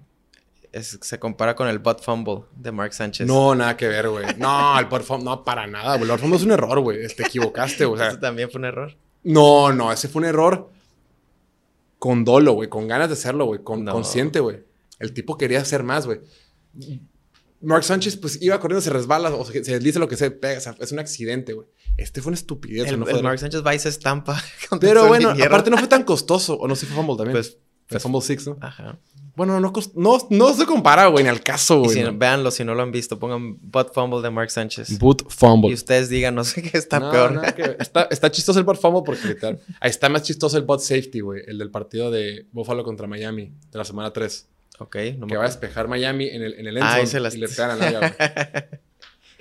se 0.73 1.19
compara 1.19 1.55
con 1.57 1.69
el 1.69 1.79
butt 1.79 2.01
fumble 2.01 2.45
de 2.57 2.73
Mark 2.73 2.93
Sánchez. 2.95 3.27
No, 3.27 3.55
nada 3.55 3.77
que 3.77 3.89
ver, 3.89 4.09
güey. 4.09 4.27
No, 4.39 4.79
el 4.79 4.87
butt 4.87 5.03
fumble, 5.03 5.25
no, 5.25 5.45
para 5.45 5.67
nada, 5.67 5.97
güey. 5.97 6.03
El 6.03 6.11
butt 6.11 6.21
fumble 6.21 6.37
es 6.39 6.45
un 6.45 6.53
error, 6.53 6.81
güey. 6.81 7.07
Te 7.09 7.25
equivocaste, 7.25 7.85
güey. 7.85 8.07
¿Eso 8.07 8.19
también 8.19 8.51
fue 8.51 8.61
un 8.61 8.67
error? 8.67 8.97
No, 9.23 9.73
no, 9.73 9.93
ese 9.93 10.09
fue 10.09 10.21
un 10.21 10.29
error 10.29 10.71
con 11.99 12.25
dolo, 12.25 12.53
güey. 12.53 12.69
Con 12.69 12.89
ganas 12.89 13.09
de 13.09 13.15
hacerlo, 13.15 13.47
güey. 13.47 13.63
Con, 13.63 13.85
Consciente, 13.87 14.41
güey. 14.41 14.65
El 14.99 15.13
tipo 15.13 15.37
quería 15.37 15.61
hacer 15.61 15.83
más, 15.83 16.07
güey. 16.07 16.21
Mark 17.63 17.85
Sánchez, 17.85 18.17
pues 18.17 18.41
iba 18.41 18.59
corriendo, 18.59 18.81
se 18.81 18.91
resbala 18.91 19.35
o 19.35 19.45
se, 19.45 19.79
dice 19.81 19.99
lo 19.99 20.09
que 20.09 20.17
se 20.17 20.31
pega. 20.31 20.59
O 20.59 20.61
sea, 20.61 20.77
es 20.79 20.93
un 20.93 20.99
accidente, 20.99 21.53
güey. 21.53 21.67
Este 21.97 22.23
fue 22.23 22.31
una 22.31 22.37
estupidez. 22.37 22.89
El, 22.89 22.99
no 22.99 23.07
fue 23.07 23.23
Mark 23.23 23.39
Sánchez 23.39 23.65
va 23.65 23.75
y 23.75 23.79
se 23.79 23.91
estampa. 23.91 24.43
Pero 24.81 25.07
bueno, 25.09 25.31
aparte 25.31 25.71
no 25.71 25.77
fue 25.77 25.89
tan 25.89 26.05
costoso. 26.05 26.57
O 26.57 26.67
no 26.67 26.77
sé, 26.77 26.87
fue 26.87 26.97
fumble 26.97 27.17
también. 27.17 27.35
Pues, 27.35 27.59
fue 27.91 28.01
fumble 28.01 28.21
six, 28.23 28.47
¿no? 28.47 28.57
Ajá. 28.61 28.99
Bueno, 29.37 29.59
no, 29.61 29.73
no, 29.95 30.19
no 30.29 30.55
se 30.55 30.67
compara, 30.67 31.07
güey, 31.07 31.25
ni 31.25 31.31
al 31.31 31.43
caso, 31.43 31.81
güey. 31.81 31.97
Si 31.97 32.03
Véanlo, 32.03 32.51
si 32.51 32.65
no 32.65 32.75
lo 32.75 32.83
han 32.83 32.93
visto, 32.93 33.19
pongan 33.19 33.57
butt 33.61 33.93
fumble 33.95 34.21
de 34.21 34.31
Mark 34.31 34.51
Sánchez. 34.51 34.99
Butt 34.99 35.31
fumble. 35.31 35.71
Y 35.71 35.75
ustedes 35.75 36.09
digan, 36.09 36.35
no 36.35 36.45
sé 36.45 36.63
qué 36.63 36.77
está 36.77 37.11
peor. 37.11 37.41
está, 37.79 38.03
está, 38.11 38.31
chistoso 38.31 38.59
el 38.59 38.65
butt 38.65 38.81
fumble 38.81 39.03
porque 39.05 39.37
ahí 39.81 39.91
está 39.91 40.09
más 40.09 40.23
chistoso 40.23 40.57
el 40.57 40.65
butt 40.65 40.81
safety, 40.81 41.21
güey. 41.21 41.43
El 41.47 41.59
del 41.59 41.71
partido 41.71 42.11
de 42.11 42.47
Buffalo 42.53 42.85
contra 42.85 43.07
Miami 43.07 43.53
de 43.71 43.79
la 43.79 43.85
semana 43.85 44.13
3. 44.13 44.49
Ok. 44.81 44.97
No 45.19 45.27
que 45.27 45.37
va 45.37 45.45
a 45.45 45.49
despejar 45.49 45.89
Miami 45.89 46.29
en 46.29 46.43
el, 46.43 46.55
en 46.55 46.67
el 46.67 46.79
ah, 46.83 47.01
y 47.01 47.37
le 47.39 47.49
pegan 47.49 47.71
al 47.71 47.83
área, 47.83 48.71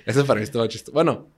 Eso 0.06 0.24
para 0.24 0.40
mí 0.40 0.44
estuvo 0.44 0.66
chistoso. 0.66 0.92
Bueno, 0.92 1.28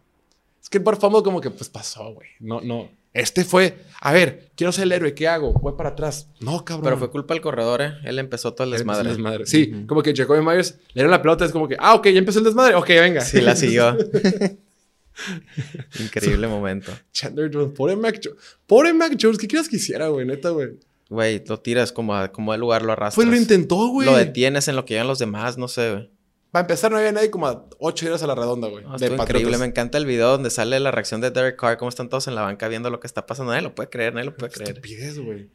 es 0.62 0.70
que 0.70 0.78
el 0.78 0.84
butt 0.84 1.00
fumble 1.00 1.22
como 1.22 1.40
que 1.40 1.50
pues 1.50 1.68
pasó, 1.68 2.12
güey. 2.14 2.28
No, 2.38 2.60
no. 2.60 2.88
Este 3.14 3.44
fue, 3.44 3.76
a 4.00 4.12
ver, 4.12 4.50
quiero 4.56 4.72
ser 4.72 4.84
el 4.84 4.92
héroe, 4.92 5.14
¿qué 5.14 5.28
hago? 5.28 5.52
Voy 5.52 5.74
para 5.76 5.90
atrás. 5.90 6.28
No, 6.40 6.64
cabrón. 6.64 6.84
Pero 6.84 6.98
fue 6.98 7.10
culpa 7.10 7.34
del 7.34 7.42
corredor, 7.42 7.82
¿eh? 7.82 7.92
Él 8.04 8.18
empezó 8.18 8.54
todo 8.54 8.64
el 8.64 8.70
desmadre. 8.72 9.10
El 9.10 9.16
desmadre. 9.16 9.46
Sí, 9.46 9.84
como 9.86 10.02
que 10.02 10.14
Jacoby 10.14 10.42
Myers 10.42 10.76
le 10.88 10.94
dieron 10.94 11.10
la 11.10 11.20
pelota, 11.20 11.44
es 11.44 11.52
como 11.52 11.68
que, 11.68 11.76
ah, 11.78 11.94
ok, 11.94 12.08
ya 12.08 12.18
empezó 12.18 12.38
el 12.38 12.46
desmadre, 12.46 12.74
ok, 12.74 12.88
venga. 12.88 13.20
Sí, 13.20 13.40
la 13.42 13.54
siguió. 13.54 13.96
Increíble 16.00 16.48
momento. 16.48 16.90
Chandler 17.12 17.50
Jones, 17.52 17.72
pobre 17.76 17.96
Mac 17.96 18.18
Jones. 18.22 18.38
Pobre 18.66 18.94
Mac 18.94 19.16
Jones, 19.20 19.36
¿qué 19.38 19.46
quieras 19.46 19.68
que 19.68 19.76
hiciera, 19.76 20.08
güey? 20.08 20.26
Neta, 20.26 20.50
güey. 20.50 20.70
Güey, 21.10 21.44
lo 21.46 21.60
tiras 21.60 21.92
como 21.92 22.14
a, 22.14 22.32
como 22.32 22.54
el 22.54 22.60
lugar, 22.60 22.82
lo 22.82 22.92
arrastras. 22.92 23.16
Pues 23.16 23.28
lo 23.28 23.36
intentó, 23.36 23.88
güey. 23.88 24.06
Lo 24.06 24.16
detienes 24.16 24.68
en 24.68 24.76
lo 24.76 24.86
que 24.86 24.94
llegan 24.94 25.08
los 25.08 25.18
demás, 25.18 25.58
no 25.58 25.68
sé, 25.68 25.90
güey. 25.90 26.10
Para 26.52 26.60
empezar, 26.60 26.90
no 26.92 26.98
había 26.98 27.12
nadie 27.12 27.30
como 27.30 27.46
a 27.46 27.66
8 27.78 28.06
horas 28.06 28.22
a 28.22 28.26
la 28.26 28.34
redonda, 28.34 28.68
güey. 28.68 28.84
No, 28.84 28.94
increíble. 28.94 29.56
Me 29.56 29.64
encanta 29.64 29.96
el 29.96 30.04
video 30.04 30.28
donde 30.32 30.50
sale 30.50 30.78
la 30.80 30.90
reacción 30.90 31.22
de 31.22 31.30
Derek 31.30 31.56
Carr, 31.58 31.78
cómo 31.78 31.88
están 31.88 32.10
todos 32.10 32.28
en 32.28 32.34
la 32.34 32.42
banca 32.42 32.68
viendo 32.68 32.90
lo 32.90 33.00
que 33.00 33.06
está 33.06 33.24
pasando. 33.24 33.52
Nadie 33.52 33.62
lo 33.62 33.74
puede 33.74 33.88
creer, 33.88 34.12
nadie 34.12 34.26
lo 34.26 34.36
puede 34.36 34.52
creer. 34.52 34.68
Estupidez, 34.68 35.18
güey. 35.18 35.48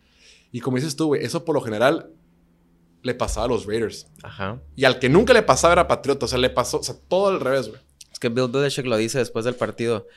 Y 0.52 0.60
como 0.60 0.78
dices 0.78 0.96
tú, 0.96 1.06
güey, 1.06 1.24
eso 1.24 1.46
por 1.46 1.54
lo 1.54 1.62
general 1.62 2.10
le 3.04 3.14
pasaba 3.14 3.46
a 3.46 3.50
los 3.50 3.68
Raiders. 3.68 4.08
Ajá. 4.24 4.60
Y 4.76 4.86
al 4.86 4.98
que 4.98 5.08
nunca 5.08 5.34
le 5.34 5.44
pasaba 5.44 5.74
era 5.74 5.88
Patriota. 5.88 6.26
O 6.26 6.28
sea, 6.28 6.40
le 6.40 6.50
pasó, 6.50 6.80
o 6.80 6.84
sea, 6.84 6.96
todo 7.08 7.28
al 7.28 7.42
revés, 7.42 7.70
güey. 7.70 7.80
Es 8.12 8.18
que 8.18 8.30
Bill 8.30 8.48
Belichick 8.48 8.88
lo 8.88 8.98
dice 8.98 9.20
después 9.20 9.46
del 9.46 9.54
partido. 9.54 10.08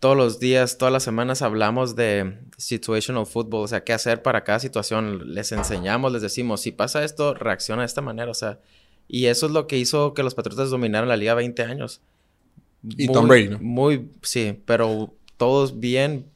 Todos 0.00 0.16
los 0.16 0.40
días, 0.40 0.78
todas 0.78 0.92
las 0.92 1.04
semanas 1.04 1.42
hablamos 1.42 1.94
de 1.94 2.40
situational 2.56 3.24
football, 3.24 3.64
o 3.64 3.68
sea, 3.68 3.84
qué 3.84 3.92
hacer 3.92 4.20
para 4.22 4.42
cada 4.42 4.58
situación. 4.58 5.32
Les 5.32 5.52
enseñamos, 5.52 6.10
les 6.12 6.22
decimos, 6.22 6.60
si 6.60 6.72
pasa 6.72 7.04
esto, 7.04 7.34
reacciona 7.34 7.82
de 7.82 7.86
esta 7.86 8.00
manera, 8.00 8.32
o 8.32 8.34
sea, 8.34 8.58
y 9.08 9.26
eso 9.26 9.46
es 9.46 9.52
lo 9.52 9.66
que 9.66 9.78
hizo 9.78 10.12
que 10.12 10.22
los 10.22 10.34
Patriotas 10.34 10.68
dominaran 10.68 11.08
la 11.08 11.16
liga 11.16 11.34
20 11.34 11.62
años. 11.62 12.02
Y 12.82 13.08
Tom 13.08 13.26
Brady, 13.26 13.48
¿no? 13.48 13.58
Muy, 13.58 14.10
sí, 14.22 14.60
pero 14.66 15.14
todos 15.38 15.80
bien, 15.80 16.26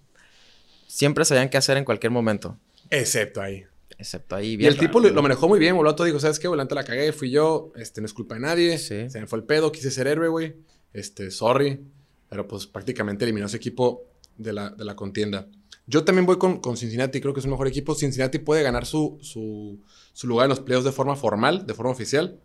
siempre 0.86 1.24
sabían 1.26 1.50
qué 1.50 1.58
hacer 1.58 1.76
en 1.76 1.84
cualquier 1.84 2.10
momento. 2.10 2.56
Excepto 2.90 3.42
ahí. 3.42 3.64
Excepto 3.98 4.34
ahí. 4.34 4.56
Bien 4.56 4.70
y 4.70 4.74
el 4.74 4.80
tipo 4.80 5.00
lo, 5.00 5.22
manejó 5.22 5.48
muy 5.48 5.58
bien. 5.60 5.76
Volato 5.76 6.02
dijo, 6.02 6.18
¿sabes 6.18 6.38
qué? 6.38 6.48
Volante 6.48 6.74
la 6.74 6.82
cagué, 6.82 7.12
fui 7.12 7.30
yo. 7.30 7.72
Este, 7.76 8.00
no 8.00 8.06
es 8.06 8.14
culpa 8.14 8.34
de 8.34 8.40
nadie. 8.40 8.78
Se 8.78 9.08
me 9.14 9.26
fue 9.26 9.38
el 9.38 9.44
pedo, 9.44 9.70
quise 9.70 9.90
ser 9.90 10.06
héroe, 10.06 10.28
güey. 10.28 10.56
Este, 10.92 11.30
sorry. 11.30 11.80
Pero 12.28 12.48
pues 12.48 12.66
prácticamente 12.66 13.24
eliminó 13.24 13.46
a 13.46 13.48
ese 13.48 13.58
equipo 13.58 14.04
de 14.36 14.52
la, 14.52 14.70
de 14.70 14.84
la 14.84 14.96
contienda. 14.96 15.46
Yo 15.86 16.04
también 16.04 16.26
voy 16.26 16.38
con, 16.38 16.60
con, 16.60 16.76
Cincinnati, 16.76 17.20
creo 17.20 17.34
que 17.34 17.40
es 17.40 17.46
un 17.46 17.52
mejor 17.52 17.68
equipo. 17.68 17.94
Cincinnati 17.94 18.38
puede 18.38 18.62
ganar 18.62 18.86
su, 18.86 19.18
su, 19.20 19.78
su 20.12 20.26
lugar 20.26 20.46
en 20.46 20.50
los 20.50 20.60
playoffs 20.60 20.86
de 20.86 20.92
forma 20.92 21.14
formal, 21.14 21.66
de 21.66 21.74
forma 21.74 21.92
oficial 21.92 22.40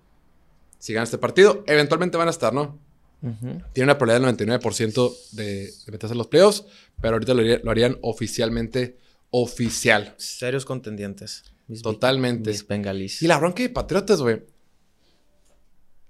si 0.80 0.94
ganan 0.94 1.06
este 1.06 1.18
partido, 1.18 1.64
eventualmente 1.68 2.18
van 2.18 2.28
a 2.28 2.32
estar, 2.32 2.54
¿no? 2.54 2.80
Tiene 3.20 3.86
una 3.86 3.98
probabilidad 3.98 4.32
del 4.32 4.60
99% 4.62 5.32
de, 5.32 5.44
de, 5.44 5.92
meterse 5.92 6.14
en 6.14 6.18
los 6.20 6.28
playoffs, 6.28 6.66
pero 7.02 7.16
ahorita 7.16 7.34
lo, 7.34 7.72
harían 7.72 7.98
oficialmente 8.02 8.98
oficial. 9.32 10.14
Serios 10.18 10.66
contendientes. 10.66 11.44
Totalmente. 11.82 12.52
Mis 12.52 12.68
bengalís. 12.68 13.22
Y 13.22 13.28
la 13.28 13.40
bronca 13.40 13.64
de 13.64 13.70
Patriotas, 13.70 14.22
güey. 14.22 14.44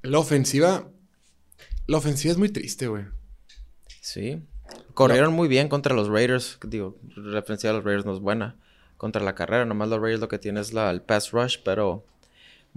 La 0.03 0.19
ofensiva. 0.19 0.89
La 1.87 1.97
ofensiva 1.97 2.33
es 2.33 2.37
muy 2.37 2.49
triste, 2.49 2.87
güey. 2.87 3.05
Sí. 4.01 4.41
Corrieron 4.93 5.33
muy 5.33 5.47
bien 5.47 5.69
contra 5.69 5.95
los 5.95 6.09
Raiders. 6.09 6.59
Digo, 6.67 6.97
referencia 7.15 7.69
a 7.69 7.73
los 7.73 7.83
Raiders 7.83 8.05
no 8.05 8.13
es 8.13 8.19
buena. 8.19 8.57
Contra 8.97 9.23
la 9.23 9.33
carrera, 9.33 9.65
nomás 9.65 9.89
los 9.89 9.99
Raiders 9.99 10.21
lo 10.21 10.27
que 10.27 10.39
tiene 10.39 10.59
es 10.59 10.73
la, 10.73 10.91
el 10.91 11.01
pass 11.01 11.31
rush, 11.31 11.57
pero 11.63 12.05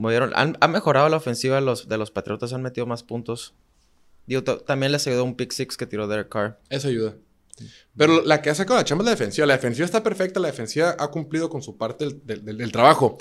han, 0.09 0.57
ha 0.61 0.69
mejorado 0.69 1.09
la 1.09 1.17
ofensiva 1.17 1.57
de 1.57 1.63
los, 1.63 1.89
de 1.89 1.99
los 1.99 2.11
Patriotas, 2.11 2.53
han 2.53 2.63
metido 2.63 2.87
más 2.87 3.03
puntos. 3.03 3.55
Digo, 4.27 4.43
también 4.43 4.93
les 4.93 5.07
ayudó 5.07 5.25
un 5.25 5.37
pick 5.37 5.53
six 5.53 5.77
que 5.77 5.87
tiró 5.87 6.07
Derek 6.07 6.29
Carr. 6.29 6.61
Eso 6.69 6.89
ayuda. 6.89 7.17
Pero 7.97 8.23
la 8.23 8.41
que 8.41 8.49
ha 8.49 8.55
sacado 8.55 8.79
la 8.79 8.85
chamba 8.85 9.03
es 9.03 9.07
la 9.07 9.11
defensiva. 9.11 9.47
La 9.47 9.55
defensiva 9.55 9.85
está 9.85 10.03
perfecta, 10.03 10.41
la 10.41 10.49
defensiva 10.49 10.97
ha 10.99 11.11
cumplido 11.11 11.51
con 11.51 11.63
su 11.63 11.77
parte 11.77 12.09
del, 12.25 12.45
del, 12.45 12.73
trabajo. 12.73 13.19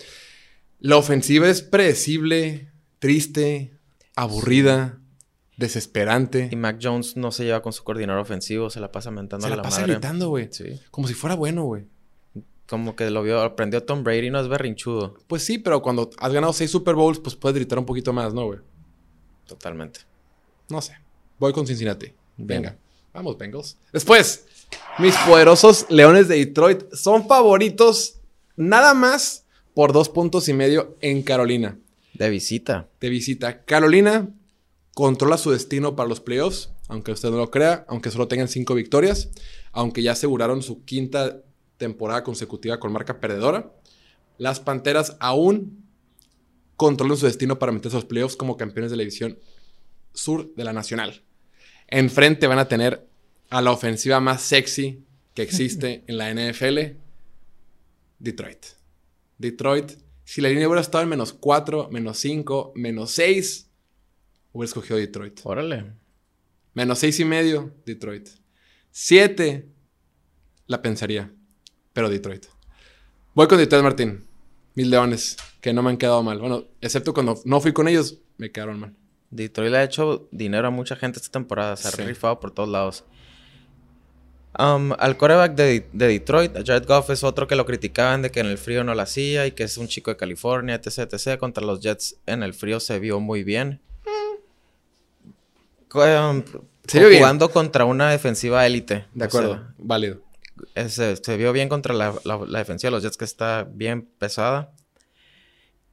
La 0.80 0.96
ofensiva 0.96 1.50
es 1.50 1.62
predecible, 1.62 2.72
triste, 3.00 3.78
aburrida, 4.16 5.00
desesperante. 5.58 6.50
Y 6.52 6.56
Mac 6.56 6.80
Jones 6.82 7.18
no 7.18 7.32
se 7.32 7.44
lleva 7.44 7.62
con 7.62 7.74
su 7.74 7.84
coordinador 7.84 8.22
ofensivo, 8.22 8.70
se 8.70 8.80
la 8.80 8.92
pasa 8.92 9.12
mentando 9.12 9.48
a 9.48 9.50
la, 9.50 9.56
la 9.58 9.64
pasa 9.64 9.86
gritando, 9.86 10.30
güey. 10.30 10.48
Sí. 10.52 10.80
Como 10.92 11.08
si 11.08 11.14
fuera 11.14 11.36
bueno, 11.36 11.64
güey 11.64 11.88
como 12.70 12.96
que 12.96 13.10
lo 13.10 13.24
vio, 13.24 13.42
aprendió 13.42 13.84
Tom 13.84 14.04
Brady, 14.04 14.30
no 14.30 14.40
es 14.40 14.48
berrinchudo. 14.48 15.16
Pues 15.28 15.44
sí, 15.44 15.58
pero 15.58 15.82
cuando 15.82 16.12
has 16.20 16.32
ganado 16.32 16.54
seis 16.54 16.70
Super 16.70 16.94
Bowls, 16.94 17.20
pues 17.20 17.36
puedes 17.36 17.56
gritar 17.56 17.80
un 17.80 17.86
poquito 17.86 18.14
más, 18.14 18.34
¿no, 18.34 18.46
güey? 18.46 18.60
Totalmente. 19.48 20.02
No 20.70 20.80
sé. 20.80 20.94
Voy 21.40 21.52
con 21.52 21.66
Cincinnati. 21.66 22.14
Venga. 22.38 22.78
Vamos, 23.12 23.40
Bengals. 23.40 23.76
Después, 23.92 24.46
mis 25.00 25.16
poderosos 25.18 25.88
Leones 25.90 26.28
de 26.28 26.38
Detroit 26.38 26.94
son 26.94 27.28
favoritos 27.28 28.20
nada 28.56 28.94
más 28.94 29.46
por 29.74 29.92
dos 29.92 30.08
puntos 30.08 30.48
y 30.48 30.54
medio 30.54 30.96
en 31.02 31.24
Carolina. 31.24 31.80
De 32.14 32.30
visita. 32.30 32.88
De 33.00 33.10
visita. 33.10 33.64
Carolina 33.64 34.30
controla 34.94 35.40
su 35.40 35.50
destino 35.50 35.96
para 35.96 36.08
los 36.08 36.20
playoffs, 36.20 36.70
aunque 36.88 37.14
usted 37.14 37.32
no 37.32 37.38
lo 37.38 37.50
crea, 37.50 37.84
aunque 37.88 38.12
solo 38.12 38.28
tengan 38.28 38.48
cinco 38.48 38.76
victorias, 38.76 39.30
aunque 39.72 40.04
ya 40.04 40.12
aseguraron 40.12 40.62
su 40.62 40.84
quinta 40.86 41.42
temporada 41.80 42.24
consecutiva 42.24 42.80
con 42.80 42.94
marca 42.94 43.20
perdedora. 43.20 43.74
Las 44.38 44.60
Panteras 44.60 45.18
aún 45.20 45.84
controlan 46.76 47.18
su 47.18 47.26
destino 47.26 47.58
para 47.58 47.72
meterse 47.72 47.98
a 47.98 48.02
los 48.02 48.06
playoffs 48.06 48.36
como 48.36 48.58
campeones 48.58 48.92
de 48.92 48.98
la 48.98 49.02
división 49.02 49.40
sur 50.14 50.54
de 50.54 50.64
la 50.64 50.74
Nacional. 50.74 51.24
Enfrente 51.88 52.46
van 52.46 52.60
a 52.60 52.68
tener 52.68 53.08
a 53.50 53.62
la 53.62 53.72
ofensiva 53.72 54.20
más 54.20 54.44
sexy 54.44 55.04
que 55.34 55.42
existe 55.42 56.04
en 56.08 56.18
la 56.18 56.32
NFL, 56.32 56.98
Detroit. 58.20 58.66
Detroit, 59.38 59.94
si 60.24 60.42
la 60.42 60.50
línea 60.50 60.68
hubiera 60.68 60.82
estado 60.82 61.04
en 61.04 61.10
menos 61.10 61.34
4, 61.34 61.90
menos 61.92 62.20
5, 62.20 62.74
menos 62.76 63.12
6, 63.12 63.70
hubiera 64.52 64.68
escogido 64.68 64.98
Detroit. 64.98 65.40
Órale. 65.44 65.94
Menos 66.74 67.00
6 67.00 67.22
y 67.22 67.26
medio, 67.26 67.74
Detroit. 67.86 68.30
7, 68.92 69.68
la 70.68 70.82
pensaría 70.82 71.34
pero 71.94 72.10
Detroit. 72.10 72.46
Voy 73.34 73.48
con 73.48 73.58
Detroit, 73.58 73.84
Martín. 73.84 74.26
Mis 74.76 74.88
leones, 74.88 75.38
que 75.62 75.74
no 75.74 75.82
me 75.84 75.90
han 75.90 75.98
quedado 75.98 76.24
mal. 76.24 76.40
Bueno, 76.40 76.66
excepto 76.82 77.14
cuando 77.14 77.40
no 77.46 77.62
fui 77.62 77.74
con 77.74 77.88
ellos, 77.88 78.18
me 78.38 78.52
quedaron 78.52 78.80
mal. 78.80 78.96
Detroit 79.30 79.72
le 79.72 79.78
ha 79.78 79.84
hecho 79.84 80.28
dinero 80.32 80.68
a 80.68 80.72
mucha 80.72 80.96
gente 80.96 81.20
esta 81.20 81.32
temporada. 81.32 81.76
Se 81.76 81.88
ha 81.88 82.06
rifado 82.06 82.40
por 82.40 82.52
todos 82.52 82.70
lados. 82.70 83.04
Um, 84.58 84.94
al 84.98 85.16
coreback 85.16 85.54
de, 85.54 85.88
Detroit, 85.94 86.54
Jared 86.66 86.88
Goff 86.88 87.12
es 87.12 87.24
otro 87.24 87.48
que 87.48 87.56
lo 87.56 87.66
criticaban 87.66 88.24
de 88.24 88.32
que 88.32 88.40
en 88.40 88.48
el 88.48 88.58
frío 88.58 88.84
no 88.84 88.96
lo 88.96 89.02
hacía 89.02 89.46
y 89.46 89.52
que 89.52 89.64
es 89.64 89.78
un 89.78 89.88
chico 89.88 90.10
de 90.12 90.18
California, 90.18 90.76
etc, 90.76 91.14
etc. 91.14 91.40
Contra 91.40 91.64
los 91.64 91.82
Jets 91.82 92.18
en 92.26 92.42
el 92.42 92.54
frío 92.54 92.80
se 92.80 93.00
vio 93.00 93.20
muy 93.20 93.44
bien. 93.44 93.80
Um, 95.94 96.44
jugando 96.92 97.50
contra 97.52 97.86
una 97.86 98.10
defensiva 98.10 98.66
élite. 98.66 99.06
De 99.14 99.26
acuerdo, 99.26 99.68
válido 99.78 100.29
se 100.88 101.38
vio 101.38 101.54
bien 101.54 101.70
contra 101.70 101.94
la, 101.94 102.14
la, 102.24 102.60
defensiva 102.60 102.90
de 102.90 102.92
los 102.98 103.04
Jets, 103.04 103.18
que 103.18 103.26
está 103.26 103.68
bien 103.72 104.10
pesada. 104.18 104.74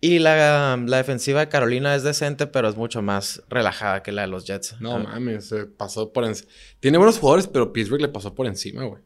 Y 0.00 0.18
la, 0.18 0.76
la, 0.76 0.96
defensiva 0.98 1.40
de 1.40 1.48
Carolina 1.48 1.94
es 1.94 2.02
decente, 2.02 2.46
pero 2.46 2.68
es 2.68 2.76
mucho 2.76 3.02
más 3.02 3.42
relajada 3.48 4.02
que 4.02 4.12
la 4.12 4.22
de 4.22 4.28
los 4.28 4.44
Jets. 4.44 4.80
No 4.80 4.98
mames, 4.98 5.48
se 5.48 5.66
pasó 5.66 6.12
por 6.12 6.24
encima. 6.24 6.50
Tiene 6.80 6.98
buenos 6.98 7.18
jugadores, 7.18 7.46
pero 7.46 7.72
Pittsburgh 7.72 8.02
le 8.02 8.08
pasó 8.08 8.34
por 8.34 8.46
encima, 8.46 8.84
güey. 8.84 9.02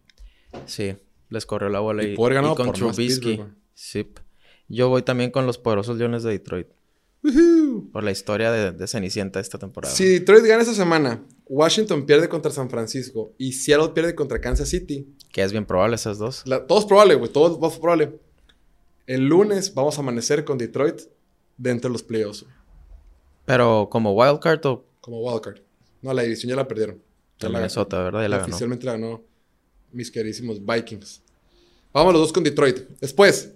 Sí, 0.67 0.97
les 1.29 1.47
corrió 1.47 1.69
la 1.69 1.81
bola 1.81 2.03
y, 2.03 2.13
y, 2.13 2.17
con 2.17 2.73
Trubisky. 2.73 3.41
Sí. 3.73 4.13
Yo 4.69 4.89
voy 4.89 5.03
también 5.03 5.31
con 5.31 5.47
los 5.47 5.59
poderosos 5.59 5.97
Leones 5.97 6.23
de 6.23 6.31
Detroit. 6.31 6.69
Por 7.93 8.03
la 8.03 8.11
historia 8.11 8.51
de, 8.51 8.73
de, 8.73 8.87
Cenicienta 8.87 9.41
esta 9.41 9.59
temporada. 9.59 9.95
Si 9.95 10.05
Detroit 10.05 10.45
gana 10.45 10.63
esta 10.63 10.75
semana, 10.75 11.23
Washington 11.47 12.07
pierde 12.07 12.29
contra 12.29 12.51
San 12.51 12.71
Francisco 12.71 13.33
y 13.37 13.53
Seattle 13.53 13.91
pierde 13.91 14.15
contra 14.15 14.41
Kansas 14.41 14.69
City. 14.69 15.07
Que 15.31 15.43
es 15.43 15.53
bien 15.53 15.67
probable 15.67 15.97
esas 15.97 16.19
dos. 16.19 16.45
todo 16.45 16.79
es 16.79 16.85
probable, 16.87 17.17
güey. 17.17 17.31
Todo 17.31 17.69
es 17.69 17.79
probable. 17.79 18.19
El 19.07 19.27
lunes 19.27 19.75
vamos 19.75 19.99
a 19.99 20.01
amanecer 20.01 20.45
con 20.45 20.57
Detroit 20.57 21.03
dentro 21.59 21.89
de 21.89 21.93
los 21.93 22.03
playoffs. 22.03 22.47
Pero 23.45 23.89
como 23.91 24.13
wildcard 24.13 24.65
o... 24.67 24.85
Como 25.01 25.21
wildcard. 25.21 25.59
No, 26.03 26.15
la 26.15 26.23
división 26.23 26.51
ya 26.51 26.57
la 26.57 26.69
perdieron. 26.69 27.03
Ya 27.39 27.49
la 27.49 27.59
Minnesota, 27.59 28.03
¿verdad? 28.03 28.23
Ya 28.23 28.29
la 28.29 28.43
Oficialmente 28.43 28.87
la 28.87 28.93
ganó 28.93 29.23
mis 29.93 30.11
queridísimos 30.11 30.65
Vikings. 30.65 31.23
Vamos 31.93 32.13
los 32.13 32.23
dos 32.23 32.33
con 32.33 32.45
Detroit. 32.45 32.79
Después. 33.01 33.53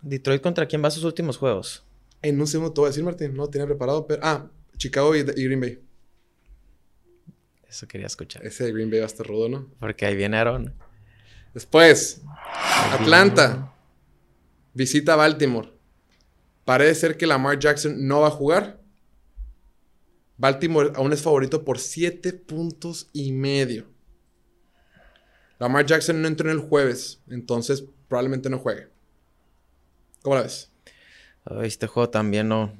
¿Detroit 0.00 0.42
contra 0.42 0.66
quién 0.66 0.82
va 0.82 0.88
a 0.88 0.90
sus 0.90 1.04
últimos 1.04 1.36
juegos? 1.36 1.84
En 2.22 2.40
un 2.40 2.46
segundo 2.46 2.72
te 2.72 2.80
voy 2.80 2.88
a 2.88 2.90
decir, 2.90 3.04
Martín. 3.04 3.34
No 3.34 3.48
tenía 3.48 3.66
preparado, 3.66 4.06
pero... 4.06 4.22
Ah, 4.24 4.48
Chicago 4.76 5.14
y, 5.14 5.22
Green 5.22 5.60
Bay. 5.60 5.80
Eso 7.68 7.86
quería 7.86 8.06
escuchar. 8.06 8.44
Ese 8.46 8.64
de 8.64 8.72
Green 8.72 8.90
Bay 8.90 9.00
va 9.00 9.04
a 9.04 9.08
estar 9.08 9.26
rudo, 9.26 9.48
¿no? 9.48 9.70
Porque 9.78 10.06
ahí 10.06 10.16
viene 10.16 10.36
Aaron. 10.36 10.74
Después, 11.54 12.22
Atlanta. 12.92 13.74
Visita 14.74 15.16
Baltimore. 15.16 15.72
Parece 16.64 16.94
ser 16.94 17.16
que 17.16 17.26
Lamar 17.26 17.58
Jackson 17.58 18.06
no 18.06 18.20
va 18.20 18.28
a 18.28 18.30
jugar. 18.30 18.80
Baltimore 20.36 20.92
aún 20.94 21.12
es 21.12 21.22
favorito 21.22 21.64
por 21.64 21.78
7 21.78 22.32
puntos 22.32 23.08
y 23.12 23.32
medio. 23.32 23.86
Lamar 25.58 25.86
Jackson 25.86 26.20
no 26.20 26.26
entró 26.26 26.50
en 26.50 26.56
el 26.56 26.62
jueves, 26.62 27.22
entonces 27.28 27.84
probablemente 28.08 28.50
no 28.50 28.58
juegue. 28.58 28.88
¿Cómo 30.22 30.34
la 30.34 30.42
ves? 30.42 30.71
Este 31.62 31.86
juego 31.86 32.10
también 32.10 32.48
no, 32.48 32.72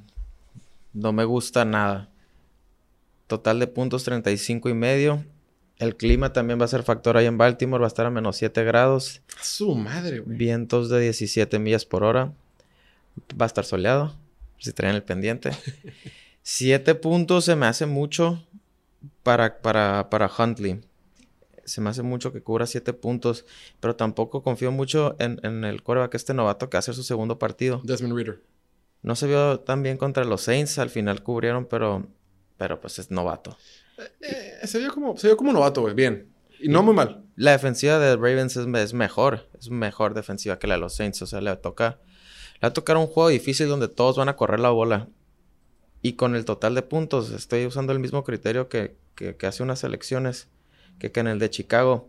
no 0.93 1.13
me 1.13 1.25
gusta 1.25 1.65
nada. 1.65 2.09
Total 3.27 3.59
de 3.59 3.67
puntos 3.67 4.05
35 4.05 4.69
y 4.69 4.75
medio. 4.75 5.25
El 5.79 5.97
clima 5.97 6.33
también 6.33 6.61
va 6.61 6.67
a 6.67 6.69
ser 6.69 6.83
factor 6.83 7.17
ahí 7.17 7.27
en 7.27 7.39
Baltimore. 7.39 7.81
Va 7.81 7.87
a 7.87 7.89
estar 7.89 8.07
a 8.07 8.11
menos 8.11 8.37
7 8.37 8.63
grados. 8.65 9.23
su 9.41 9.75
madre, 9.75 10.21
güey. 10.21 10.37
Vientos 10.37 10.89
de 10.91 11.01
17 11.01 11.59
millas 11.59 11.85
por 11.85 12.05
hora. 12.05 12.33
Va 13.41 13.45
a 13.45 13.49
estar 13.49 13.65
soleado. 13.65 14.15
Si 14.59 14.73
traen 14.73 14.95
el 14.95 15.03
pendiente. 15.03 15.51
7 16.43 16.95
puntos 16.97 17.45
se 17.45 17.57
me 17.57 17.67
hace 17.67 17.87
mucho 17.87 18.45
para, 19.23 19.59
para, 19.59 20.09
para 20.11 20.31
Huntley. 20.39 20.81
Se 21.65 21.81
me 21.81 21.91
hace 21.91 22.03
mucho 22.03 22.33
que 22.33 22.43
cubra 22.43 22.67
7 22.67 22.93
puntos. 22.93 23.45
Pero 23.81 23.97
tampoco 23.97 24.43
confío 24.43 24.73
mucho 24.73 25.17
en, 25.19 25.41
en 25.43 25.65
el 25.65 25.83
coreback 25.83 26.15
este 26.15 26.35
novato 26.35 26.71
que 26.71 26.77
hace 26.77 26.93
su 26.93 27.03
segundo 27.03 27.39
partido. 27.39 27.81
Desmond 27.85 28.15
Reader. 28.15 28.43
No 29.03 29.17
se 29.17 29.27
vio 29.27 29.61
tan 29.61 29.83
bien 29.83 29.97
contra 29.97 30.25
los 30.25 30.43
Saints. 30.43 30.79
Al 30.79 30.91
final 30.91 31.23
cubrieron, 31.23 31.67
pero, 31.67 32.07
pero 32.57 32.81
pues 32.81 32.99
es 32.99 33.11
novato. 33.11 33.57
Eh, 34.21 34.67
se, 34.67 34.79
vio 34.79 34.93
como, 34.93 35.17
se 35.17 35.27
vio 35.27 35.37
como 35.37 35.53
novato, 35.53 35.83
güey. 35.83 35.95
Bien. 35.95 36.33
Y 36.61 36.69
no 36.69 36.83
muy 36.83 36.95
mal. 36.95 37.25
La 37.35 37.51
defensiva 37.51 37.99
de 37.99 38.15
Ravens 38.15 38.57
es, 38.57 38.67
es, 38.67 38.95
mejor. 38.95 39.49
Es 39.59 39.71
mejor 39.71 40.15
defensiva 40.15 40.59
que 40.59 40.69
la 40.69 40.75
de 40.75 40.81
los 40.81 40.95
Saints. 40.95 41.21
O 41.23 41.27
sea, 41.27 41.41
le 41.41 41.55
toca... 41.57 41.99
Le 42.55 42.67
va 42.67 42.69
a 42.69 42.73
tocar 42.73 42.97
un 42.97 43.09
juego 43.09 43.29
difícil 43.29 43.67
donde 43.69 43.89
todos 43.89 44.17
van 44.17 44.29
a 44.29 44.37
correr 44.37 44.61
la 44.61 44.71
bola. 44.71 45.09
Y 46.01 46.13
con 46.13 46.37
el 46.37 46.45
total 46.45 46.77
de 46.77 46.83
puntos, 46.83 47.33
estoy 47.33 47.67
usando 47.67 47.93
el 47.93 47.99
mismo 47.99 48.23
criterio 48.23 48.69
que, 48.69 48.97
que, 49.17 49.37
que 49.37 49.47
hace 49.47 49.65
unas 49.65 49.83
elecciones 49.83 50.49
que, 51.11 51.21
en 51.21 51.27
el 51.27 51.39
de 51.39 51.51
Chicago. 51.51 52.09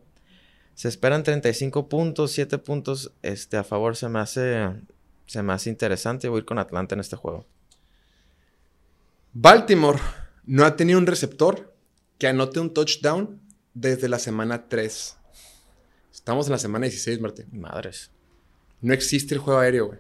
Se 0.76 0.88
esperan 0.88 1.24
35 1.24 1.90
puntos, 1.90 2.32
7 2.32 2.58
puntos 2.58 3.14
este, 3.22 3.58
a 3.58 3.64
favor. 3.64 3.96
Se 3.96 4.10
me 4.10 4.20
hace 4.20 4.70
se 5.26 5.42
me 5.42 5.54
hace 5.54 5.70
interesante. 5.70 6.28
Voy 6.30 6.38
a 6.38 6.40
ir 6.40 6.46
con 6.46 6.60
Atlanta 6.60 6.96
en 6.96 7.02
este 7.02 7.16
juego. 7.16 7.46
Baltimore 9.34 10.00
no 10.46 10.66
ha 10.66 10.76
tenido 10.76 11.00
un 11.00 11.08
receptor 11.08 11.74
que 12.20 12.28
anote 12.28 12.60
un 12.60 12.74
touchdown 12.74 13.42
desde 13.74 14.10
la 14.10 14.20
semana 14.20 14.68
3. 14.68 15.18
Estamos 16.14 16.48
en 16.48 16.52
la 16.52 16.60
semana 16.60 16.86
16, 16.86 17.20
Martín. 17.20 17.48
Madres. 17.52 18.12
No 18.82 18.94
existe 18.94 19.34
el 19.34 19.40
juego 19.40 19.60
aéreo, 19.60 19.88
güey. 19.88 20.00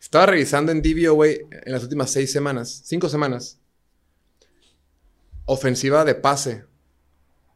Estaba 0.00 0.26
revisando 0.26 0.72
en 0.72 0.82
DVO, 0.82 1.12
güey, 1.14 1.42
en 1.50 1.72
las 1.72 1.82
últimas 1.82 2.10
seis 2.10 2.32
semanas, 2.32 2.82
cinco 2.84 3.08
semanas. 3.08 3.58
Ofensiva 5.44 6.04
de 6.04 6.14
pase. 6.14 6.64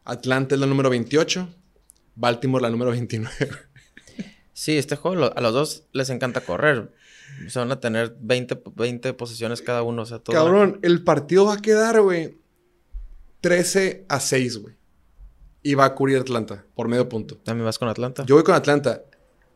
Atlanta 0.05 0.55
es 0.55 0.61
la 0.61 0.67
número 0.67 0.91
28. 0.91 1.49
Baltimore 2.17 2.63
la 2.63 2.71
número 2.71 2.91
29. 2.91 3.31
Sí, 4.53 4.79
este 4.79 4.95
juego 4.95 5.33
a 5.35 5.41
los 5.41 5.53
dos 5.53 5.85
les 5.93 6.11
encanta 6.11 6.41
correr. 6.41 6.93
Se 7.49 7.59
van 7.59 7.73
a 7.73 7.81
tener 7.81 8.17
20, 8.21 8.63
20 8.77 9.13
posiciones 9.15 9.63
cada 9.63 9.83
uno. 9.83 10.03
O 10.03 10.07
sea, 10.07 10.21
todo 10.21 10.37
Cabrón, 10.37 10.79
el 10.83 11.03
partido 11.03 11.47
va 11.47 11.55
a 11.55 11.61
quedar, 11.61 12.01
güey, 12.01 12.39
13 13.41 14.07
a 14.09 14.21
6, 14.21 14.59
güey. 14.59 14.77
Y 15.63 15.75
va 15.75 15.87
a 15.87 15.95
cubrir 15.95 16.19
Atlanta 16.19 16.65
por 16.75 16.89
medio 16.89 17.09
punto. 17.09 17.37
¿También 17.39 17.65
vas 17.65 17.79
con 17.79 17.89
Atlanta? 17.89 18.25
Yo 18.27 18.37
voy 18.37 18.45
con 18.45 18.55
Atlanta. 18.55 19.03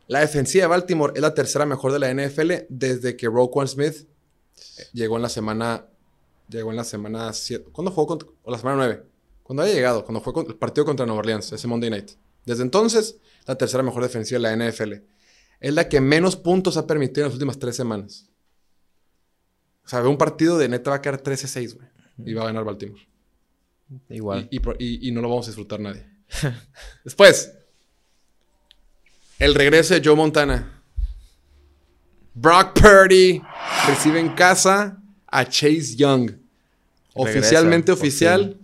La 0.07 0.19
defensiva 0.19 0.63
de 0.63 0.67
Baltimore 0.67 1.13
es 1.15 1.21
la 1.21 1.33
tercera 1.33 1.65
mejor 1.65 1.93
de 1.93 1.99
la 1.99 2.13
NFL 2.13 2.51
desde 2.67 3.15
que 3.15 3.27
Roquan 3.27 3.67
Smith 3.67 4.07
llegó 4.91 5.15
en 5.15 5.21
la 5.21 5.29
semana. 5.29 5.85
Llegó 6.49 6.71
en 6.71 6.77
la 6.77 6.83
semana 6.83 7.31
7. 7.31 7.69
¿Cuándo 7.71 7.91
jugó? 7.91 8.07
Contra, 8.07 8.27
o 8.43 8.51
la 8.51 8.57
semana 8.57 8.77
9. 8.77 9.03
Cuando 9.49 9.63
haya 9.63 9.73
llegado, 9.73 10.05
cuando 10.05 10.21
fue 10.21 10.31
el 10.47 10.55
partido 10.57 10.85
contra 10.85 11.07
Nueva 11.07 11.21
Orleans, 11.21 11.51
ese 11.51 11.65
Monday 11.65 11.89
night. 11.89 12.11
Desde 12.45 12.61
entonces, 12.61 13.15
la 13.47 13.55
tercera 13.55 13.81
mejor 13.81 14.03
defensiva 14.03 14.39
de 14.39 14.55
la 14.55 14.69
NFL. 14.69 14.93
Es 15.59 15.73
la 15.73 15.89
que 15.89 15.99
menos 15.99 16.35
puntos 16.35 16.77
ha 16.77 16.85
permitido 16.85 17.21
en 17.21 17.29
las 17.29 17.33
últimas 17.33 17.57
tres 17.57 17.75
semanas. 17.75 18.29
O 19.83 19.89
sea, 19.89 20.01
ve 20.01 20.07
un 20.07 20.19
partido 20.19 20.59
de 20.59 20.69
neta 20.69 20.91
va 20.91 20.97
a 20.97 21.01
quedar 21.01 21.23
13-6, 21.23 21.73
güey. 21.73 21.87
Y 22.29 22.35
va 22.35 22.43
a 22.43 22.45
ganar 22.45 22.63
Baltimore. 22.63 23.01
Igual. 24.09 24.47
Y, 24.51 24.57
y, 24.77 25.07
y, 25.07 25.11
no 25.11 25.19
lo 25.19 25.29
vamos 25.29 25.47
a 25.47 25.49
disfrutar 25.49 25.79
nadie. 25.79 26.05
Después, 27.03 27.51
el 29.39 29.55
regreso 29.55 29.95
de 29.95 30.01
Joe 30.05 30.15
Montana. 30.15 30.83
Brock 32.35 32.79
Purdy 32.79 33.41
recibe 33.87 34.19
en 34.19 34.29
casa 34.35 35.01
a 35.25 35.43
Chase 35.43 35.95
Young. 35.95 36.33
Oficialmente 37.15 37.91
oficial 37.91 38.55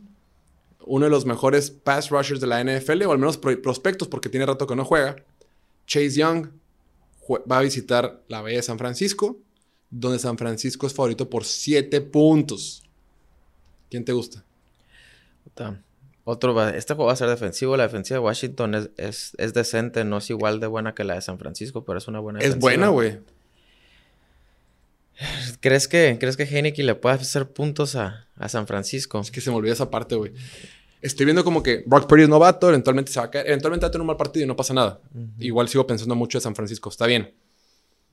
uno 0.85 1.05
de 1.05 1.11
los 1.11 1.25
mejores 1.25 1.71
pass 1.71 2.09
rushers 2.09 2.39
de 2.39 2.47
la 2.47 2.63
NFL, 2.63 3.03
o 3.03 3.11
al 3.11 3.19
menos 3.19 3.37
prospectos, 3.37 4.07
porque 4.07 4.29
tiene 4.29 4.45
rato 4.45 4.67
que 4.67 4.75
no 4.75 4.85
juega. 4.85 5.15
Chase 5.87 6.11
Young 6.11 6.47
va 7.51 7.59
a 7.59 7.61
visitar 7.61 8.23
la 8.27 8.41
Bahía 8.41 8.57
de 8.57 8.63
San 8.63 8.77
Francisco, 8.77 9.37
donde 9.89 10.19
San 10.19 10.37
Francisco 10.37 10.87
es 10.87 10.93
favorito 10.93 11.29
por 11.29 11.43
7 11.43 12.01
puntos. 12.01 12.83
¿Quién 13.89 14.05
te 14.05 14.13
gusta? 14.13 14.43
Otro, 16.23 16.67
este 16.69 16.95
juego 16.95 17.07
va 17.07 17.13
a 17.13 17.17
ser 17.17 17.29
defensivo. 17.29 17.77
La 17.77 17.83
defensiva 17.83 18.19
de 18.19 18.25
Washington 18.25 18.75
es, 18.97 19.35
es, 19.37 19.53
decente, 19.53 20.03
no 20.03 20.17
es 20.17 20.29
igual 20.29 20.59
de 20.59 20.67
buena 20.67 20.95
que 20.95 21.03
la 21.03 21.15
de 21.15 21.21
San 21.21 21.37
Francisco, 21.37 21.85
pero 21.85 21.99
es 21.99 22.07
una 22.07 22.19
buena 22.19 22.39
Es 22.39 22.57
buena, 22.57 22.89
güey. 22.89 23.19
¿Crees 25.59 25.87
que, 25.87 26.17
¿Crees 26.19 26.37
que 26.37 26.43
Heineke 26.43 26.83
le 26.83 26.95
puede 26.95 27.15
hacer 27.15 27.51
puntos 27.51 27.95
a, 27.95 28.27
a, 28.35 28.49
San 28.49 28.67
Francisco? 28.67 29.19
Es 29.19 29.31
que 29.31 29.41
se 29.41 29.49
me 29.49 29.57
olvidó 29.57 29.73
esa 29.73 29.89
parte, 29.89 30.15
güey. 30.15 30.33
Estoy 31.01 31.25
viendo 31.25 31.43
como 31.43 31.61
que 31.61 31.83
Brock 31.85 32.07
Purdy 32.07 32.23
es 32.23 32.29
novato, 32.29 32.69
eventualmente 32.69 33.11
se 33.11 33.19
va 33.19 33.27
a 33.27 33.31
caer, 33.31 33.47
eventualmente 33.47 33.85
va 33.85 33.87
a 33.89 33.91
tener 33.91 34.01
un 34.01 34.07
mal 34.07 34.17
partido 34.17 34.43
y 34.43 34.47
no 34.47 34.55
pasa 34.55 34.73
nada. 34.73 35.01
Uh 35.13 35.19
-huh. 35.19 35.31
Igual 35.39 35.69
sigo 35.69 35.85
pensando 35.85 36.15
mucho 36.15 36.37
de 36.37 36.41
San 36.41 36.55
Francisco, 36.55 36.89
está 36.89 37.05
bien. 37.05 37.33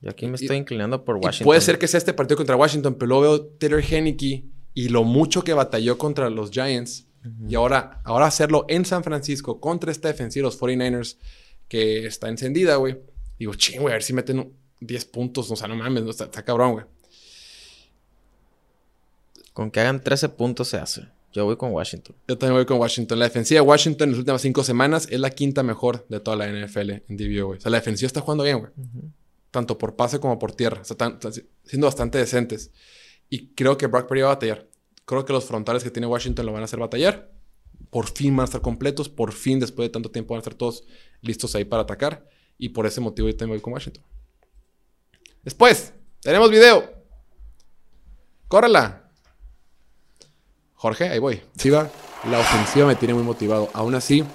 Yo 0.01 0.11
aquí 0.11 0.27
me 0.27 0.35
estoy 0.35 0.57
y, 0.57 0.59
inclinando 0.59 1.03
por 1.03 1.15
Washington. 1.15 1.45
puede 1.45 1.61
ser 1.61 1.79
que 1.79 1.87
sea 1.87 1.97
este 1.97 2.13
partido 2.13 2.37
contra 2.37 2.55
Washington, 2.55 2.95
pero 2.95 3.07
luego 3.07 3.21
veo 3.21 3.45
Taylor 3.57 3.83
Heineke 3.83 4.45
y 4.73 4.89
lo 4.89 5.03
mucho 5.03 5.43
que 5.43 5.53
batalló 5.53 5.97
contra 5.97 6.29
los 6.29 6.51
Giants. 6.51 7.07
Uh 7.23 7.27
-huh. 7.27 7.51
Y 7.51 7.55
ahora, 7.55 8.01
ahora 8.03 8.27
hacerlo 8.27 8.65
en 8.67 8.85
San 8.85 9.03
Francisco 9.03 9.59
contra 9.59 9.91
esta 9.91 10.09
defensiva, 10.09 10.45
los 10.45 10.59
49ers, 10.59 11.17
que 11.67 12.05
está 12.05 12.29
encendida, 12.29 12.75
güey. 12.75 12.99
Digo, 13.39 13.55
ching, 13.55 13.81
güey, 13.81 13.93
a 13.93 13.95
ver 13.95 14.03
si 14.03 14.13
meten 14.13 14.53
10 14.81 15.05
puntos. 15.05 15.49
O 15.49 15.55
sea, 15.55 15.67
no 15.67 15.75
mames, 15.75 16.03
está, 16.03 16.25
está 16.25 16.43
cabrón, 16.43 16.73
güey. 16.73 16.85
Con 19.53 19.71
que 19.71 19.79
hagan 19.79 20.03
13 20.03 20.29
puntos 20.29 20.67
se 20.67 20.77
hace. 20.77 21.07
Yo 21.33 21.45
voy 21.45 21.57
con 21.57 21.71
Washington. 21.71 22.15
Yo 22.27 22.37
también 22.37 22.57
voy 22.57 22.65
con 22.65 22.79
Washington. 22.79 23.17
La 23.17 23.25
defensiva 23.25 23.59
de 23.59 23.67
Washington 23.67 24.09
en 24.09 24.11
las 24.11 24.19
últimas 24.19 24.41
cinco 24.41 24.63
semanas 24.63 25.07
es 25.09 25.19
la 25.19 25.31
quinta 25.31 25.63
mejor 25.63 26.05
de 26.07 26.19
toda 26.19 26.37
la 26.37 26.47
NFL 26.47 26.91
en 26.91 27.17
DBO, 27.17 27.47
güey. 27.47 27.57
O 27.57 27.61
sea, 27.61 27.71
la 27.71 27.77
defensiva 27.77 28.05
está 28.07 28.21
jugando 28.21 28.43
bien, 28.43 28.59
güey. 28.59 28.71
Uh 28.77 28.81
-huh. 28.81 29.11
Tanto 29.49 29.77
por 29.77 29.95
pase 29.95 30.19
como 30.19 30.37
por 30.37 30.51
tierra. 30.51 30.81
O 30.81 30.85
sea, 30.85 30.93
están, 30.93 31.13
están, 31.13 31.33
siendo 31.63 31.87
bastante 31.87 32.19
decentes. 32.19 32.71
Y 33.29 33.47
creo 33.55 33.77
que 33.77 33.87
Brock 33.87 34.07
Purdy 34.07 34.21
va 34.21 34.27
a 34.27 34.33
batallar. 34.35 34.67
Creo 35.05 35.25
que 35.25 35.33
los 35.33 35.45
frontales 35.45 35.83
que 35.83 35.89
tiene 35.89 36.05
Washington 36.05 36.45
lo 36.45 36.53
van 36.53 36.61
a 36.61 36.65
hacer 36.65 36.79
batallar. 36.79 37.31
Por 37.89 38.07
fin 38.11 38.35
van 38.35 38.43
a 38.43 38.45
estar 38.45 38.61
completos. 38.61 39.09
Por 39.09 39.31
fin, 39.31 39.59
después 39.59 39.87
de 39.87 39.91
tanto 39.91 40.11
tiempo, 40.11 40.35
van 40.35 40.39
a 40.39 40.41
estar 40.41 40.53
todos 40.53 40.83
listos 41.21 41.55
ahí 41.55 41.65
para 41.65 41.81
atacar. 41.81 42.27
Y 42.59 42.69
por 42.69 42.85
ese 42.85 43.01
motivo 43.01 43.27
yo 43.27 43.35
también 43.35 43.57
voy 43.57 43.61
con 43.61 43.73
Washington. 43.73 44.03
Después, 45.43 45.93
tenemos 46.21 46.51
video. 46.51 46.93
Córrela. 48.47 49.02
Jorge, 50.83 51.07
ahí 51.07 51.17
voy. 51.17 51.41
Sí 51.57 51.69
va. 51.69 51.87
La 52.29 52.39
ofensiva 52.39 52.85
me 52.85 52.95
tiene 52.95 53.13
muy 53.13 53.23
motivado. 53.23 53.69
Aún 53.71 53.95
así, 53.95 54.25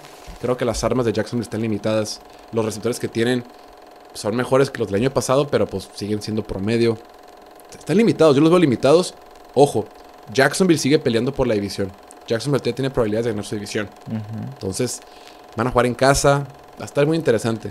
creo 0.40 0.56
que 0.56 0.64
las 0.64 0.82
armas 0.82 1.04
de 1.04 1.12
Jackson 1.12 1.42
están 1.42 1.60
limitadas. 1.60 2.22
Los 2.52 2.64
receptores 2.64 2.98
que 2.98 3.06
tienen 3.06 3.44
son 4.14 4.34
mejores 4.34 4.70
que 4.70 4.78
los 4.78 4.88
del 4.88 5.02
año 5.02 5.10
pasado, 5.10 5.46
pero 5.48 5.66
pues 5.66 5.90
siguen 5.94 6.22
siendo 6.22 6.42
promedio. 6.42 6.96
Están 7.78 7.98
limitados, 7.98 8.34
yo 8.34 8.40
los 8.40 8.48
veo 8.48 8.58
limitados. 8.58 9.14
Ojo, 9.52 9.86
Jacksonville 10.32 10.78
sigue 10.78 10.98
peleando 10.98 11.34
por 11.34 11.46
la 11.46 11.52
división. 11.52 11.92
Jacksonville 12.26 12.60
todavía 12.60 12.76
tiene 12.76 12.90
probabilidades 12.92 13.26
de 13.26 13.32
ganar 13.32 13.44
su 13.44 13.54
división. 13.54 13.90
Uh 14.10 14.14
-huh. 14.14 14.52
Entonces, 14.54 15.00
van 15.54 15.66
a 15.66 15.70
jugar 15.70 15.84
en 15.84 15.94
casa. 15.94 16.46
Va 16.80 16.84
a 16.84 16.86
estar 16.86 17.06
muy 17.06 17.18
interesante. 17.18 17.70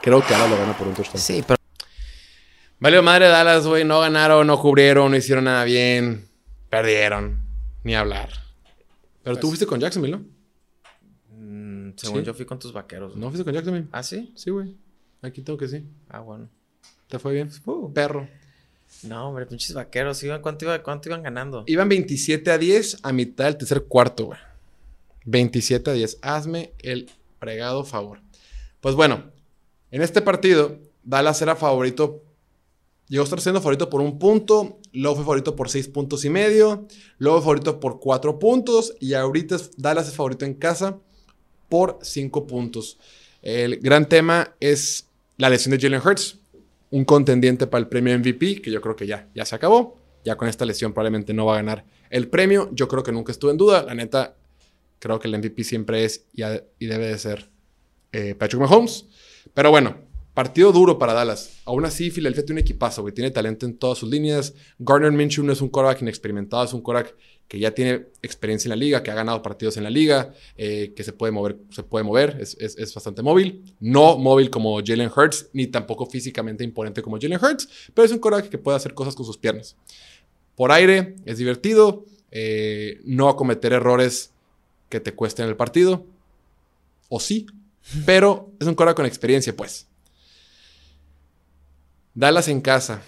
Creo 0.00 0.24
que 0.26 0.34
ahora 0.34 0.48
lo 0.48 0.56
gana 0.56 0.74
por 0.74 0.88
un 0.88 0.94
touchdown. 0.94 1.20
Sí, 1.20 1.44
pero. 1.46 1.58
Vale, 2.78 3.02
madre 3.02 3.28
Dallas, 3.28 3.66
güey. 3.66 3.84
No 3.84 4.00
ganaron, 4.00 4.46
no 4.46 4.58
cubrieron, 4.58 5.10
no 5.10 5.16
hicieron 5.18 5.44
nada 5.44 5.64
bien. 5.64 6.26
Perdieron. 6.70 7.43
Ni 7.84 7.94
hablar. 7.94 8.30
Pero 9.22 9.34
pues, 9.34 9.40
tú 9.40 9.48
fuiste 9.48 9.66
con 9.66 9.78
Jacksonville, 9.78 10.16
¿no? 10.16 10.24
Mmm, 11.30 11.92
según 11.96 12.20
¿Sí? 12.20 12.26
yo 12.26 12.34
fui 12.34 12.44
con 12.46 12.58
tus 12.58 12.72
vaqueros. 12.72 13.14
¿No 13.16 13.28
fuiste 13.28 13.44
con 13.44 13.54
Jacksonville? 13.54 13.88
¿Ah, 13.92 14.02
sí? 14.02 14.32
Sí, 14.34 14.50
güey. 14.50 14.76
Aquí 15.22 15.42
tengo 15.42 15.58
que 15.58 15.68
sí. 15.68 15.84
Ah, 16.08 16.20
bueno. 16.20 16.48
¿Te 17.08 17.18
fue 17.18 17.32
bien? 17.32 17.50
Uh. 17.64 17.92
Perro. 17.92 18.28
No, 19.02 19.28
hombre, 19.28 19.46
pinches 19.46 19.74
vaqueros. 19.74 20.22
¿Iban, 20.22 20.40
cuánto, 20.40 20.64
iba, 20.64 20.82
¿Cuánto 20.82 21.08
iban 21.08 21.22
ganando? 21.22 21.64
Iban 21.66 21.88
27 21.88 22.50
a 22.50 22.58
10 22.58 22.98
a 23.02 23.12
mitad 23.12 23.44
del 23.44 23.56
tercer 23.56 23.84
cuarto, 23.84 24.26
güey. 24.26 24.38
27 25.26 25.90
a 25.90 25.94
10. 25.94 26.18
Hazme 26.22 26.72
el 26.80 27.10
fregado 27.38 27.84
favor. 27.84 28.20
Pues 28.80 28.94
bueno, 28.94 29.24
en 29.90 30.02
este 30.02 30.22
partido, 30.22 30.78
Dallas 31.02 31.40
era 31.42 31.56
favorito 31.56 32.23
Llegó 33.08 33.22
a 33.22 33.24
estar 33.24 33.40
siendo 33.40 33.60
favorito 33.60 33.90
por 33.90 34.00
un 34.00 34.18
punto, 34.18 34.78
luego 34.92 35.16
fue 35.16 35.24
favorito 35.24 35.54
por 35.54 35.68
seis 35.68 35.88
puntos 35.88 36.24
y 36.24 36.30
medio, 36.30 36.86
luego 37.18 37.38
fue 37.38 37.44
favorito 37.44 37.80
por 37.80 38.00
cuatro 38.00 38.38
puntos 38.38 38.94
y 38.98 39.12
ahorita 39.12 39.56
Dallas 39.76 40.08
es 40.08 40.14
favorito 40.14 40.46
en 40.46 40.54
casa 40.54 40.98
por 41.68 41.98
cinco 42.02 42.46
puntos. 42.46 42.98
El 43.42 43.76
gran 43.76 44.08
tema 44.08 44.54
es 44.58 45.08
la 45.36 45.50
lesión 45.50 45.76
de 45.76 45.80
Jalen 45.80 46.00
Hurts, 46.00 46.38
un 46.90 47.04
contendiente 47.04 47.66
para 47.66 47.80
el 47.80 47.88
premio 47.88 48.18
MVP, 48.18 48.62
que 48.62 48.70
yo 48.70 48.80
creo 48.80 48.96
que 48.96 49.06
ya, 49.06 49.28
ya 49.34 49.44
se 49.44 49.54
acabó. 49.54 49.98
Ya 50.24 50.36
con 50.36 50.48
esta 50.48 50.64
lesión 50.64 50.94
probablemente 50.94 51.34
no 51.34 51.44
va 51.44 51.54
a 51.54 51.56
ganar 51.56 51.84
el 52.08 52.28
premio. 52.28 52.70
Yo 52.72 52.88
creo 52.88 53.02
que 53.02 53.12
nunca 53.12 53.32
estuvo 53.32 53.50
en 53.50 53.58
duda. 53.58 53.82
La 53.82 53.94
neta, 53.94 54.36
creo 54.98 55.18
que 55.18 55.28
el 55.28 55.36
MVP 55.36 55.64
siempre 55.64 56.04
es 56.04 56.24
y, 56.32 56.42
debe 56.86 57.08
de 57.08 57.18
ser 57.18 57.50
eh, 58.12 58.34
Patrick 58.34 58.62
Mahomes. 58.62 59.06
Pero 59.52 59.70
bueno, 59.70 59.96
partido 60.34 60.72
duro 60.72 60.98
para 60.98 61.14
Dallas. 61.14 61.60
Aún 61.64 61.84
así, 61.84 62.10
Philadelphia 62.10 62.44
tiene 62.44 62.60
un 62.60 62.64
equipazo, 62.64 63.02
güey. 63.02 63.14
Tiene 63.14 63.30
talento 63.30 63.64
en 63.64 63.78
todas 63.78 63.98
sus 63.98 64.10
líneas. 64.10 64.54
Garner 64.78 65.12
Minshew 65.12 65.44
no 65.44 65.52
es 65.52 65.60
un 65.60 65.68
quarterback 65.68 66.02
inexperimentado, 66.02 66.64
es 66.64 66.72
un 66.72 66.82
quarterback 66.82 67.16
que 67.46 67.58
ya 67.58 67.72
tiene 67.72 68.06
experiencia 68.22 68.68
en 68.68 68.70
la 68.70 68.76
liga, 68.76 69.02
que 69.02 69.10
ha 69.10 69.14
ganado 69.14 69.42
partidos 69.42 69.76
en 69.76 69.84
la 69.84 69.90
liga, 69.90 70.32
eh, 70.56 70.92
que 70.96 71.04
se 71.04 71.12
puede 71.12 71.30
mover, 71.30 71.58
se 71.70 71.82
puede 71.82 72.02
mover, 72.02 72.38
es, 72.40 72.56
es, 72.58 72.94
bastante 72.94 73.22
móvil. 73.22 73.62
No 73.80 74.18
móvil 74.18 74.50
como 74.50 74.80
Jalen 74.84 75.10
Hurts, 75.14 75.50
ni 75.52 75.66
tampoco 75.66 76.06
físicamente 76.06 76.64
imponente 76.64 77.02
como 77.02 77.18
Jalen 77.20 77.38
Hurts, 77.42 77.68
pero 77.92 78.06
es 78.06 78.12
un 78.12 78.18
coreback 78.18 78.48
que 78.48 78.58
puede 78.58 78.76
hacer 78.76 78.94
cosas 78.94 79.14
con 79.14 79.26
sus 79.26 79.38
piernas. 79.38 79.76
Por 80.56 80.72
aire, 80.72 81.16
es 81.26 81.38
divertido, 81.38 82.06
eh, 82.30 83.00
no 83.04 83.36
cometer 83.36 83.72
errores 83.72 84.32
que 84.88 85.00
te 85.00 85.12
cuesten 85.12 85.46
el 85.46 85.56
partido, 85.56 86.06
o 87.08 87.20
sí, 87.20 87.46
pero 88.06 88.50
es 88.58 88.66
un 88.66 88.74
coreback 88.74 88.96
con 88.96 89.06
experiencia, 89.06 89.54
pues. 89.54 89.86
Dallas 92.14 92.46
en 92.46 92.60
casa, 92.60 93.02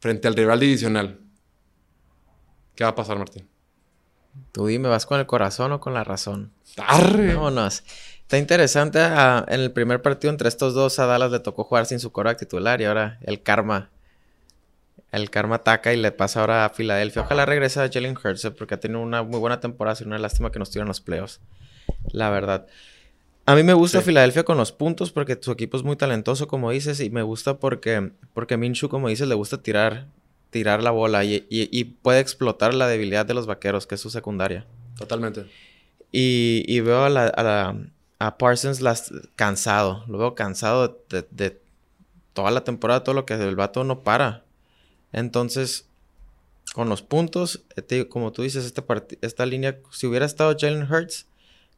frente 0.00 0.28
al 0.28 0.34
rival 0.34 0.60
divisional. 0.60 1.18
¿Qué 2.74 2.84
va 2.84 2.90
a 2.90 2.94
pasar, 2.94 3.18
Martín? 3.18 3.48
Tú 4.52 4.66
dime, 4.66 4.88
¿vas 4.88 5.06
con 5.06 5.18
el 5.18 5.26
corazón 5.26 5.72
o 5.72 5.80
con 5.80 5.94
la 5.94 6.04
razón? 6.04 6.52
¡Arre! 6.76 7.34
Vámonos. 7.34 7.82
Está 8.20 8.36
interesante. 8.36 9.00
Ah, 9.00 9.46
en 9.48 9.60
el 9.60 9.72
primer 9.72 10.02
partido 10.02 10.30
entre 10.30 10.48
estos 10.48 10.74
dos, 10.74 10.98
a 10.98 11.06
Dallas 11.06 11.30
le 11.30 11.40
tocó 11.40 11.64
jugar 11.64 11.86
sin 11.86 12.00
su 12.00 12.12
cora 12.12 12.36
titular 12.36 12.80
y 12.82 12.84
ahora 12.84 13.18
el 13.22 13.42
karma. 13.42 13.90
El 15.10 15.30
karma 15.30 15.56
ataca 15.56 15.94
y 15.94 15.96
le 15.96 16.12
pasa 16.12 16.40
ahora 16.40 16.66
a 16.66 16.68
Filadelfia. 16.68 17.22
Ojalá 17.22 17.46
regrese 17.46 17.80
a 17.80 17.88
Jalen 17.90 18.16
Hurts 18.22 18.44
eh, 18.44 18.50
porque 18.50 18.74
ha 18.74 18.80
tenido 18.80 19.00
una 19.00 19.22
muy 19.22 19.40
buena 19.40 19.58
temporada. 19.60 19.94
Es 19.94 20.02
una 20.02 20.18
lástima 20.18 20.52
que 20.52 20.58
nos 20.58 20.68
tuvieron 20.68 20.88
los 20.88 21.00
playoffs. 21.00 21.40
La 22.12 22.28
verdad. 22.28 22.66
A 23.48 23.54
mí 23.54 23.62
me 23.62 23.72
gusta 23.72 24.02
Filadelfia 24.02 24.44
con 24.44 24.58
los 24.58 24.72
puntos 24.72 25.10
porque 25.10 25.38
su 25.40 25.50
equipo 25.52 25.78
es 25.78 25.82
muy 25.82 25.96
talentoso, 25.96 26.46
como 26.48 26.70
dices, 26.70 27.00
y 27.00 27.08
me 27.08 27.22
gusta 27.22 27.58
porque, 27.58 28.12
porque 28.34 28.58
Minshew, 28.58 28.90
como 28.90 29.08
dices, 29.08 29.26
le 29.26 29.34
gusta 29.34 29.62
tirar 29.62 30.06
tirar 30.50 30.82
la 30.82 30.90
bola 30.90 31.24
y, 31.24 31.84
puede 32.02 32.20
explotar 32.20 32.74
la 32.74 32.86
debilidad 32.86 33.26
de 33.26 33.34
los 33.34 33.46
vaqueros, 33.46 33.86
que 33.86 33.94
es 33.94 34.00
su 34.00 34.10
secundaria. 34.10 34.66
Totalmente. 34.98 35.46
Y, 36.12 36.80
veo 36.80 37.06
a, 37.06 38.38
Parsons 38.38 38.82
las, 38.82 39.12
cansado, 39.34 40.04
lo 40.08 40.18
veo 40.18 40.34
cansado 40.34 41.02
de, 41.08 41.58
toda 42.34 42.50
la 42.50 42.64
temporada, 42.64 43.02
todo 43.02 43.14
lo 43.14 43.26
que 43.26 43.34
el 43.34 43.56
vato 43.56 43.82
no 43.82 44.02
para. 44.02 44.44
Entonces, 45.12 45.86
con 46.74 46.90
los 46.90 47.00
puntos, 47.00 47.62
eh, 47.76 48.08
como 48.08 48.30
tú 48.32 48.42
dices, 48.42 48.66
este 48.66 48.82
esta 49.22 49.46
línea, 49.46 49.78
si 49.90 50.06
hubiera 50.06 50.26
estado 50.26 50.54
Jalen 50.58 50.90
Hurts, 50.90 51.26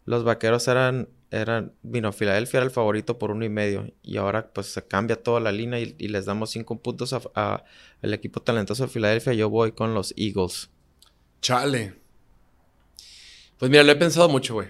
los 0.04 0.24
vaqueros 0.24 0.66
eran 0.66 1.08
eran, 1.30 1.72
vino, 1.82 2.12
Filadelfia 2.12 2.58
era 2.58 2.64
el 2.66 2.72
favorito 2.72 3.18
por 3.18 3.30
uno 3.30 3.44
y 3.44 3.48
medio 3.48 3.92
y 4.02 4.16
ahora 4.16 4.52
pues 4.52 4.66
se 4.66 4.82
cambia 4.82 5.22
toda 5.22 5.38
la 5.38 5.52
línea 5.52 5.78
y, 5.78 6.08
les 6.08 6.24
damos 6.24 6.50
cinco 6.50 6.80
puntos 6.80 7.12
a, 7.12 7.64
el 8.02 8.14
equipo 8.14 8.42
talentoso 8.42 8.84
de 8.84 8.88
Filadelfia. 8.88 9.32
Yo 9.34 9.48
voy 9.48 9.72
con 9.72 9.94
los 9.94 10.12
Eagles. 10.16 10.70
Chale. 11.40 11.94
Pues 13.58 13.70
mira, 13.70 13.84
lo 13.84 13.92
he 13.92 13.96
pensado 13.96 14.28
mucho, 14.28 14.54
güey. 14.54 14.68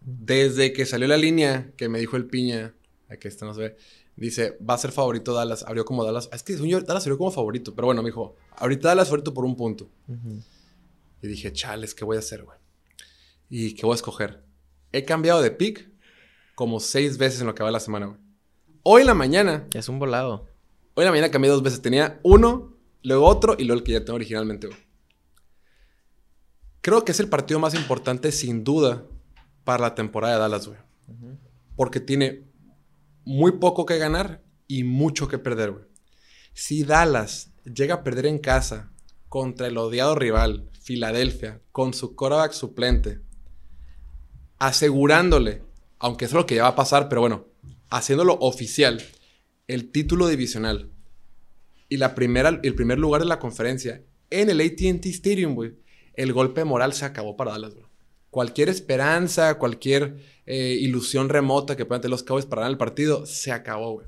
Desde 0.00 0.72
que 0.72 0.86
salió 0.86 1.06
la 1.06 1.18
línea 1.18 1.72
que 1.76 1.88
me 1.88 1.98
dijo 1.98 2.16
el 2.16 2.24
piña, 2.24 2.74
aquí 3.10 3.28
está, 3.28 3.44
no 3.44 3.52
se 3.52 3.60
ve, 3.60 3.76
dice, 4.16 4.56
va 4.66 4.74
a 4.74 4.78
ser 4.78 4.92
favorito 4.92 5.34
Dallas. 5.34 5.62
Abrió 5.64 5.84
como 5.84 6.04
Dallas. 6.04 6.30
Es 6.32 6.42
que 6.42 6.56
Dallas 6.56 7.02
abrió 7.04 7.18
como 7.18 7.30
favorito, 7.30 7.74
pero 7.74 7.86
bueno, 7.86 8.02
me 8.02 8.08
dijo, 8.08 8.36
ahorita 8.56 8.88
Dallas 8.88 9.08
favorito 9.08 9.34
por 9.34 9.44
un 9.44 9.56
punto. 9.56 9.90
Y 11.20 11.28
dije, 11.28 11.52
chales, 11.52 11.94
¿qué 11.94 12.04
voy 12.06 12.16
a 12.16 12.20
hacer, 12.20 12.44
güey? 12.44 12.58
¿Y 13.50 13.74
qué 13.74 13.84
voy 13.84 13.92
a 13.92 13.96
escoger? 13.96 14.49
He 14.92 15.04
cambiado 15.04 15.40
de 15.40 15.50
pick 15.50 15.88
como 16.54 16.80
seis 16.80 17.16
veces 17.16 17.40
en 17.40 17.46
lo 17.46 17.54
que 17.54 17.62
va 17.62 17.70
la 17.70 17.80
semana, 17.80 18.06
güey. 18.06 18.18
Hoy 18.82 19.02
en 19.02 19.06
la 19.06 19.14
mañana. 19.14 19.68
Es 19.74 19.88
un 19.88 19.98
volado. 19.98 20.48
Hoy 20.94 21.02
en 21.02 21.06
la 21.06 21.10
mañana 21.10 21.30
cambié 21.30 21.50
dos 21.50 21.62
veces. 21.62 21.82
Tenía 21.82 22.18
uno, 22.22 22.76
luego 23.02 23.26
otro 23.26 23.56
y 23.58 23.64
luego 23.64 23.78
el 23.78 23.84
que 23.84 23.92
ya 23.92 24.04
tengo 24.04 24.16
originalmente, 24.16 24.66
güey. 24.66 24.78
Creo 26.80 27.04
que 27.04 27.12
es 27.12 27.20
el 27.20 27.28
partido 27.28 27.60
más 27.60 27.74
importante, 27.74 28.32
sin 28.32 28.64
duda, 28.64 29.04
para 29.64 29.82
la 29.82 29.94
temporada 29.94 30.34
de 30.34 30.40
Dallas, 30.40 30.66
güey. 30.66 30.78
Porque 31.76 32.00
tiene 32.00 32.44
muy 33.24 33.52
poco 33.52 33.86
que 33.86 33.98
ganar 33.98 34.42
y 34.66 34.84
mucho 34.84 35.28
que 35.28 35.38
perder, 35.38 35.72
güey. 35.72 35.84
Si 36.52 36.84
Dallas 36.84 37.52
llega 37.64 37.96
a 37.96 38.02
perder 38.02 38.26
en 38.26 38.38
casa 38.38 38.90
contra 39.28 39.66
el 39.66 39.78
odiado 39.78 40.14
rival, 40.14 40.70
Filadelfia, 40.80 41.60
con 41.70 41.94
su 41.94 42.16
quarterback 42.16 42.52
suplente, 42.52 43.20
asegurándole, 44.60 45.62
aunque 45.98 46.26
eso 46.26 46.36
es 46.36 46.42
lo 46.42 46.46
que 46.46 46.54
ya 46.54 46.62
va 46.62 46.68
a 46.68 46.76
pasar, 46.76 47.08
pero 47.08 47.22
bueno, 47.22 47.48
haciéndolo 47.88 48.34
oficial, 48.40 49.02
el 49.66 49.90
título 49.90 50.28
divisional 50.28 50.90
y 51.88 51.96
la 51.96 52.14
primera, 52.14 52.60
el 52.62 52.74
primer 52.74 52.98
lugar 52.98 53.22
de 53.22 53.28
la 53.28 53.40
conferencia 53.40 54.04
en 54.30 54.50
el 54.50 54.60
ATT 54.60 55.06
Stadium, 55.06 55.54
güey, 55.54 55.74
el 56.14 56.32
golpe 56.32 56.64
moral 56.64 56.92
se 56.92 57.04
acabó 57.04 57.36
para 57.36 57.52
Dallas, 57.52 57.74
güey. 57.74 57.86
Cualquier 58.30 58.68
esperanza, 58.68 59.58
cualquier 59.58 60.18
eh, 60.46 60.76
ilusión 60.80 61.28
remota 61.28 61.76
que 61.76 61.84
puedan 61.84 62.02
tener 62.02 62.12
los 62.12 62.22
Cowboys 62.22 62.46
para 62.46 62.60
ganar 62.60 62.72
el 62.72 62.78
partido, 62.78 63.26
se 63.26 63.50
acabó, 63.50 63.94
güey. 63.94 64.06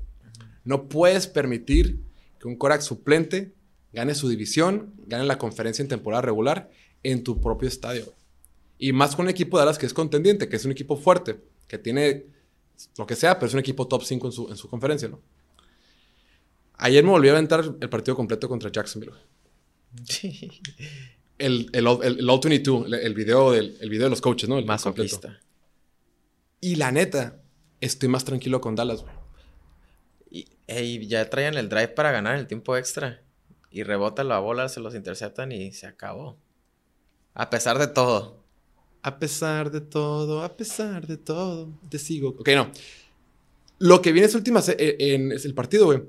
No 0.63 0.87
puedes 0.87 1.27
permitir 1.27 1.99
que 2.39 2.47
un 2.47 2.55
Korak 2.55 2.81
suplente 2.81 3.53
gane 3.91 4.15
su 4.15 4.29
división, 4.29 4.93
gane 5.07 5.25
la 5.25 5.37
conferencia 5.37 5.81
en 5.81 5.89
temporada 5.89 6.21
regular 6.21 6.69
en 7.01 7.23
tu 7.23 7.41
propio 7.41 7.67
estadio. 7.67 8.13
Y 8.83 8.91
más 8.91 9.15
con 9.15 9.27
un 9.27 9.29
equipo 9.29 9.57
de 9.57 9.61
Dallas 9.63 9.77
que 9.77 9.85
es 9.85 9.93
contendiente, 9.93 10.49
que 10.49 10.57
es 10.57 10.65
un 10.65 10.73
equipo 10.73 10.97
fuerte, 10.97 11.39
que 11.69 11.77
tiene 11.77 12.25
lo 12.97 13.07
que 13.07 13.15
sea, 13.15 13.39
pero 13.39 13.47
es 13.47 13.53
un 13.53 13.61
equipo 13.61 13.87
top 13.87 14.03
5 14.03 14.27
en 14.27 14.33
su, 14.33 14.49
en 14.49 14.57
su 14.57 14.67
conferencia, 14.67 15.07
¿no? 15.07 15.21
Ayer 16.73 17.01
me 17.01 17.11
volví 17.11 17.29
a 17.29 17.31
aventar 17.31 17.63
el 17.79 17.89
partido 17.89 18.17
completo 18.17 18.49
contra 18.49 18.69
Jacksonville. 18.69 19.13
Sí. 20.03 20.51
El, 21.37 21.69
el, 21.71 21.87
el, 22.03 22.29
All 22.29 22.39
22, 22.43 22.91
el, 22.91 23.13
video 23.13 23.51
del, 23.51 23.77
el 23.79 23.89
video 23.89 24.07
de 24.07 24.09
los 24.09 24.19
coaches, 24.19 24.49
¿no? 24.49 24.59
El 24.59 24.65
más 24.65 24.83
completo. 24.83 25.29
Y 26.59 26.75
la 26.75 26.91
neta, 26.91 27.41
estoy 27.79 28.09
más 28.09 28.25
tranquilo 28.25 28.59
con 28.59 28.75
Dallas, 28.75 29.01
güey. 29.01 29.15
Y, 30.29 30.45
y, 30.67 31.07
ya 31.07 31.29
traían 31.29 31.55
el 31.55 31.69
drive 31.69 31.87
para 31.87 32.11
ganar 32.11 32.35
el 32.35 32.47
tiempo 32.47 32.75
extra. 32.75 33.21
Y 33.71 33.83
rebota 33.83 34.25
la 34.25 34.39
bola, 34.39 34.67
se 34.67 34.81
los 34.81 34.93
interceptan 34.93 35.53
y 35.53 35.71
se 35.71 35.87
acabó. 35.87 36.37
A 37.33 37.49
pesar 37.49 37.79
de 37.79 37.87
todo. 37.87 38.42
A 39.03 39.19
pesar 39.19 39.69
de 39.69 39.81
todo, 39.81 40.41
a 40.43 40.55
pesar 40.55 41.05
de 41.05 41.17
todo, 41.17 41.69
te 41.89 41.99
sigo. 41.99 42.29
Ok, 42.29 42.49
no. 42.55 42.71
Lo 43.79 44.01
que 44.01 44.13
viene 44.13 44.27
es 44.27 44.35
última 44.35 44.61
eh, 44.65 44.95
en, 44.97 45.33
es 45.33 45.43
el 45.43 45.53
partido, 45.53 45.85
güey. 45.85 46.03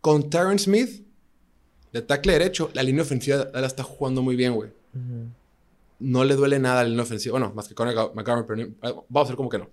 Con 0.00 0.28
Tyron 0.28 0.58
Smith, 0.58 1.04
de 1.92 2.02
tackle 2.02 2.32
derecho, 2.32 2.70
la 2.74 2.82
línea 2.82 3.02
ofensiva 3.02 3.48
la 3.54 3.66
está 3.66 3.84
jugando 3.84 4.20
muy 4.20 4.34
bien, 4.34 4.54
güey. 4.54 4.70
No 6.00 6.24
le 6.24 6.34
duele 6.34 6.58
nada 6.58 6.82
la 6.82 6.88
línea 6.88 7.04
ofensiva. 7.04 7.38
Bueno, 7.38 7.54
más 7.54 7.68
que 7.68 7.74
con 7.74 7.86
McGovern, 7.86 8.46
pero 8.46 9.06
vamos 9.08 9.08
a 9.14 9.22
hacer 9.22 9.36
como 9.36 9.48
que 9.48 9.58
no. 9.58 9.70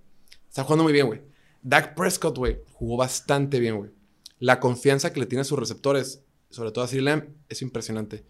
Está 0.47 0.63
jugando 0.63 0.83
muy 0.83 0.93
bien, 0.93 1.07
güey. 1.07 1.21
Dak 1.63 1.95
Prescott, 1.95 2.37
güey, 2.37 2.59
jugó 2.73 2.97
bastante 2.97 3.59
bien, 3.59 3.77
güey. 3.77 3.91
La 4.37 4.59
confianza 4.59 5.11
que 5.11 5.19
le 5.19 5.25
tiene 5.25 5.41
a 5.41 5.45
sus 5.45 5.57
receptores, 5.57 6.23
sobre 6.51 6.71
todo 6.71 6.83
a 6.83 6.87
Sri 6.87 7.01
Lamb, 7.01 7.29
es 7.49 7.61
impresionante. 7.63 8.23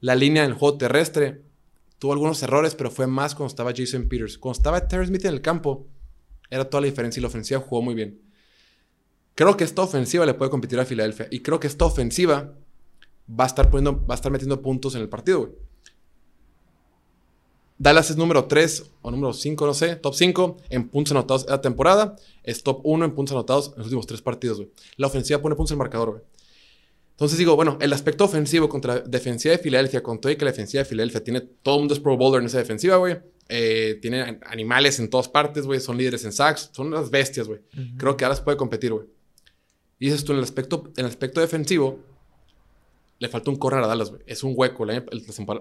La 0.00 0.14
línea 0.14 0.44
en 0.44 0.50
el 0.50 0.56
juego 0.56 0.78
terrestre 0.78 1.42
tuvo 2.04 2.12
algunos 2.12 2.42
errores, 2.42 2.74
pero 2.74 2.90
fue 2.90 3.06
más 3.06 3.34
cuando 3.34 3.48
estaba 3.48 3.72
Jason 3.74 4.10
Peters. 4.10 4.36
Cuando 4.36 4.58
estaba 4.58 4.86
Terry 4.86 5.06
Smith 5.06 5.24
en 5.24 5.32
el 5.32 5.40
campo, 5.40 5.86
era 6.50 6.68
toda 6.68 6.82
la 6.82 6.84
diferencia 6.84 7.18
y 7.18 7.22
la 7.22 7.28
ofensiva 7.28 7.60
jugó 7.60 7.80
muy 7.80 7.94
bien. 7.94 8.20
Creo 9.34 9.56
que 9.56 9.64
esta 9.64 9.80
ofensiva 9.80 10.26
le 10.26 10.34
puede 10.34 10.50
competir 10.50 10.78
a 10.78 10.84
Filadelfia 10.84 11.28
y 11.30 11.40
creo 11.40 11.58
que 11.58 11.66
esta 11.66 11.86
ofensiva 11.86 12.52
va 13.26 13.44
a 13.44 13.46
estar, 13.46 13.70
poniendo, 13.70 14.04
va 14.04 14.12
a 14.12 14.16
estar 14.16 14.30
metiendo 14.30 14.60
puntos 14.60 14.94
en 14.96 15.00
el 15.00 15.08
partido, 15.08 15.54
Dallas 17.78 18.10
es 18.10 18.18
número 18.18 18.44
3 18.44 18.84
o 19.00 19.10
número 19.10 19.32
5, 19.32 19.66
no 19.66 19.72
sé, 19.72 19.96
top 19.96 20.14
5 20.14 20.56
en 20.68 20.90
puntos 20.90 21.12
anotados 21.12 21.44
en 21.44 21.52
la 21.52 21.62
temporada. 21.62 22.16
Es 22.42 22.62
top 22.62 22.80
1 22.84 23.02
en 23.02 23.14
puntos 23.14 23.32
anotados 23.32 23.68
en 23.68 23.78
los 23.78 23.86
últimos 23.86 24.06
3 24.06 24.20
partidos, 24.20 24.58
güey. 24.58 24.70
La 24.98 25.06
ofensiva 25.06 25.40
pone 25.40 25.56
puntos 25.56 25.70
en 25.70 25.76
el 25.76 25.78
marcador, 25.78 26.10
güey. 26.10 26.22
Entonces 27.14 27.38
digo, 27.38 27.54
bueno, 27.54 27.78
el 27.80 27.92
aspecto 27.92 28.24
ofensivo 28.24 28.68
contra 28.68 28.96
la 28.96 29.00
defensiva 29.02 29.52
de 29.52 29.58
Filadelfia, 29.58 30.02
con 30.02 30.20
todo 30.20 30.32
y 30.32 30.36
que 30.36 30.44
la 30.44 30.50
defensiva 30.50 30.82
de 30.82 30.88
Filadelfia 30.88 31.22
tiene 31.22 31.40
todo 31.40 31.76
el 31.76 31.80
mundo 31.82 31.94
es 31.94 32.00
pro 32.00 32.16
bowler 32.16 32.40
en 32.40 32.46
esa 32.46 32.58
defensiva, 32.58 32.96
güey. 32.96 33.18
Eh, 33.48 33.98
tiene 34.02 34.40
animales 34.46 34.98
en 34.98 35.08
todas 35.08 35.28
partes, 35.28 35.64
güey. 35.64 35.78
Son 35.78 35.96
líderes 35.96 36.24
en 36.24 36.32
sacks. 36.32 36.70
Son 36.72 36.88
unas 36.88 37.10
bestias, 37.10 37.46
güey. 37.46 37.60
Creo 37.96 38.16
que 38.16 38.24
ahora 38.24 38.36
se 38.36 38.42
puede 38.42 38.56
competir, 38.56 38.92
güey. 38.92 39.06
Y 40.00 40.06
dices 40.06 40.24
tú, 40.24 40.32
en 40.32 40.38
el 40.38 40.44
aspecto, 40.44 40.90
en 40.96 41.04
el 41.04 41.10
aspecto 41.10 41.40
defensivo, 41.40 42.00
le 43.20 43.28
falta 43.28 43.48
un 43.48 43.56
corner 43.58 43.84
a 43.84 43.86
Dallas, 43.86 44.10
güey. 44.10 44.22
Es 44.26 44.42
un 44.42 44.54
hueco. 44.56 44.84
La, 44.84 45.04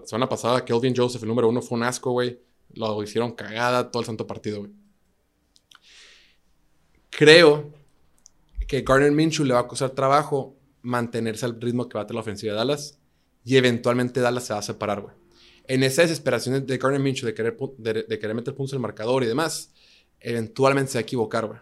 semana 0.05 0.27
pasada, 0.27 0.65
Kelvin 0.65 0.95
Joseph, 0.95 1.21
el 1.21 1.29
número 1.29 1.49
uno, 1.49 1.61
fue 1.61 1.77
un 1.77 1.83
asco, 1.83 2.11
güey. 2.11 2.39
Lo 2.73 3.03
hicieron 3.03 3.33
cagada 3.33 3.91
todo 3.91 4.01
el 4.01 4.07
santo 4.07 4.25
partido, 4.25 4.59
güey. 4.59 4.71
Creo 7.11 7.71
que 8.67 8.81
Garner 8.81 9.11
Minshew 9.11 9.45
le 9.45 9.53
va 9.53 9.59
a 9.59 9.67
costar 9.67 9.91
trabajo 9.91 10.55
mantenerse 10.83 11.45
al 11.45 11.59
ritmo 11.59 11.89
que 11.89 11.97
va 11.97 12.03
a 12.03 12.07
tener 12.07 12.15
la 12.15 12.21
ofensiva 12.21 12.53
de 12.53 12.59
Dallas 12.59 12.99
y 13.43 13.57
eventualmente 13.57 14.19
Dallas 14.19 14.45
se 14.45 14.53
va 14.53 14.59
a 14.59 14.63
separar, 14.63 15.01
güey. 15.01 15.15
En 15.65 15.81
esa 15.81 16.01
desesperación 16.01 16.65
de 16.65 16.77
Garner 16.77 16.99
Minshew 16.99 17.25
de 17.25 17.33
querer, 17.33 17.57
de, 17.77 18.03
de 18.03 18.19
querer 18.19 18.35
meter 18.35 18.53
puntos 18.53 18.73
en 18.73 18.77
el 18.77 18.81
marcador 18.81 19.23
y 19.23 19.27
demás, 19.27 19.71
eventualmente 20.19 20.91
se 20.91 20.97
va 20.97 20.99
a 20.99 21.03
equivocar, 21.03 21.45
güey. 21.47 21.59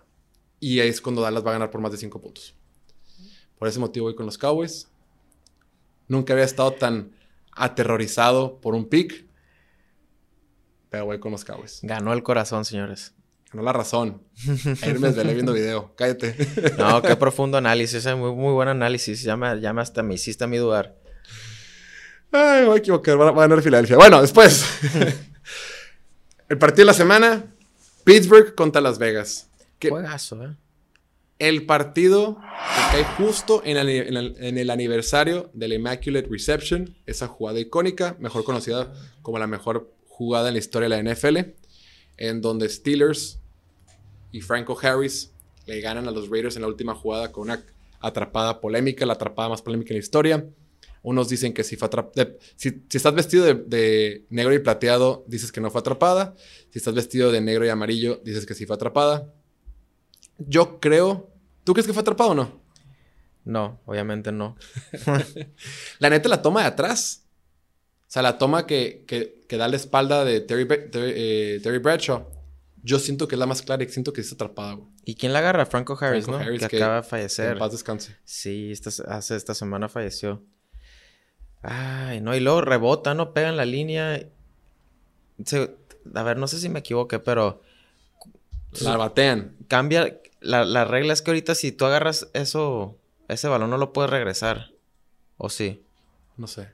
Y 0.59 0.79
ahí 0.79 0.89
es 0.89 1.01
cuando 1.01 1.21
Dallas 1.21 1.45
va 1.45 1.51
a 1.51 1.53
ganar 1.53 1.71
por 1.71 1.81
más 1.81 1.91
de 1.91 1.97
5 1.97 2.19
puntos. 2.19 2.55
Por 3.57 3.67
ese 3.67 3.79
motivo 3.79 4.05
voy 4.05 4.15
con 4.15 4.25
los 4.25 4.37
Cowboys. 4.37 4.89
Nunca 6.07 6.33
había 6.33 6.45
estado 6.45 6.73
tan 6.73 7.11
aterrorizado 7.51 8.59
por 8.59 8.75
un 8.75 8.85
pick. 8.89 9.25
Pero 10.89 11.05
voy 11.05 11.19
con 11.19 11.31
los 11.31 11.45
Cowboys. 11.45 11.79
Ganó 11.83 12.13
el 12.13 12.23
corazón, 12.23 12.65
señores. 12.65 13.13
Ganó 13.51 13.63
la 13.63 13.73
razón. 13.73 14.21
Ayer 14.81 14.99
me 14.99 15.07
desvelé 15.09 15.33
viendo 15.33 15.51
video. 15.51 15.93
Cállate. 15.95 16.35
No, 16.77 17.01
qué 17.01 17.15
profundo 17.17 17.57
análisis. 17.57 18.05
Es 18.05 18.15
muy, 18.15 18.31
muy 18.31 18.53
buen 18.53 18.69
análisis. 18.69 19.23
Ya 19.23 19.35
me, 19.35 19.59
ya 19.59 19.73
me 19.73 19.81
hasta 19.81 20.03
me 20.03 20.13
hiciste 20.13 20.45
a 20.45 20.47
mi 20.47 20.57
dudar. 20.57 20.95
Ay, 22.31 22.61
me 22.61 22.67
voy 22.67 22.75
a 22.75 22.79
equivocar. 22.79 23.19
Va 23.19 23.29
a 23.29 23.33
ganar 23.33 23.61
Filadelfia. 23.61 23.97
Bueno, 23.97 24.21
después. 24.21 24.65
el 26.49 26.57
partido 26.57 26.83
de 26.83 26.85
la 26.85 26.93
semana. 26.93 27.45
Pittsburgh 28.05 28.55
contra 28.55 28.81
Las 28.81 28.97
Vegas. 28.97 29.49
Qué 29.79 29.89
Juegazo, 29.89 30.43
¿eh? 30.43 30.55
El 31.37 31.65
partido 31.65 32.35
que 32.35 32.81
cae 32.91 33.03
justo 33.17 33.63
en 33.65 33.77
el, 33.77 33.89
en, 33.89 34.15
el, 34.15 34.35
en 34.39 34.57
el, 34.59 34.69
aniversario 34.69 35.49
del 35.53 35.73
Immaculate 35.73 36.27
Reception, 36.29 36.95
esa 37.07 37.27
jugada 37.27 37.59
icónica, 37.59 38.15
mejor 38.19 38.43
conocida 38.43 38.93
como 39.23 39.39
la 39.39 39.47
mejor 39.47 39.91
jugada 40.07 40.49
en 40.49 40.53
la 40.53 40.59
historia 40.59 40.87
de 40.87 41.01
la 41.01 41.13
NFL, 41.13 41.37
en 42.17 42.41
donde 42.41 42.69
Steelers 42.69 43.40
y 44.31 44.41
Franco 44.41 44.77
Harris 44.81 45.31
le 45.65 45.81
ganan 45.81 46.07
a 46.07 46.11
los 46.11 46.29
Raiders 46.29 46.55
en 46.55 46.63
la 46.63 46.67
última 46.67 46.95
jugada 46.95 47.31
con 47.31 47.43
una 47.43 47.63
atrapada 47.99 48.59
polémica, 48.59 49.05
la 49.05 49.13
atrapada 49.13 49.49
más 49.49 49.61
polémica 49.61 49.93
en 49.93 49.97
la 49.97 50.03
historia. 50.03 50.45
Unos 51.03 51.29
dicen 51.29 51.53
que 51.53 51.63
si 51.63 51.77
fue 51.77 51.87
atrapada. 51.87 52.29
Si, 52.55 52.69
si, 52.87 52.97
estás 52.97 53.13
vestido 53.13 53.45
de, 53.45 53.55
de, 53.55 54.25
negro 54.29 54.53
y 54.53 54.59
plateado, 54.59 55.23
dices 55.27 55.51
que 55.51 55.61
no 55.61 55.71
fue 55.71 55.79
atrapada. 55.79 56.35
Si 56.69 56.77
estás 56.77 56.93
vestido 56.93 57.31
de 57.31 57.41
negro 57.41 57.65
y 57.65 57.69
amarillo, 57.69 58.21
dices 58.23 58.45
que 58.45 58.53
sí 58.53 58.65
fue 58.65 58.75
atrapada. 58.75 59.33
Yo 60.37 60.79
creo. 60.79 61.29
¿Tú 61.63 61.73
crees 61.73 61.87
que 61.87 61.93
fue 61.93 62.01
atrapado 62.01 62.31
o 62.31 62.35
no? 62.35 62.61
No, 63.43 63.81
obviamente 63.85 64.31
no. 64.31 64.55
la 65.99 66.09
neta, 66.09 66.29
la 66.29 66.41
toma 66.41 66.61
de 66.61 66.67
atrás. 66.67 67.25
O 68.07 68.13
sea, 68.13 68.21
la 68.21 68.37
toma 68.37 68.67
que, 68.67 69.05
que, 69.07 69.41
que 69.47 69.57
da 69.57 69.67
la 69.67 69.77
espalda 69.77 70.25
de 70.25 70.41
Terry, 70.41 70.67
Terry, 70.67 71.13
eh, 71.15 71.59
Terry, 71.63 71.79
Bradshaw. 71.79 72.27
Yo 72.83 72.97
siento 72.99 73.27
que 73.27 73.35
es 73.35 73.39
la 73.39 73.45
más 73.45 73.61
clara 73.61 73.83
y 73.83 73.89
siento 73.89 74.11
que 74.13 74.21
está 74.21 74.35
atrapada, 74.35 74.73
güey. 74.73 74.87
¿Y 75.05 75.15
quién 75.15 75.33
la 75.33 75.39
agarra? 75.39 75.65
Franco 75.65 75.97
Harris, 75.99 76.25
Franco 76.25 76.39
¿no? 76.39 76.45
Harris, 76.45 76.61
que, 76.61 76.67
que 76.69 76.77
acaba 76.77 76.95
de 76.97 77.03
fallecer. 77.03 77.53
En 77.53 77.59
paz 77.59 77.71
descanse. 77.71 78.17
Sí, 78.23 78.71
esta, 78.71 78.89
hace 79.15 79.35
esta 79.35 79.53
semana 79.53 79.87
falleció. 79.87 80.43
Ay, 81.61 82.21
no, 82.21 82.35
y 82.35 82.39
luego 82.39 82.61
rebota, 82.61 83.13
¿no? 83.13 83.33
Pega 83.33 83.49
en 83.49 83.57
la 83.57 83.65
línea. 83.65 84.27
Se, 85.45 85.75
a 86.15 86.23
ver, 86.23 86.37
no 86.37 86.47
sé 86.47 86.59
si 86.59 86.69
me 86.69 86.79
equivoqué, 86.79 87.19
pero. 87.19 87.61
La 88.81 88.97
batean. 88.97 89.57
Cambia. 89.67 90.19
La, 90.39 90.65
la, 90.65 90.85
regla 90.85 91.13
es 91.13 91.21
que 91.21 91.29
ahorita 91.31 91.53
si 91.53 91.71
tú 91.71 91.85
agarras 91.85 92.29
eso, 92.33 92.97
ese 93.27 93.47
balón 93.47 93.69
no 93.69 93.77
lo 93.77 93.93
puedes 93.93 94.09
regresar. 94.09 94.71
¿O 95.37 95.49
sí? 95.49 95.83
No 96.37 96.47
sé. 96.47 96.69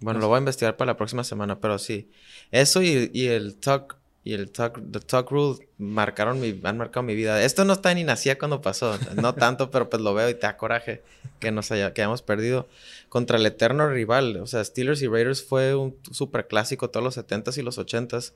Bueno, 0.00 0.18
No 0.18 0.20
lo 0.20 0.26
sé. 0.26 0.28
voy 0.28 0.36
a 0.36 0.38
investigar 0.38 0.76
para 0.78 0.92
la 0.92 0.96
próxima 0.96 1.24
semana, 1.24 1.60
pero 1.60 1.78
sí. 1.78 2.10
Eso 2.52 2.80
y, 2.80 3.10
y 3.12 3.26
el 3.26 3.56
tuck 3.56 3.96
y 4.26 4.34
el 4.34 4.50
tuck, 4.50 4.80
the 4.90 4.98
tuck 4.98 5.30
rule 5.30 5.56
marcaron 5.78 6.40
mi, 6.40 6.60
han 6.64 6.76
marcado 6.76 7.04
mi 7.04 7.14
vida. 7.14 7.44
Esto 7.44 7.64
no 7.64 7.74
está 7.74 7.94
ni 7.94 8.02
nacía 8.02 8.36
cuando 8.36 8.60
pasó, 8.60 8.98
no 9.14 9.36
tanto, 9.36 9.70
pero 9.70 9.88
pues 9.88 10.02
lo 10.02 10.14
veo 10.14 10.28
y 10.28 10.34
te 10.34 10.40
da 10.40 10.56
coraje 10.56 11.04
que 11.38 11.52
nos 11.52 11.70
haya, 11.70 11.92
hayamos 11.94 12.22
perdido 12.22 12.66
contra 13.08 13.38
el 13.38 13.46
eterno 13.46 13.88
rival. 13.88 14.38
O 14.38 14.48
sea, 14.48 14.64
Steelers 14.64 15.00
y 15.00 15.06
Raiders 15.06 15.44
fue 15.44 15.76
un 15.76 15.96
super 16.10 16.48
clásico 16.48 16.90
todos 16.90 17.04
los 17.04 17.16
70s 17.16 17.56
y 17.56 17.62
los 17.62 17.78
80s. 17.78 18.32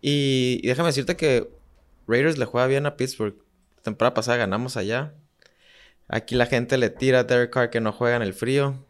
Y, 0.00 0.60
y 0.62 0.68
déjame 0.68 0.90
decirte 0.90 1.16
que 1.16 1.50
Raiders 2.06 2.38
le 2.38 2.44
juega 2.44 2.68
bien 2.68 2.86
a 2.86 2.96
Pittsburgh. 2.96 3.34
La 3.78 3.82
temporada 3.82 4.14
pasada 4.14 4.36
ganamos 4.36 4.76
allá. 4.76 5.12
Aquí 6.06 6.36
la 6.36 6.46
gente 6.46 6.78
le 6.78 6.90
tira 6.90 7.18
a 7.18 7.24
Derek 7.24 7.52
Carr 7.52 7.70
que 7.70 7.80
no 7.80 7.90
juega 7.90 8.14
en 8.14 8.22
el 8.22 8.32
frío. 8.32 8.86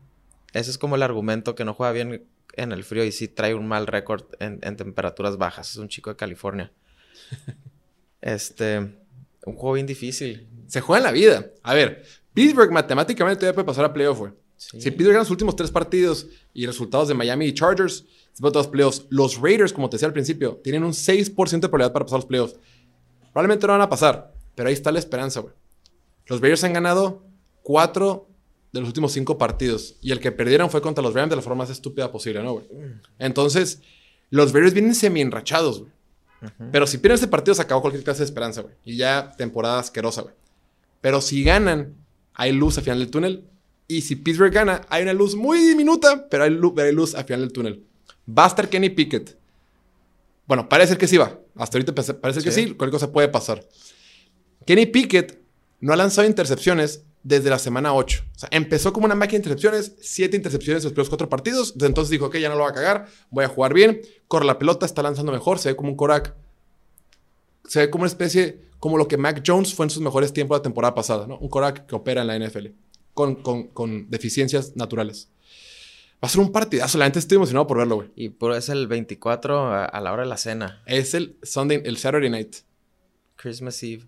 Ese 0.53 0.71
es 0.71 0.77
como 0.77 0.97
el 0.97 1.03
argumento 1.03 1.55
que 1.55 1.65
no 1.65 1.73
juega 1.73 1.93
bien 1.93 2.27
en 2.57 2.73
el 2.73 2.85
frío 2.85 3.05
y 3.05 3.13
sí 3.13 3.29
trae 3.29 3.55
un 3.55 3.67
mal 3.67 3.87
récord 3.87 4.25
en, 4.41 4.59
en, 4.63 4.77
temperaturas 4.77 5.37
bajas. 5.37 5.71
Es 5.71 5.77
un 5.77 5.89
chico 5.89 6.11
de 6.11 6.17
California. 6.17 6.73
este, 8.21 8.79
un 8.79 9.55
juego 9.55 9.75
bien 9.75 9.87
difícil. 9.87 10.49
Se 10.67 10.81
juega 10.81 10.99
en 10.99 11.05
la 11.05 11.13
vida. 11.13 11.47
A 11.63 11.75
ver, 11.75 12.05
Pittsburgh 12.33 12.71
matemáticamente 12.73 13.41
todavía 13.41 13.55
puede 13.55 13.67
pasar 13.67 13.85
a 13.85 13.93
playoff, 13.93 14.19
güey. 14.19 14.33
Sí. 14.57 14.81
Si 14.81 14.91
Pittsburgh 14.91 15.15
gana 15.15 15.25
sus 15.25 15.33
últimos 15.33 15.57
tres 15.57 15.71
partidos 15.71 16.27
y 16.53 16.67
resultados 16.67 17.09
de 17.09 17.15
Miami 17.15 17.47
y 17.47 17.55
Chargers, 17.55 18.05
se 18.33 18.43
va 18.43 18.49
a 18.49 18.53
los 18.53 18.69
playoffs. 18.69 19.07
Los 19.11 19.41
Raiders, 19.41 19.73
como 19.73 19.89
te 19.89 19.97
decía 19.97 20.09
al 20.09 20.13
principio, 20.13 20.61
tienen 20.63 20.85
un 20.85 20.93
6% 20.93 21.61
de 21.61 21.69
probabilidad 21.69 21.93
para 21.93 22.05
pasar 22.05 22.19
los 22.19 22.27
playoffs. 22.27 22.57
Probablemente 23.33 23.67
no 23.67 23.73
van 23.73 23.83
a 23.83 23.89
pasar, 23.89 24.33
pero 24.55 24.69
ahí 24.69 24.75
está 24.75 24.91
la 24.91 24.99
esperanza, 24.99 25.41
güey. 25.41 25.55
Los 26.27 26.41
Raiders 26.41 26.65
han 26.65 26.73
ganado 26.73 27.25
cuatro 27.63 28.29
de 28.75 28.81
los 28.81 28.89
últimos 28.89 29.13
cinco 29.13 29.39
partidos. 29.39 29.95
Y 30.03 30.11
el 30.11 30.19
que 30.19 30.33
perdieron 30.33 30.69
fue 30.69 30.83
contra 30.83 31.01
los 31.01 31.15
Rams 31.15 31.31
de 31.31 31.37
la 31.37 31.43
forma 31.43 31.63
más 31.63 31.71
estúpida 31.71 32.11
posible, 32.11 32.43
¿no, 32.43 32.55
güey? 32.55 32.67
Entonces, 33.21 33.81
los 34.31 34.53
Raiders 34.53 34.75
vienen 34.75 34.97
semi-enrachados, 34.97 35.79
güey. 35.79 35.93
Uh 36.43 36.47
-huh. 36.47 36.69
Pero 36.73 36.87
si 36.89 36.99
pierden 36.99 37.15
este 37.15 37.29
partido, 37.29 37.55
se 37.55 37.63
acabó 37.63 37.81
cualquier 37.83 38.03
clase 38.03 38.19
de 38.19 38.25
esperanza, 38.25 38.63
güey. 38.63 38.75
Y 38.85 38.97
ya 38.97 39.33
temporada 39.39 39.79
asquerosa, 39.79 40.23
güey. 40.23 40.35
Pero 41.01 41.21
si 41.21 41.45
ganan, 41.45 41.95
hay 42.35 42.51
luz 42.51 42.77
al 42.77 42.83
final 42.85 42.99
del 42.99 43.11
túnel. 43.11 43.45
Y 43.87 44.01
si 44.01 44.17
Pittsburgh 44.17 44.53
gana, 44.53 44.81
hay 44.89 45.05
una 45.05 45.13
luz 45.13 45.37
muy 45.37 45.59
diminuta, 45.61 46.29
pero 46.29 46.43
hay 46.43 46.51
luz, 46.51 46.77
hay 46.77 46.93
luz 46.93 47.15
al 47.15 47.25
final 47.25 47.43
del 47.43 47.53
túnel. 47.53 47.85
Va 48.29 48.45
a 48.45 48.49
estar 48.49 48.69
Kenny 48.69 48.91
Pickett. 48.91 49.37
Bueno, 50.49 50.69
parece 50.69 50.99
que 50.99 51.07
sí 51.07 51.17
va. 51.17 51.39
Hasta 51.55 51.79
ahorita 51.79 51.95
parece 51.95 52.43
que 52.43 52.51
sí. 52.51 52.65
sí. 52.65 52.75
Cualquier 52.75 52.91
cosa 52.91 53.13
puede 53.13 53.29
pasar. 53.29 53.65
Kenny 54.67 54.87
Pickett 54.87 55.39
no 55.81 55.93
ha 55.93 55.97
lanzado 55.97 56.27
intercepciones 56.27 57.05
desde 57.25 57.51
la 57.51 57.59
semana 57.59 57.95
8. 57.95 58.23
O 58.23 58.39
sea, 58.39 58.49
empezó 58.53 58.93
como 58.93 59.07
una 59.07 59.15
máquina 59.15 59.39
de 59.39 59.49
intercepciones, 59.49 59.97
7 60.01 60.37
intercepciones 60.37 60.83
en 60.83 60.85
los 60.85 60.93
primeros 60.93 61.09
4 61.09 61.29
partidos. 61.29 61.75
Desde 61.75 61.87
entonces 61.89 62.11
dijo, 62.11 62.27
ok, 62.27 62.37
ya 62.37 62.51
no 62.51 62.55
lo 62.55 62.63
va 62.63 62.71
a 62.71 62.75
cagar, 62.75 63.07
voy 63.31 63.45
a 63.45 63.49
jugar 63.49 63.75
bien. 63.75 64.03
Corre 64.29 64.45
la 64.45 64.59
pelota, 64.59 64.87
está 64.87 65.03
lanzando 65.03 65.33
mejor, 65.33 65.59
se 65.59 65.71
ve 65.71 65.77
como 65.77 65.89
un 65.89 65.97
Korak. 65.97 66.37
Se 67.65 67.81
ve 67.81 67.91
como 67.91 68.03
una 68.03 68.09
especie, 68.09 68.69
como 68.79 68.99
lo 68.99 69.09
que 69.09 69.17
Mac 69.17 69.43
Jones 69.45 69.75
fue 69.75 69.87
en 69.87 69.91
sus 69.91 70.03
mejores 70.03 70.35
tiempos 70.35 70.59
la 70.59 70.63
temporada 70.63 70.95
pasada, 70.95 71.27
¿no? 71.27 71.39
Un 71.39 71.49
Korak 71.49 71.87
que 71.87 71.97
opera 71.97 72.21
en 72.21 72.27
la 72.27 72.39
NFL, 72.39 72.67
con, 73.15 73.37
con, 73.37 73.69
con 73.69 74.11
deficiencias 74.11 74.77
naturales. 74.77 75.31
Va 76.23 76.27
a 76.27 76.29
ser 76.29 76.43
un 76.43 76.53
partidazo, 76.53 76.99
la 76.99 77.07
gente 77.07 77.19
estoy 77.19 77.37
emocionado 77.37 77.67
por 77.67 77.79
verlo, 77.79 77.97
güey. 77.97 78.11
Y 78.17 78.29
por 78.29 78.55
es 78.55 78.69
el 78.69 78.87
24 78.87 79.59
a, 79.59 79.85
a, 79.87 80.01
la 80.03 80.13
hora 80.13 80.23
de 80.23 80.29
la 80.29 80.37
cena. 80.37 80.83
Es 80.85 81.15
el 81.15 81.39
Sunday, 81.43 81.81
el 81.85 81.97
Saturday 81.97 82.29
night. 82.29 82.57
Christmas 83.37 83.83
Eve. 83.83 84.05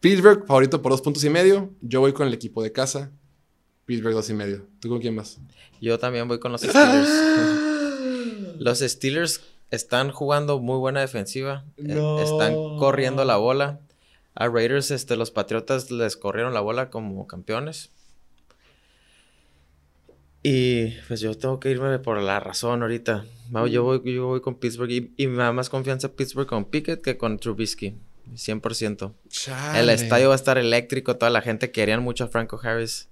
Pittsburgh, 0.00 0.46
favorito 0.46 0.82
por 0.82 0.92
dos 0.92 1.02
puntos 1.02 1.24
y 1.24 1.30
medio. 1.30 1.72
Yo 1.80 2.00
voy 2.00 2.12
con 2.12 2.26
el 2.26 2.34
equipo 2.34 2.62
de 2.62 2.72
casa. 2.72 3.12
Pittsburgh, 3.86 4.14
dos 4.14 4.28
y 4.30 4.34
medio. 4.34 4.66
¿Tú 4.80 4.88
con 4.88 5.00
quién 5.00 5.16
vas? 5.16 5.38
Yo 5.80 5.98
también 5.98 6.28
voy 6.28 6.38
con 6.38 6.52
los 6.52 6.60
Steelers. 6.62 7.08
los 8.58 8.78
Steelers 8.80 9.40
están 9.70 10.10
jugando 10.10 10.58
muy 10.58 10.78
buena 10.78 11.00
defensiva. 11.00 11.64
No. 11.76 12.20
Están 12.20 12.54
corriendo 12.78 13.24
la 13.24 13.36
bola. 13.36 13.80
A 14.34 14.48
Raiders, 14.48 14.90
este, 14.90 15.16
los 15.16 15.30
Patriotas 15.30 15.90
les 15.90 16.16
corrieron 16.16 16.52
la 16.52 16.60
bola 16.60 16.90
como 16.90 17.26
campeones. 17.26 17.90
Y 20.42 20.90
pues 21.08 21.20
yo 21.20 21.36
tengo 21.36 21.58
que 21.58 21.70
irme 21.70 21.98
por 21.98 22.20
la 22.20 22.38
razón 22.38 22.82
ahorita. 22.82 23.24
Yo 23.70 23.82
voy, 23.82 24.02
yo 24.04 24.26
voy 24.26 24.40
con 24.40 24.56
Pittsburgh 24.56 24.90
y, 24.90 25.14
y 25.16 25.26
me 25.26 25.38
da 25.38 25.52
más 25.52 25.70
confianza 25.70 26.14
Pittsburgh 26.14 26.46
con 26.46 26.66
Pickett 26.66 27.02
que 27.02 27.16
con 27.16 27.38
Trubisky. 27.38 27.96
100%. 28.34 29.14
Chale. 29.28 29.80
El 29.80 29.90
estadio 29.90 30.28
va 30.28 30.34
a 30.34 30.36
estar 30.36 30.58
eléctrico. 30.58 31.16
Toda 31.16 31.30
la 31.30 31.42
gente 31.42 31.70
querían 31.70 32.02
mucho 32.02 32.24
a 32.24 32.28
Franco 32.28 32.60
Harris. 32.62 33.08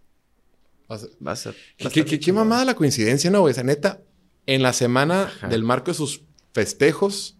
Va 0.91 0.97
a 0.97 0.99
ser. 0.99 1.11
Va 1.27 1.33
a 1.33 1.37
ser, 1.37 1.55
¿Qué, 1.77 1.89
qué, 1.89 2.05
qué 2.05 2.19
chingón. 2.19 2.47
mamada 2.49 2.65
la 2.65 2.75
coincidencia, 2.75 3.31
no, 3.31 3.41
güey? 3.41 3.53
O 3.53 3.55
sea, 3.55 3.65
neta, 3.65 4.01
en 4.47 4.63
la 4.63 4.73
semana 4.73 5.23
Ajá. 5.25 5.49
del 5.49 5.63
marco 5.63 5.91
de 5.91 5.95
sus 5.97 6.23
festejos, 6.53 7.37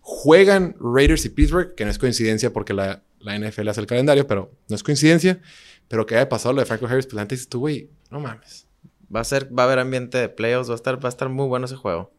juegan 0.00 0.76
Raiders 0.78 1.24
y 1.24 1.30
Pittsburgh, 1.30 1.74
que 1.74 1.84
no 1.84 1.90
es 1.90 1.98
coincidencia 1.98 2.52
porque 2.52 2.74
la, 2.74 3.02
la 3.20 3.38
NFL 3.38 3.68
hace 3.68 3.80
el 3.80 3.86
calendario, 3.86 4.26
pero 4.26 4.52
no 4.68 4.76
es 4.76 4.82
coincidencia. 4.82 5.40
Pero 5.88 6.06
que 6.06 6.16
haya 6.16 6.28
pasado 6.28 6.54
lo 6.54 6.60
de 6.60 6.66
Franco 6.66 6.86
Harris, 6.86 7.06
pues 7.06 7.20
antes 7.20 7.38
dices 7.38 7.48
tú, 7.48 7.60
güey, 7.60 7.90
no 8.10 8.18
mames. 8.20 8.66
Va 9.14 9.20
a 9.20 9.24
ser, 9.24 9.56
va 9.56 9.64
a 9.64 9.66
haber 9.66 9.78
ambiente 9.78 10.16
de 10.18 10.28
playoffs. 10.28 10.70
Va 10.70 10.74
a 10.74 10.76
estar, 10.76 11.02
va 11.02 11.08
a 11.08 11.10
estar 11.10 11.28
muy 11.28 11.46
bueno 11.46 11.66
ese 11.66 11.76
juego. 11.76 12.10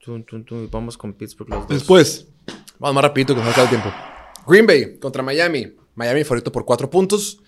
Tum, 0.00 0.22
tum, 0.22 0.44
tum, 0.44 0.68
Vamos 0.70 0.96
con 0.98 1.12
Pittsburgh 1.14 1.48
los 1.50 1.66
dos. 1.66 2.26
Vamos 2.78 2.94
más 2.94 3.02
rapidito 3.02 3.34
que 3.34 3.40
nos 3.40 3.50
acaba 3.50 3.64
el 3.64 3.70
tiempo. 3.70 3.90
Green 4.46 4.66
Bay 4.66 4.98
contra 4.98 5.22
Miami. 5.22 5.74
Miami 5.94 6.22
favorito 6.22 6.52
por 6.52 6.64
cuatro 6.64 6.88
puntos. 6.88 7.40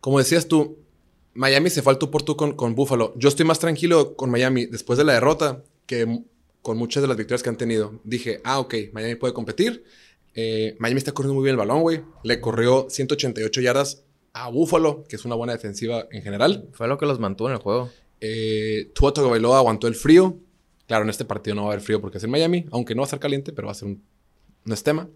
Como 0.00 0.18
decías 0.18 0.48
tú, 0.48 0.78
Miami 1.34 1.70
se 1.70 1.82
fue 1.82 1.92
al 1.92 1.98
tú 1.98 2.10
por 2.10 2.22
tú 2.22 2.36
con, 2.36 2.54
con 2.54 2.74
Buffalo. 2.74 3.12
Yo 3.16 3.28
estoy 3.28 3.44
más 3.44 3.58
tranquilo 3.58 4.16
con 4.16 4.30
Miami 4.30 4.66
después 4.66 4.96
de 4.96 5.04
la 5.04 5.12
derrota 5.12 5.62
que 5.86 6.22
con 6.62 6.76
muchas 6.78 7.02
de 7.02 7.08
las 7.08 7.16
victorias 7.16 7.42
que 7.42 7.48
han 7.50 7.56
tenido. 7.56 8.00
Dije, 8.04 8.40
ah, 8.44 8.58
ok, 8.58 8.74
Miami 8.92 9.16
puede 9.16 9.34
competir. 9.34 9.84
Eh, 10.34 10.76
Miami 10.78 10.98
está 10.98 11.12
corriendo 11.12 11.34
muy 11.34 11.44
bien 11.44 11.54
el 11.54 11.58
balón, 11.58 11.82
güey. 11.82 12.00
Le 12.24 12.40
corrió 12.40 12.86
188 12.88 13.60
yardas 13.60 14.04
a 14.32 14.48
Buffalo, 14.48 15.04
que 15.08 15.16
es 15.16 15.24
una 15.24 15.34
buena 15.34 15.52
defensiva 15.52 16.06
en 16.10 16.22
general. 16.22 16.68
Fue 16.72 16.88
lo 16.88 16.96
que 16.96 17.06
los 17.06 17.18
mantuvo 17.18 17.48
en 17.48 17.54
el 17.54 17.60
juego. 17.60 17.90
Eh, 18.20 18.90
Tua 18.94 19.12
Tagovailoa 19.12 19.58
aguantó 19.58 19.88
el 19.88 19.94
frío. 19.94 20.38
Claro, 20.86 21.04
en 21.04 21.10
este 21.10 21.24
partido 21.24 21.54
no 21.54 21.64
va 21.64 21.68
a 21.68 21.72
haber 21.72 21.84
frío 21.84 22.00
porque 22.00 22.18
es 22.18 22.24
en 22.24 22.30
Miami, 22.30 22.64
aunque 22.70 22.94
no 22.94 23.02
va 23.02 23.04
a 23.04 23.08
estar 23.08 23.20
caliente, 23.20 23.52
pero 23.52 23.66
va 23.66 23.72
a 23.72 23.74
ser 23.74 23.88
un, 23.88 24.02
no 24.68 24.74
es 24.74 24.82
tema. 24.82 25.08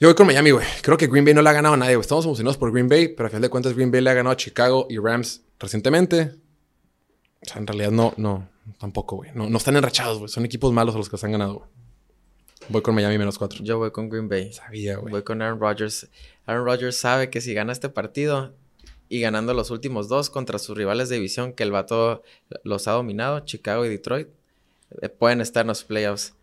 Yo 0.00 0.08
voy 0.08 0.14
con 0.14 0.26
Miami, 0.26 0.50
güey. 0.50 0.66
Creo 0.82 0.96
que 0.96 1.06
Green 1.06 1.24
Bay 1.24 1.34
no 1.34 1.42
le 1.42 1.48
ha 1.48 1.52
ganado 1.52 1.74
a 1.74 1.76
nadie, 1.76 1.94
güey. 1.94 2.02
Estamos 2.02 2.24
emocionados 2.24 2.56
por 2.56 2.72
Green 2.72 2.88
Bay, 2.88 3.08
pero 3.08 3.26
a 3.26 3.30
final 3.30 3.42
de 3.42 3.48
cuentas 3.48 3.74
Green 3.74 3.90
Bay 3.90 4.00
le 4.00 4.10
ha 4.10 4.14
ganado 4.14 4.32
a 4.32 4.36
Chicago 4.36 4.86
y 4.90 4.98
Rams 4.98 5.42
recientemente. 5.58 6.32
O 7.42 7.46
sea, 7.46 7.58
en 7.58 7.66
realidad 7.66 7.92
no, 7.92 8.12
no, 8.16 8.48
tampoco, 8.78 9.16
güey. 9.16 9.30
No, 9.34 9.48
no 9.48 9.58
están 9.58 9.76
enrachados, 9.76 10.18
güey. 10.18 10.28
Son 10.28 10.44
equipos 10.44 10.72
malos 10.72 10.94
a 10.94 10.98
los 10.98 11.08
que 11.08 11.16
se 11.16 11.26
han 11.26 11.32
ganado, 11.32 11.54
güey. 11.54 11.68
Voy 12.70 12.82
con 12.82 12.94
Miami 12.94 13.18
menos 13.18 13.38
cuatro. 13.38 13.62
Yo 13.62 13.78
voy 13.78 13.90
con 13.90 14.08
Green 14.08 14.28
Bay. 14.28 14.52
Sabía, 14.52 14.96
güey. 14.96 15.12
Voy 15.12 15.22
con 15.22 15.42
Aaron 15.42 15.60
Rodgers. 15.60 16.08
Aaron 16.46 16.64
Rodgers 16.64 16.96
sabe 16.96 17.30
que 17.30 17.40
si 17.40 17.52
gana 17.52 17.72
este 17.72 17.90
partido 17.90 18.54
y 19.08 19.20
ganando 19.20 19.52
los 19.54 19.70
últimos 19.70 20.08
dos 20.08 20.30
contra 20.30 20.58
sus 20.58 20.76
rivales 20.76 21.08
de 21.08 21.16
división, 21.16 21.52
que 21.52 21.62
el 21.62 21.72
vato 21.72 22.22
los 22.62 22.88
ha 22.88 22.92
dominado, 22.92 23.40
Chicago 23.40 23.84
y 23.84 23.90
Detroit, 23.90 24.28
eh, 25.02 25.08
pueden 25.08 25.40
estar 25.40 25.62
en 25.62 25.68
los 25.68 25.84
playoffs. 25.84 26.34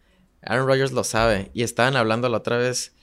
Aaron 0.42 0.68
Rodgers 0.68 0.92
lo 0.92 1.04
sabe. 1.04 1.52
Y 1.54 1.64
estaban 1.64 1.96
hablando 1.96 2.28
la 2.30 2.38
otra 2.38 2.58
vez 2.58 2.94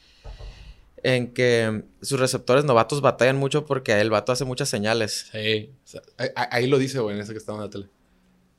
en 1.02 1.32
que 1.32 1.84
sus 2.02 2.18
receptores 2.18 2.64
novatos 2.64 3.00
batallan 3.00 3.36
mucho 3.36 3.64
porque 3.64 4.00
el 4.00 4.10
vato 4.10 4.32
hace 4.32 4.44
muchas 4.44 4.68
señales. 4.68 5.28
Sí. 5.32 5.70
O 5.84 5.86
sea, 5.88 6.02
ahí, 6.16 6.28
ahí 6.34 6.66
lo 6.66 6.78
dice, 6.78 6.98
güey, 6.98 7.14
en 7.16 7.22
ese 7.22 7.32
que 7.32 7.38
estaba 7.38 7.58
en 7.58 7.64
la 7.64 7.70
tele. 7.70 7.86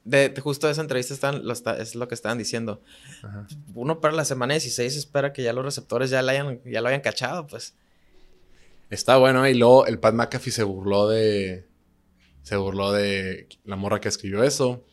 De, 0.06 0.30
de 0.30 0.42
justo 0.42 0.70
esa 0.70 0.82
entrevista 0.82 1.14
están, 1.14 1.46
lo 1.46 1.52
está- 1.54 1.78
es 1.78 1.94
lo 1.96 2.08
que 2.08 2.16
estaban 2.16 2.38
diciendo. 2.38 2.82
Ajá. 3.22 3.46
Uno 3.76 4.00
para 4.00 4.16
la 4.16 4.24
semana 4.26 4.54
16 4.54 4.96
espera 4.96 5.34
que 5.34 5.44
ya 5.44 5.52
los 5.54 5.66
receptores 5.66 6.10
ya, 6.10 6.22
la 6.22 6.32
hayan, 6.32 6.62
ya 6.66 6.82
lo 6.82 6.88
hayan 6.88 7.02
cachado, 7.02 7.46
pues. 7.46 7.74
Está 8.90 9.18
bueno, 9.18 9.48
y 9.48 9.54
luego 9.54 9.86
el 9.86 10.00
Pat 10.00 10.16
McAfee 10.16 10.52
se 10.52 10.64
burló 10.64 11.08
de. 11.10 11.68
Se 12.42 12.56
burló 12.56 12.92
de 12.92 13.48
la 13.66 13.76
morra 13.76 14.00
que 14.00 14.08
escribió 14.08 14.44
eso. 14.44 14.84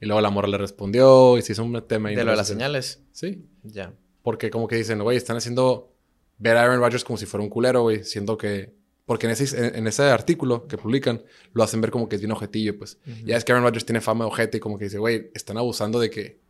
Y 0.00 0.06
luego 0.06 0.20
la 0.20 0.30
morra 0.30 0.48
le 0.48 0.58
respondió 0.58 1.36
y 1.36 1.42
se 1.42 1.52
hizo 1.52 1.62
un 1.62 1.86
tema. 1.86 2.10
De 2.10 2.24
lo 2.24 2.30
de 2.30 2.36
las 2.36 2.48
señales. 2.48 3.02
Sí. 3.12 3.44
Ya. 3.62 3.92
Porque 4.22 4.50
como 4.50 4.66
que 4.66 4.76
dicen, 4.76 5.02
güey, 5.02 5.16
están 5.16 5.36
haciendo 5.36 5.92
ver 6.38 6.56
a 6.56 6.62
Aaron 6.62 6.80
Rodgers 6.80 7.04
como 7.04 7.16
si 7.16 7.26
fuera 7.26 7.44
un 7.44 7.50
culero, 7.50 7.82
güey. 7.82 8.04
Siendo 8.04 8.38
que. 8.38 8.74
Porque 9.04 9.26
en 9.26 9.32
ese, 9.32 9.58
en, 9.58 9.74
en 9.74 9.86
ese 9.86 10.04
artículo 10.04 10.66
que 10.68 10.78
publican, 10.78 11.22
lo 11.52 11.62
hacen 11.62 11.80
ver 11.80 11.90
como 11.90 12.08
que 12.08 12.16
es 12.16 12.22
bien 12.22 12.32
ojetillo, 12.32 12.78
pues. 12.78 12.98
Ya 13.24 13.36
es 13.36 13.44
que 13.44 13.52
Aaron 13.52 13.64
Rodgers 13.64 13.84
tiene 13.84 14.00
fama 14.00 14.24
de 14.24 14.30
ojete 14.30 14.56
y 14.58 14.60
como 14.60 14.78
que 14.78 14.84
dice, 14.84 14.98
güey, 14.98 15.30
están 15.34 15.58
abusando 15.58 15.98
de 15.98 16.10
que 16.10 16.40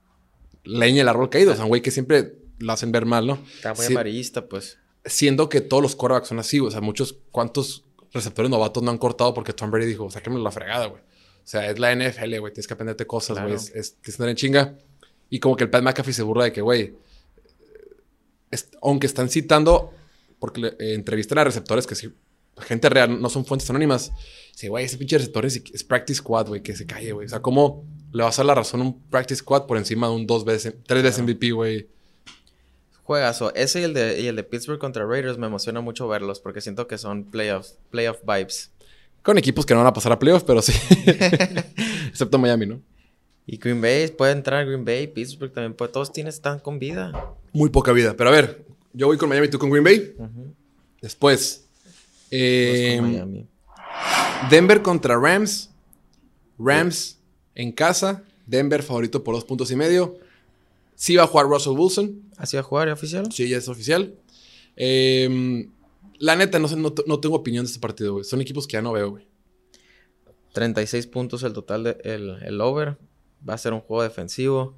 leña 0.64 1.02
el 1.02 1.08
árbol 1.08 1.30
caído. 1.30 1.52
O 1.52 1.54
sea, 1.54 1.64
un 1.64 1.70
güey 1.70 1.82
que 1.82 1.90
siempre 1.90 2.34
lo 2.58 2.72
hacen 2.72 2.92
ver 2.92 3.06
mal, 3.06 3.26
¿no? 3.26 3.38
Está 3.56 3.74
muy 3.74 3.86
amarillista, 3.86 4.46
pues. 4.46 4.78
siendo 5.04 5.48
que 5.48 5.60
todos 5.60 5.82
los 5.82 5.96
quarterbacks 5.96 6.28
son 6.28 6.38
así, 6.38 6.60
o 6.60 6.70
sea, 6.70 6.80
muchos, 6.80 7.16
¿cuántos 7.30 7.84
receptores 8.12 8.50
novatos 8.50 8.82
no 8.82 8.90
han 8.90 8.98
cortado 8.98 9.32
porque 9.32 9.52
Tom 9.52 9.70
Brady 9.70 9.86
dijo, 9.86 10.10
sáquenme 10.10 10.38
la 10.40 10.50
fregada, 10.50 10.86
güey? 10.86 11.02
O 11.50 11.52
sea, 11.52 11.68
es 11.68 11.80
la 11.80 11.90
NFL, 11.92 12.38
güey, 12.38 12.52
tienes 12.52 12.68
que 12.68 12.74
aprenderte 12.74 13.08
cosas, 13.08 13.36
güey, 13.38 13.48
Claro. 13.48 13.56
es, 13.60 13.74
es, 13.74 13.94
tienes 13.94 14.16
que 14.16 14.22
andar 14.22 14.28
en 14.28 14.36
chinga. 14.36 14.74
Y 15.30 15.40
como 15.40 15.56
que 15.56 15.64
el 15.64 15.70
Pat 15.70 15.82
McAfee 15.82 16.12
se 16.12 16.22
burla 16.22 16.44
de 16.44 16.52
que, 16.52 16.60
güey, 16.60 16.94
es- 18.52 18.68
aunque 18.82 19.08
están 19.08 19.28
citando, 19.28 19.92
porque 20.38 20.60
le, 20.60 20.68
eh, 20.78 20.94
entrevistan 20.94 21.38
a 21.38 21.44
receptores 21.44 21.88
que 21.88 21.96
sí, 21.96 22.08
gente 22.60 22.88
real, 22.88 23.20
no 23.20 23.28
son 23.30 23.44
fuentes 23.44 23.68
anónimas, 23.68 24.12
dice, 24.52 24.68
güey, 24.68 24.84
ese 24.84 24.96
pinche 24.96 25.18
receptor 25.18 25.44
es, 25.44 25.60
es 25.72 25.82
practice 25.82 26.18
squad, 26.18 26.46
güey, 26.46 26.62
que 26.62 26.76
se 26.76 26.86
calle, 26.86 27.10
güey. 27.12 27.26
O 27.26 27.28
sea, 27.28 27.40
¿cómo 27.42 27.84
le 28.12 28.22
vas 28.22 28.38
a 28.38 28.42
dar 28.42 28.46
la 28.46 28.54
razón 28.54 28.80
a 28.82 28.84
un 28.84 29.00
practice 29.08 29.40
squad 29.40 29.66
por 29.66 29.76
encima 29.76 30.06
de 30.08 30.14
un 30.14 30.26
dos 30.28 30.44
veces, 30.44 30.74
tres 30.86 31.02
veces 31.02 31.20
MVP, 31.24 31.50
güey? 31.50 31.88
Juegazo. 33.02 33.52
Ese 33.56 33.80
y 33.80 33.84
el, 33.84 33.94
de, 33.94 34.20
y 34.20 34.26
el 34.28 34.36
de 34.36 34.44
Pittsburgh 34.44 34.78
contra 34.78 35.04
Raiders 35.04 35.36
me 35.36 35.48
emociona 35.48 35.80
mucho 35.80 36.06
verlos 36.06 36.38
porque 36.38 36.60
siento 36.60 36.86
que 36.86 36.96
son 36.96 37.24
playoffs, 37.24 37.76
playoff 37.90 38.18
vibes. 38.22 38.70
Con 39.22 39.36
equipos 39.38 39.66
que 39.66 39.74
no 39.74 39.80
van 39.80 39.86
a 39.88 39.92
pasar 39.92 40.12
a 40.12 40.18
playoffs, 40.18 40.44
pero 40.44 40.62
sí. 40.62 40.72
Excepto 42.08 42.38
Miami, 42.38 42.66
¿no? 42.66 42.80
Y 43.46 43.56
Green 43.56 43.80
Bay 43.80 44.08
puede 44.08 44.32
entrar 44.32 44.64
Green 44.64 44.84
Bay, 44.84 45.06
Pittsburgh 45.08 45.52
también 45.52 45.74
puede. 45.74 45.92
Todos 45.92 46.12
tienen, 46.12 46.28
están 46.28 46.60
con 46.60 46.78
vida. 46.78 47.34
Muy 47.52 47.68
poca 47.68 47.92
vida. 47.92 48.14
Pero 48.16 48.30
a 48.30 48.32
ver, 48.32 48.64
yo 48.92 49.06
voy 49.06 49.18
con 49.18 49.28
Miami, 49.28 49.48
tú 49.48 49.58
con 49.58 49.70
Green 49.70 49.84
Bay. 49.84 50.14
Después, 51.02 51.66
eh, 52.30 52.96
con 52.98 53.10
Miami. 53.10 53.46
Denver 54.50 54.82
contra 54.82 55.18
Rams. 55.18 55.70
Rams 56.58 57.18
en 57.54 57.72
casa. 57.72 58.22
Denver 58.46 58.82
favorito 58.82 59.22
por 59.22 59.34
dos 59.34 59.44
puntos 59.44 59.70
y 59.70 59.76
medio. 59.76 60.18
Sí 60.94 61.16
va 61.16 61.24
a 61.24 61.26
jugar 61.26 61.46
Russell 61.46 61.72
Wilson. 61.72 62.22
¿Así 62.36 62.56
va 62.56 62.60
a 62.60 62.64
jugar 62.64 62.88
¿ya 62.88 62.94
oficial? 62.94 63.30
Sí, 63.32 63.48
ya 63.48 63.58
es 63.58 63.68
oficial. 63.68 64.14
Eh, 64.76 65.66
la 66.20 66.36
neta, 66.36 66.58
no, 66.58 66.68
no, 66.68 66.94
no 67.06 67.20
tengo 67.20 67.34
opinión 67.34 67.64
de 67.64 67.68
este 67.68 67.80
partido, 67.80 68.12
güey. 68.12 68.24
Son 68.24 68.40
equipos 68.42 68.66
que 68.66 68.74
ya 68.74 68.82
no 68.82 68.92
veo, 68.92 69.10
güey. 69.10 69.26
36 70.52 71.06
puntos 71.06 71.42
el 71.42 71.54
total 71.54 71.84
de 71.84 71.98
el, 72.04 72.42
el 72.42 72.60
over. 72.60 72.98
Va 73.48 73.54
a 73.54 73.58
ser 73.58 73.72
un 73.72 73.80
juego 73.80 74.02
defensivo. 74.02 74.76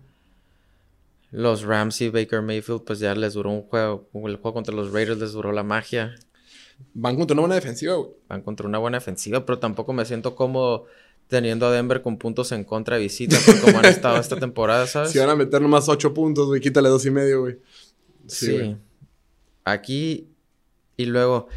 Los 1.32 1.62
Rams 1.62 2.00
y 2.00 2.10
Baker 2.10 2.42
Mayfield, 2.42 2.84
pues 2.84 3.00
ya 3.00 3.14
les 3.16 3.34
duró 3.34 3.50
un 3.50 3.62
juego. 3.62 4.08
El 4.14 4.36
juego 4.36 4.54
contra 4.54 4.72
los 4.72 4.92
Raiders 4.92 5.18
les 5.18 5.32
duró 5.32 5.50
la 5.50 5.64
magia. 5.64 6.14
Van 6.94 7.16
contra 7.16 7.34
una 7.34 7.42
buena 7.42 7.54
defensiva, 7.56 7.94
güey. 7.96 8.10
Van 8.28 8.42
contra 8.42 8.68
una 8.68 8.78
buena 8.78 8.98
defensiva, 8.98 9.44
pero 9.44 9.58
tampoco 9.58 9.92
me 9.92 10.04
siento 10.04 10.36
cómodo 10.36 10.86
teniendo 11.26 11.66
a 11.66 11.72
Denver 11.72 12.02
con 12.02 12.18
puntos 12.18 12.52
en 12.52 12.62
contra 12.62 12.96
de 12.96 13.02
visita, 13.02 13.36
por 13.44 13.60
como 13.62 13.78
han 13.78 13.86
estado 13.86 14.18
esta 14.18 14.36
temporada, 14.36 14.86
¿sabes? 14.86 15.10
Si 15.12 15.18
van 15.18 15.30
a 15.30 15.34
meter 15.34 15.60
nomás 15.60 15.88
ocho 15.88 16.14
puntos, 16.14 16.46
güey, 16.46 16.60
quítale 16.60 16.88
dos 16.88 17.04
y 17.04 17.10
medio, 17.10 17.40
güey. 17.40 17.58
Sí. 18.28 18.76
Aquí 19.64 20.31
y 20.96 21.06
luego, 21.06 21.48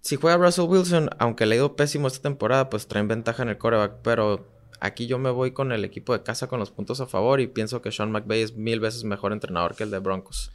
si 0.00 0.16
juega 0.16 0.36
Russell 0.36 0.66
Wilson, 0.68 1.10
aunque 1.18 1.46
le 1.46 1.54
ha 1.54 1.58
ido 1.58 1.76
pésimo 1.76 2.06
esta 2.08 2.22
temporada, 2.22 2.70
pues 2.70 2.86
traen 2.88 3.08
ventaja 3.08 3.42
en 3.42 3.48
el 3.50 3.58
coreback. 3.58 3.96
Pero 4.02 4.46
aquí 4.80 5.06
yo 5.06 5.18
me 5.18 5.30
voy 5.30 5.52
con 5.52 5.72
el 5.72 5.84
equipo 5.84 6.12
de 6.12 6.22
casa 6.22 6.46
con 6.48 6.58
los 6.60 6.70
puntos 6.70 7.00
a 7.00 7.06
favor 7.06 7.40
y 7.40 7.46
pienso 7.46 7.80
que 7.82 7.90
Sean 7.92 8.10
McVay 8.12 8.42
es 8.42 8.54
mil 8.54 8.80
veces 8.80 9.04
mejor 9.04 9.32
entrenador 9.32 9.74
que 9.74 9.84
el 9.84 9.90
de 9.90 9.98
Broncos. 9.98 10.50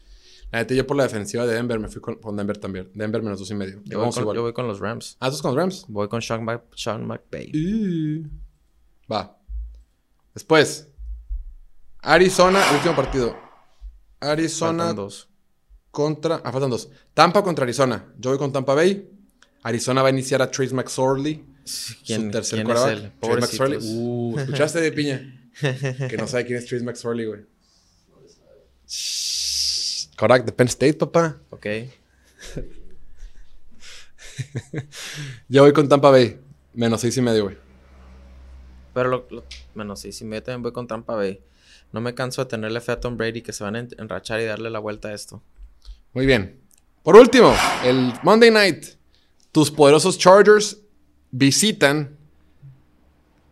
La 0.51 0.59
neta, 0.59 0.73
yo 0.73 0.87
por 0.87 0.97
la 0.97 1.03
defensiva 1.03 1.45
de 1.45 1.53
Denver 1.53 1.79
me 1.79 1.89
fui 1.89 2.01
con, 2.01 2.15
con 2.15 2.35
Denver 2.35 2.57
también. 2.57 2.89
Denver 2.95 3.21
menos 3.21 3.37
dos 3.39 3.51
y 3.51 3.55
medio. 3.55 3.81
Yo 3.85 3.99
voy, 3.99 4.09
con, 4.11 4.21
igual. 4.23 4.35
yo 4.35 4.41
voy 4.41 4.53
con 4.53 4.67
los 4.67 4.79
Rams. 4.79 5.15
Ah, 5.19 5.29
¿tú 5.29 5.37
con 5.39 5.51
los 5.53 5.57
Rams? 5.57 5.85
Voy 5.87 6.07
con 6.07 6.21
Sean, 6.23 6.43
Mc- 6.43 6.63
Sean 6.75 7.05
McVay. 7.05 7.51
Y- 7.53 8.23
Va. 9.11 9.37
Después. 10.33 10.87
Arizona, 12.01 12.67
el 12.69 12.75
último 12.77 12.95
partido. 12.95 13.35
Arizona. 14.21 14.93
Contra. 15.99 16.41
Ah, 16.45 16.51
faltan 16.51 16.69
dos. 16.69 16.89
Tampa 17.13 17.43
contra 17.43 17.63
Arizona. 17.63 18.05
Yo 18.17 18.29
voy 18.29 18.39
con 18.39 18.53
Tampa 18.53 18.73
Bay. 18.73 19.09
Arizona 19.63 20.01
va 20.01 20.07
a 20.07 20.11
iniciar 20.11 20.41
a 20.41 20.49
Trace 20.49 20.73
McSorley. 20.73 21.43
¿Quién, 22.05 22.27
su 22.27 22.31
tercer 22.31 22.63
quién 22.63 22.75
es 22.75 22.83
él? 22.85 23.11
Trace 23.19 23.41
McSorley. 23.41 23.77
Uh, 23.81 24.39
¿escuchaste 24.39 24.79
de 24.79 24.91
piña? 24.93 25.35
que 26.09 26.15
no 26.17 26.25
sabe 26.27 26.45
quién 26.45 26.57
es 26.59 26.65
Trace 26.67 26.85
McSorley, 26.85 27.25
güey. 27.25 27.41
Korak 30.17 30.45
de 30.45 30.51
Penn 30.53 30.67
State, 30.69 30.93
papá. 30.93 31.37
Ok. 31.49 31.65
Yo 35.49 35.63
voy 35.63 35.73
con 35.73 35.89
Tampa 35.89 36.11
Bay. 36.11 36.39
Menos 36.73 37.01
seis 37.01 37.17
y 37.17 37.21
medio, 37.21 37.43
güey. 37.43 37.57
Pero 38.93 39.09
lo, 39.09 39.27
lo- 39.29 39.43
bueno, 39.75 39.95
sí, 39.97 40.11
sí, 40.13 40.25
yo 40.29 40.43
también 40.43 40.61
voy 40.63 40.71
con 40.71 40.87
Tampa 40.87 41.15
Bay. 41.15 41.41
No 41.91 42.01
me 42.01 42.13
canso 42.13 42.43
de 42.43 42.49
tenerle 42.49 42.79
fe 42.81 42.91
a 42.93 42.99
Tom 42.99 43.17
Brady 43.17 43.41
que 43.41 43.53
se 43.53 43.63
van 43.63 43.75
a 43.75 43.79
en- 43.79 43.89
enrachar 43.97 44.39
y 44.39 44.45
darle 44.45 44.69
la 44.69 44.79
vuelta 44.79 45.09
a 45.09 45.13
esto. 45.13 45.41
Muy 46.13 46.25
bien. 46.25 46.59
Por 47.03 47.15
último, 47.15 47.53
el 47.83 48.13
Monday 48.23 48.51
Night. 48.51 48.85
Tus 49.51 49.71
poderosos 49.71 50.17
Chargers 50.17 50.77
visitan 51.31 52.17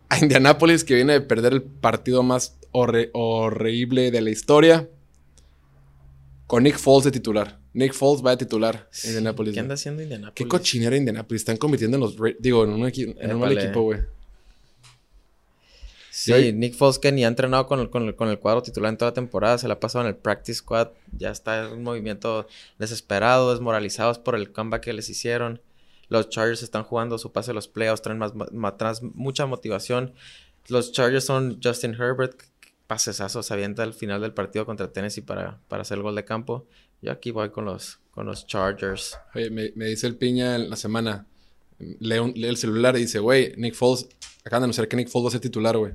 a 0.08 0.18
Indianapolis, 0.18 0.84
que 0.84 0.94
viene 0.94 1.14
de 1.14 1.20
perder 1.20 1.52
el 1.52 1.62
partido 1.62 2.22
más 2.22 2.56
horrible 2.72 4.10
de 4.10 4.20
la 4.20 4.30
historia. 4.30 4.88
Con 6.46 6.62
Nick 6.62 6.78
Foles 6.78 7.04
de 7.04 7.10
titular. 7.10 7.58
Nick 7.74 7.92
Foles 7.92 8.24
va 8.24 8.30
de 8.30 8.38
titular 8.38 8.88
en 9.02 9.10
Indianapolis. 9.10 9.54
¿Qué 9.54 9.60
anda 9.60 9.74
haciendo 9.74 10.02
Indianapolis? 10.02 10.34
Qué 10.34 10.48
cochinera 10.48 10.96
Indianapolis. 10.96 11.42
Están 11.42 11.56
convirtiendo 11.58 11.96
en 11.96 12.00
los... 12.00 12.16
Digo, 12.38 12.64
en 12.64 12.70
un, 12.70 12.80
equi- 12.88 13.14
en 13.18 13.32
un 13.34 13.40
mal 13.40 13.56
equipo, 13.56 13.82
güey. 13.82 14.00
Sí, 16.20 16.32
hoy- 16.32 16.52
Nick 16.52 16.74
Foles 16.74 16.98
que 16.98 17.12
ni 17.12 17.24
ha 17.24 17.28
entrenado 17.28 17.66
con 17.66 17.80
el, 17.80 17.90
con, 17.90 18.04
el, 18.08 18.14
con 18.16 18.28
el 18.28 18.38
cuadro 18.38 18.62
titular 18.62 18.90
en 18.90 18.96
toda 18.98 19.10
la 19.10 19.14
temporada, 19.14 19.58
se 19.58 19.68
la 19.68 19.74
ha 19.74 19.80
pasado 19.80 20.04
en 20.04 20.08
el 20.08 20.16
practice 20.16 20.58
squad, 20.58 20.88
ya 21.16 21.30
está 21.30 21.64
en 21.66 21.72
un 21.72 21.82
movimiento 21.82 22.46
desesperado, 22.78 23.50
desmoralizados 23.52 24.18
por 24.18 24.34
el 24.34 24.50
comeback 24.52 24.82
que 24.84 24.92
les 24.92 25.08
hicieron. 25.10 25.60
Los 26.08 26.28
Chargers 26.30 26.62
están 26.62 26.84
jugando 26.84 27.18
su 27.18 27.32
pase 27.32 27.50
a 27.50 27.54
los 27.54 27.68
playoffs, 27.68 28.02
traen 28.02 28.18
más, 28.18 28.32
más 28.34 29.02
mucha 29.02 29.46
motivación. 29.46 30.14
Los 30.68 30.92
Chargers 30.92 31.24
son 31.24 31.60
Justin 31.62 31.94
Herbert, 31.94 32.40
pasesazo, 32.86 33.42
se 33.42 33.52
avienta 33.54 33.82
al 33.82 33.92
final 33.94 34.20
del 34.20 34.32
partido 34.32 34.64
contra 34.66 34.90
Tennessee 34.92 35.20
para, 35.22 35.58
para 35.68 35.82
hacer 35.82 35.98
el 35.98 36.02
gol 36.02 36.14
de 36.14 36.24
campo. 36.24 36.66
Yo 37.02 37.12
aquí 37.12 37.30
voy 37.30 37.50
con 37.50 37.64
los, 37.66 38.00
con 38.10 38.26
los 38.26 38.46
Chargers. 38.46 39.18
Oye, 39.34 39.50
me, 39.50 39.72
me 39.76 39.84
dice 39.84 40.06
el 40.06 40.16
piña 40.16 40.56
en 40.56 40.70
la 40.70 40.76
semana. 40.76 41.26
Lee, 41.78 42.18
un- 42.18 42.32
lee 42.34 42.48
el 42.48 42.56
celular 42.56 42.96
y 42.96 43.00
dice, 43.00 43.18
güey, 43.20 43.52
Nick 43.56 43.74
Foles. 43.74 44.08
Acaban 44.44 44.62
de 44.62 44.64
anunciar 44.64 44.88
que 44.88 44.96
Nick 44.96 45.08
Foles 45.08 45.26
va 45.26 45.28
a 45.28 45.32
ser 45.32 45.40
titular, 45.42 45.76
güey. 45.76 45.92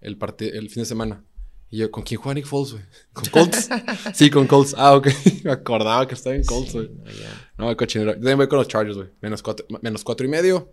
El, 0.00 0.16
el 0.40 0.70
fin 0.70 0.82
de 0.82 0.86
semana. 0.86 1.24
Y 1.70 1.78
yo, 1.78 1.90
¿con 1.90 2.02
quién 2.02 2.20
juega 2.20 2.34
Nick 2.34 2.46
Foles, 2.46 2.72
güey? 2.72 2.84
¿Con 3.12 3.24
Colts? 3.26 3.68
sí, 4.14 4.30
con 4.30 4.46
Colts. 4.46 4.74
Ah, 4.76 4.94
ok. 4.96 5.08
Me 5.44 5.52
acordaba 5.52 6.06
que 6.06 6.14
estaba 6.14 6.34
en 6.34 6.44
Colts, 6.44 6.72
güey. 6.72 6.88
No, 6.88 7.10
ya. 7.10 7.50
No, 7.58 7.76
cochinero. 7.76 8.12
Yo 8.12 8.18
también 8.18 8.38
voy 8.38 8.48
con 8.48 8.58
los 8.58 8.68
Chargers, 8.68 8.96
güey. 8.96 9.08
Menos 9.20 9.42
cuatro, 9.42 9.66
menos 9.82 10.02
cuatro 10.04 10.26
y 10.26 10.30
medio. 10.30 10.72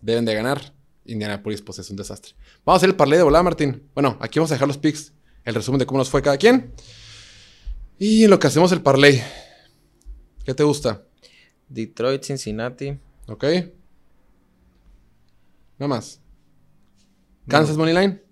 Deben 0.00 0.24
de 0.24 0.34
ganar. 0.34 0.74
Indianapolis, 1.04 1.62
pues 1.62 1.78
es 1.78 1.90
un 1.90 1.96
desastre. 1.96 2.34
Vamos 2.64 2.76
a 2.76 2.80
hacer 2.80 2.90
el 2.90 2.96
parlay 2.96 3.18
de 3.18 3.24
volada, 3.24 3.42
Martín. 3.42 3.88
Bueno, 3.94 4.16
aquí 4.20 4.38
vamos 4.38 4.50
a 4.50 4.54
dejar 4.54 4.68
los 4.68 4.78
picks. 4.78 5.12
El 5.44 5.54
resumen 5.54 5.78
de 5.78 5.86
cómo 5.86 5.98
nos 5.98 6.10
fue 6.10 6.22
cada 6.22 6.36
quien. 6.36 6.72
Y 7.98 8.24
en 8.24 8.30
lo 8.30 8.38
que 8.38 8.46
hacemos 8.46 8.72
el 8.72 8.80
parlay. 8.80 9.22
¿Qué 10.44 10.54
te 10.54 10.62
gusta? 10.62 11.04
Detroit, 11.68 12.22
Cincinnati. 12.24 12.98
¿Ok? 13.26 13.44
Nada 15.78 15.88
más. 15.88 16.20
¿Kansas 17.48 17.76
Money 17.76 17.94
Line? 17.94 18.29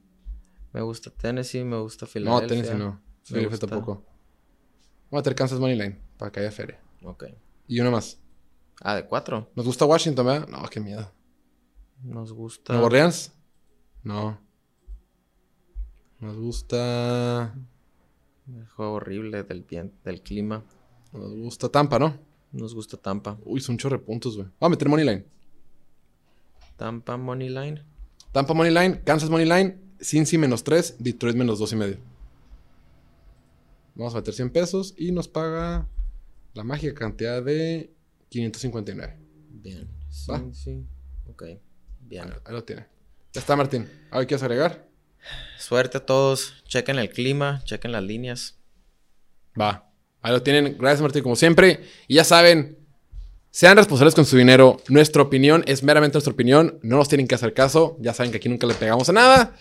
Me 0.79 0.85
gusta 0.85 1.11
Tennessee, 1.11 1.65
me 1.65 1.77
gusta 1.81 2.07
No, 2.07 2.11
Philadelphia. 2.13 2.49
Tennessee 2.63 2.79
no. 2.79 3.03
Gusta- 3.51 3.67
tampoco. 3.67 3.95
Vamos 5.11 5.13
a 5.13 5.17
meter 5.17 5.35
Kansas 5.35 5.59
Money 5.59 5.77
Line 5.77 6.01
para 6.17 6.31
que 6.31 6.39
haya 6.39 6.53
feria. 6.53 6.81
Ok. 7.03 7.25
Y 7.67 7.81
una 7.81 7.91
más. 7.91 8.21
Ah, 8.81 8.95
de 8.95 9.05
cuatro. 9.05 9.51
¿Nos 9.57 9.67
gusta 9.67 9.85
Washington, 9.87 10.25
verdad? 10.25 10.47
No, 10.49 10.63
qué 10.69 10.79
miedo. 10.79 11.11
Nos 12.05 12.33
gusta. 12.33 12.75
¿Nueva 12.75 12.87
Orleans? 12.87 13.33
No. 14.05 14.39
Nos 16.21 16.37
gusta. 16.37 17.53
El 18.47 18.69
juego 18.69 18.93
horrible 18.93 19.43
del, 19.43 19.65
vien- 19.67 19.93
del 20.05 20.23
clima. 20.23 20.65
Nos 21.13 21.35
gusta 21.35 21.69
Tampa, 21.71 21.99
¿no? 21.99 22.17
Nos 22.53 22.73
gusta 22.73 22.97
Tampa. 22.97 23.37
Uy, 23.45 23.61
son 23.61 23.77
de 23.77 23.99
puntos, 23.99 24.37
güey. 24.37 24.47
Vamos 24.61 24.69
a 24.69 24.69
meter 24.69 24.89
Money 24.89 25.05
Line. 25.07 25.27
Tampa 26.77 27.17
Money 27.17 27.49
Line. 27.49 27.83
Tampa 28.31 28.55
Money 28.55 28.73
Line, 28.73 29.03
Kansas 29.03 29.29
Money 29.29 29.45
Line, 29.47 29.88
Cincy 30.01 30.39
menos 30.39 30.65
3, 30.65 30.97
Detroit 30.99 31.37
menos 31.37 31.59
2 31.59 31.73
y 31.73 31.77
medio. 31.77 31.99
Vamos 33.95 34.15
a 34.15 34.19
meter 34.19 34.35
100 34.35 34.51
pesos 34.51 34.95
y 34.97 35.11
nos 35.11 35.27
paga 35.29 35.89
la 36.55 36.65
mágica 36.65 36.95
cantidad 36.95 37.43
de 37.43 37.93
559. 38.29 39.17
Bien. 39.51 39.89
Va. 40.31 40.39
Sí, 40.39 40.45
sí. 40.53 40.87
Ok. 41.29 41.45
Bien. 42.01 42.25
Ahí, 42.25 42.39
ahí 42.45 42.53
lo 42.53 42.65
tiene. 42.65 42.87
Ya 43.33 43.41
está, 43.41 43.57
Martín. 43.57 43.89
¿Algo 44.11 44.27
quieres 44.27 44.43
agregar? 44.43 44.89
Suerte 45.59 45.99
a 45.99 46.07
todos. 46.07 46.63
Chequen 46.67 46.99
el 46.99 47.11
clima, 47.11 47.63
chequen 47.65 47.93
las 47.93 48.03
líneas. 48.03 48.57
Va. 49.61 49.91
Ahí 50.23 50.33
lo 50.33 50.43
tienen. 50.43 50.77
Gracias, 50.79 51.03
Martín, 51.03 51.23
como 51.23 51.37
siempre. 51.37 51.85
Y 52.07 52.15
ya 52.15 52.25
saben, 52.25 52.79
sean 53.51 53.77
responsables 53.77 54.15
con 54.15 54.25
su 54.25 54.37
dinero. 54.37 54.81
Nuestra 54.89 55.23
opinión 55.23 55.65
es 55.67 55.83
meramente 55.83 56.17
nuestra 56.17 56.33
opinión. 56.33 56.79
No 56.83 56.97
nos 56.97 57.09
tienen 57.09 57.27
que 57.27 57.35
hacer 57.35 57.55
caso. 57.55 57.97
Ya 58.01 58.15
saben 58.15 58.31
que 58.31 58.39
aquí 58.39 58.49
nunca 58.49 58.67
le 58.67 58.75
pegamos 58.75 59.09
a 59.09 59.13
nada. 59.13 59.57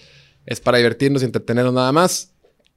Es 0.48 0.60
para 0.60 0.80
divertirnos 0.80 1.22
y 1.22 1.26
entretenernos 1.26 1.74
nada 1.74 1.91
más. 1.91 2.32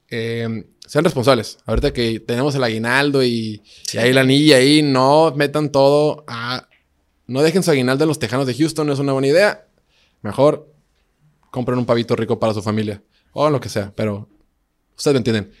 Eh, 0.09 0.65
sean 0.85 1.05
responsables. 1.05 1.57
Ahorita 1.65 1.93
que 1.93 2.19
tenemos 2.19 2.53
el 2.53 2.63
aguinaldo 2.63 3.23
y, 3.23 3.63
y 3.93 3.97
ahí 3.97 4.11
la 4.11 4.21
anilla 4.21 4.57
ahí, 4.57 4.83
no 4.83 5.33
metan 5.35 5.71
todo 5.71 6.25
a... 6.27 6.67
No 7.27 7.41
dejen 7.41 7.63
su 7.63 7.71
aguinaldo 7.71 8.03
en 8.03 8.09
los 8.09 8.19
tejanos 8.19 8.45
de 8.45 8.53
Houston, 8.53 8.85
no 8.85 8.93
es 8.93 8.99
una 8.99 9.13
buena 9.13 9.29
idea. 9.29 9.67
Mejor 10.21 10.69
compren 11.49 11.79
un 11.79 11.85
pavito 11.85 12.15
rico 12.15 12.37
para 12.37 12.53
su 12.53 12.61
familia. 12.61 13.01
O 13.31 13.49
lo 13.49 13.61
que 13.61 13.69
sea, 13.69 13.93
pero 13.95 14.27
ustedes 14.97 15.13
me 15.13 15.19
entienden. 15.19 15.51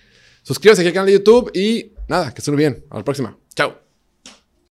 Suscríbanse 0.43 0.81
aquí 0.81 0.89
al 0.89 0.93
canal 0.93 1.07
de 1.07 1.13
YouTube 1.13 1.49
y 1.53 1.93
nada, 2.09 2.33
que 2.33 2.39
estén 2.39 2.55
bien. 2.57 2.83
Hasta 2.83 2.97
la 2.97 3.03
próxima. 3.05 3.37
Chao. 3.55 3.90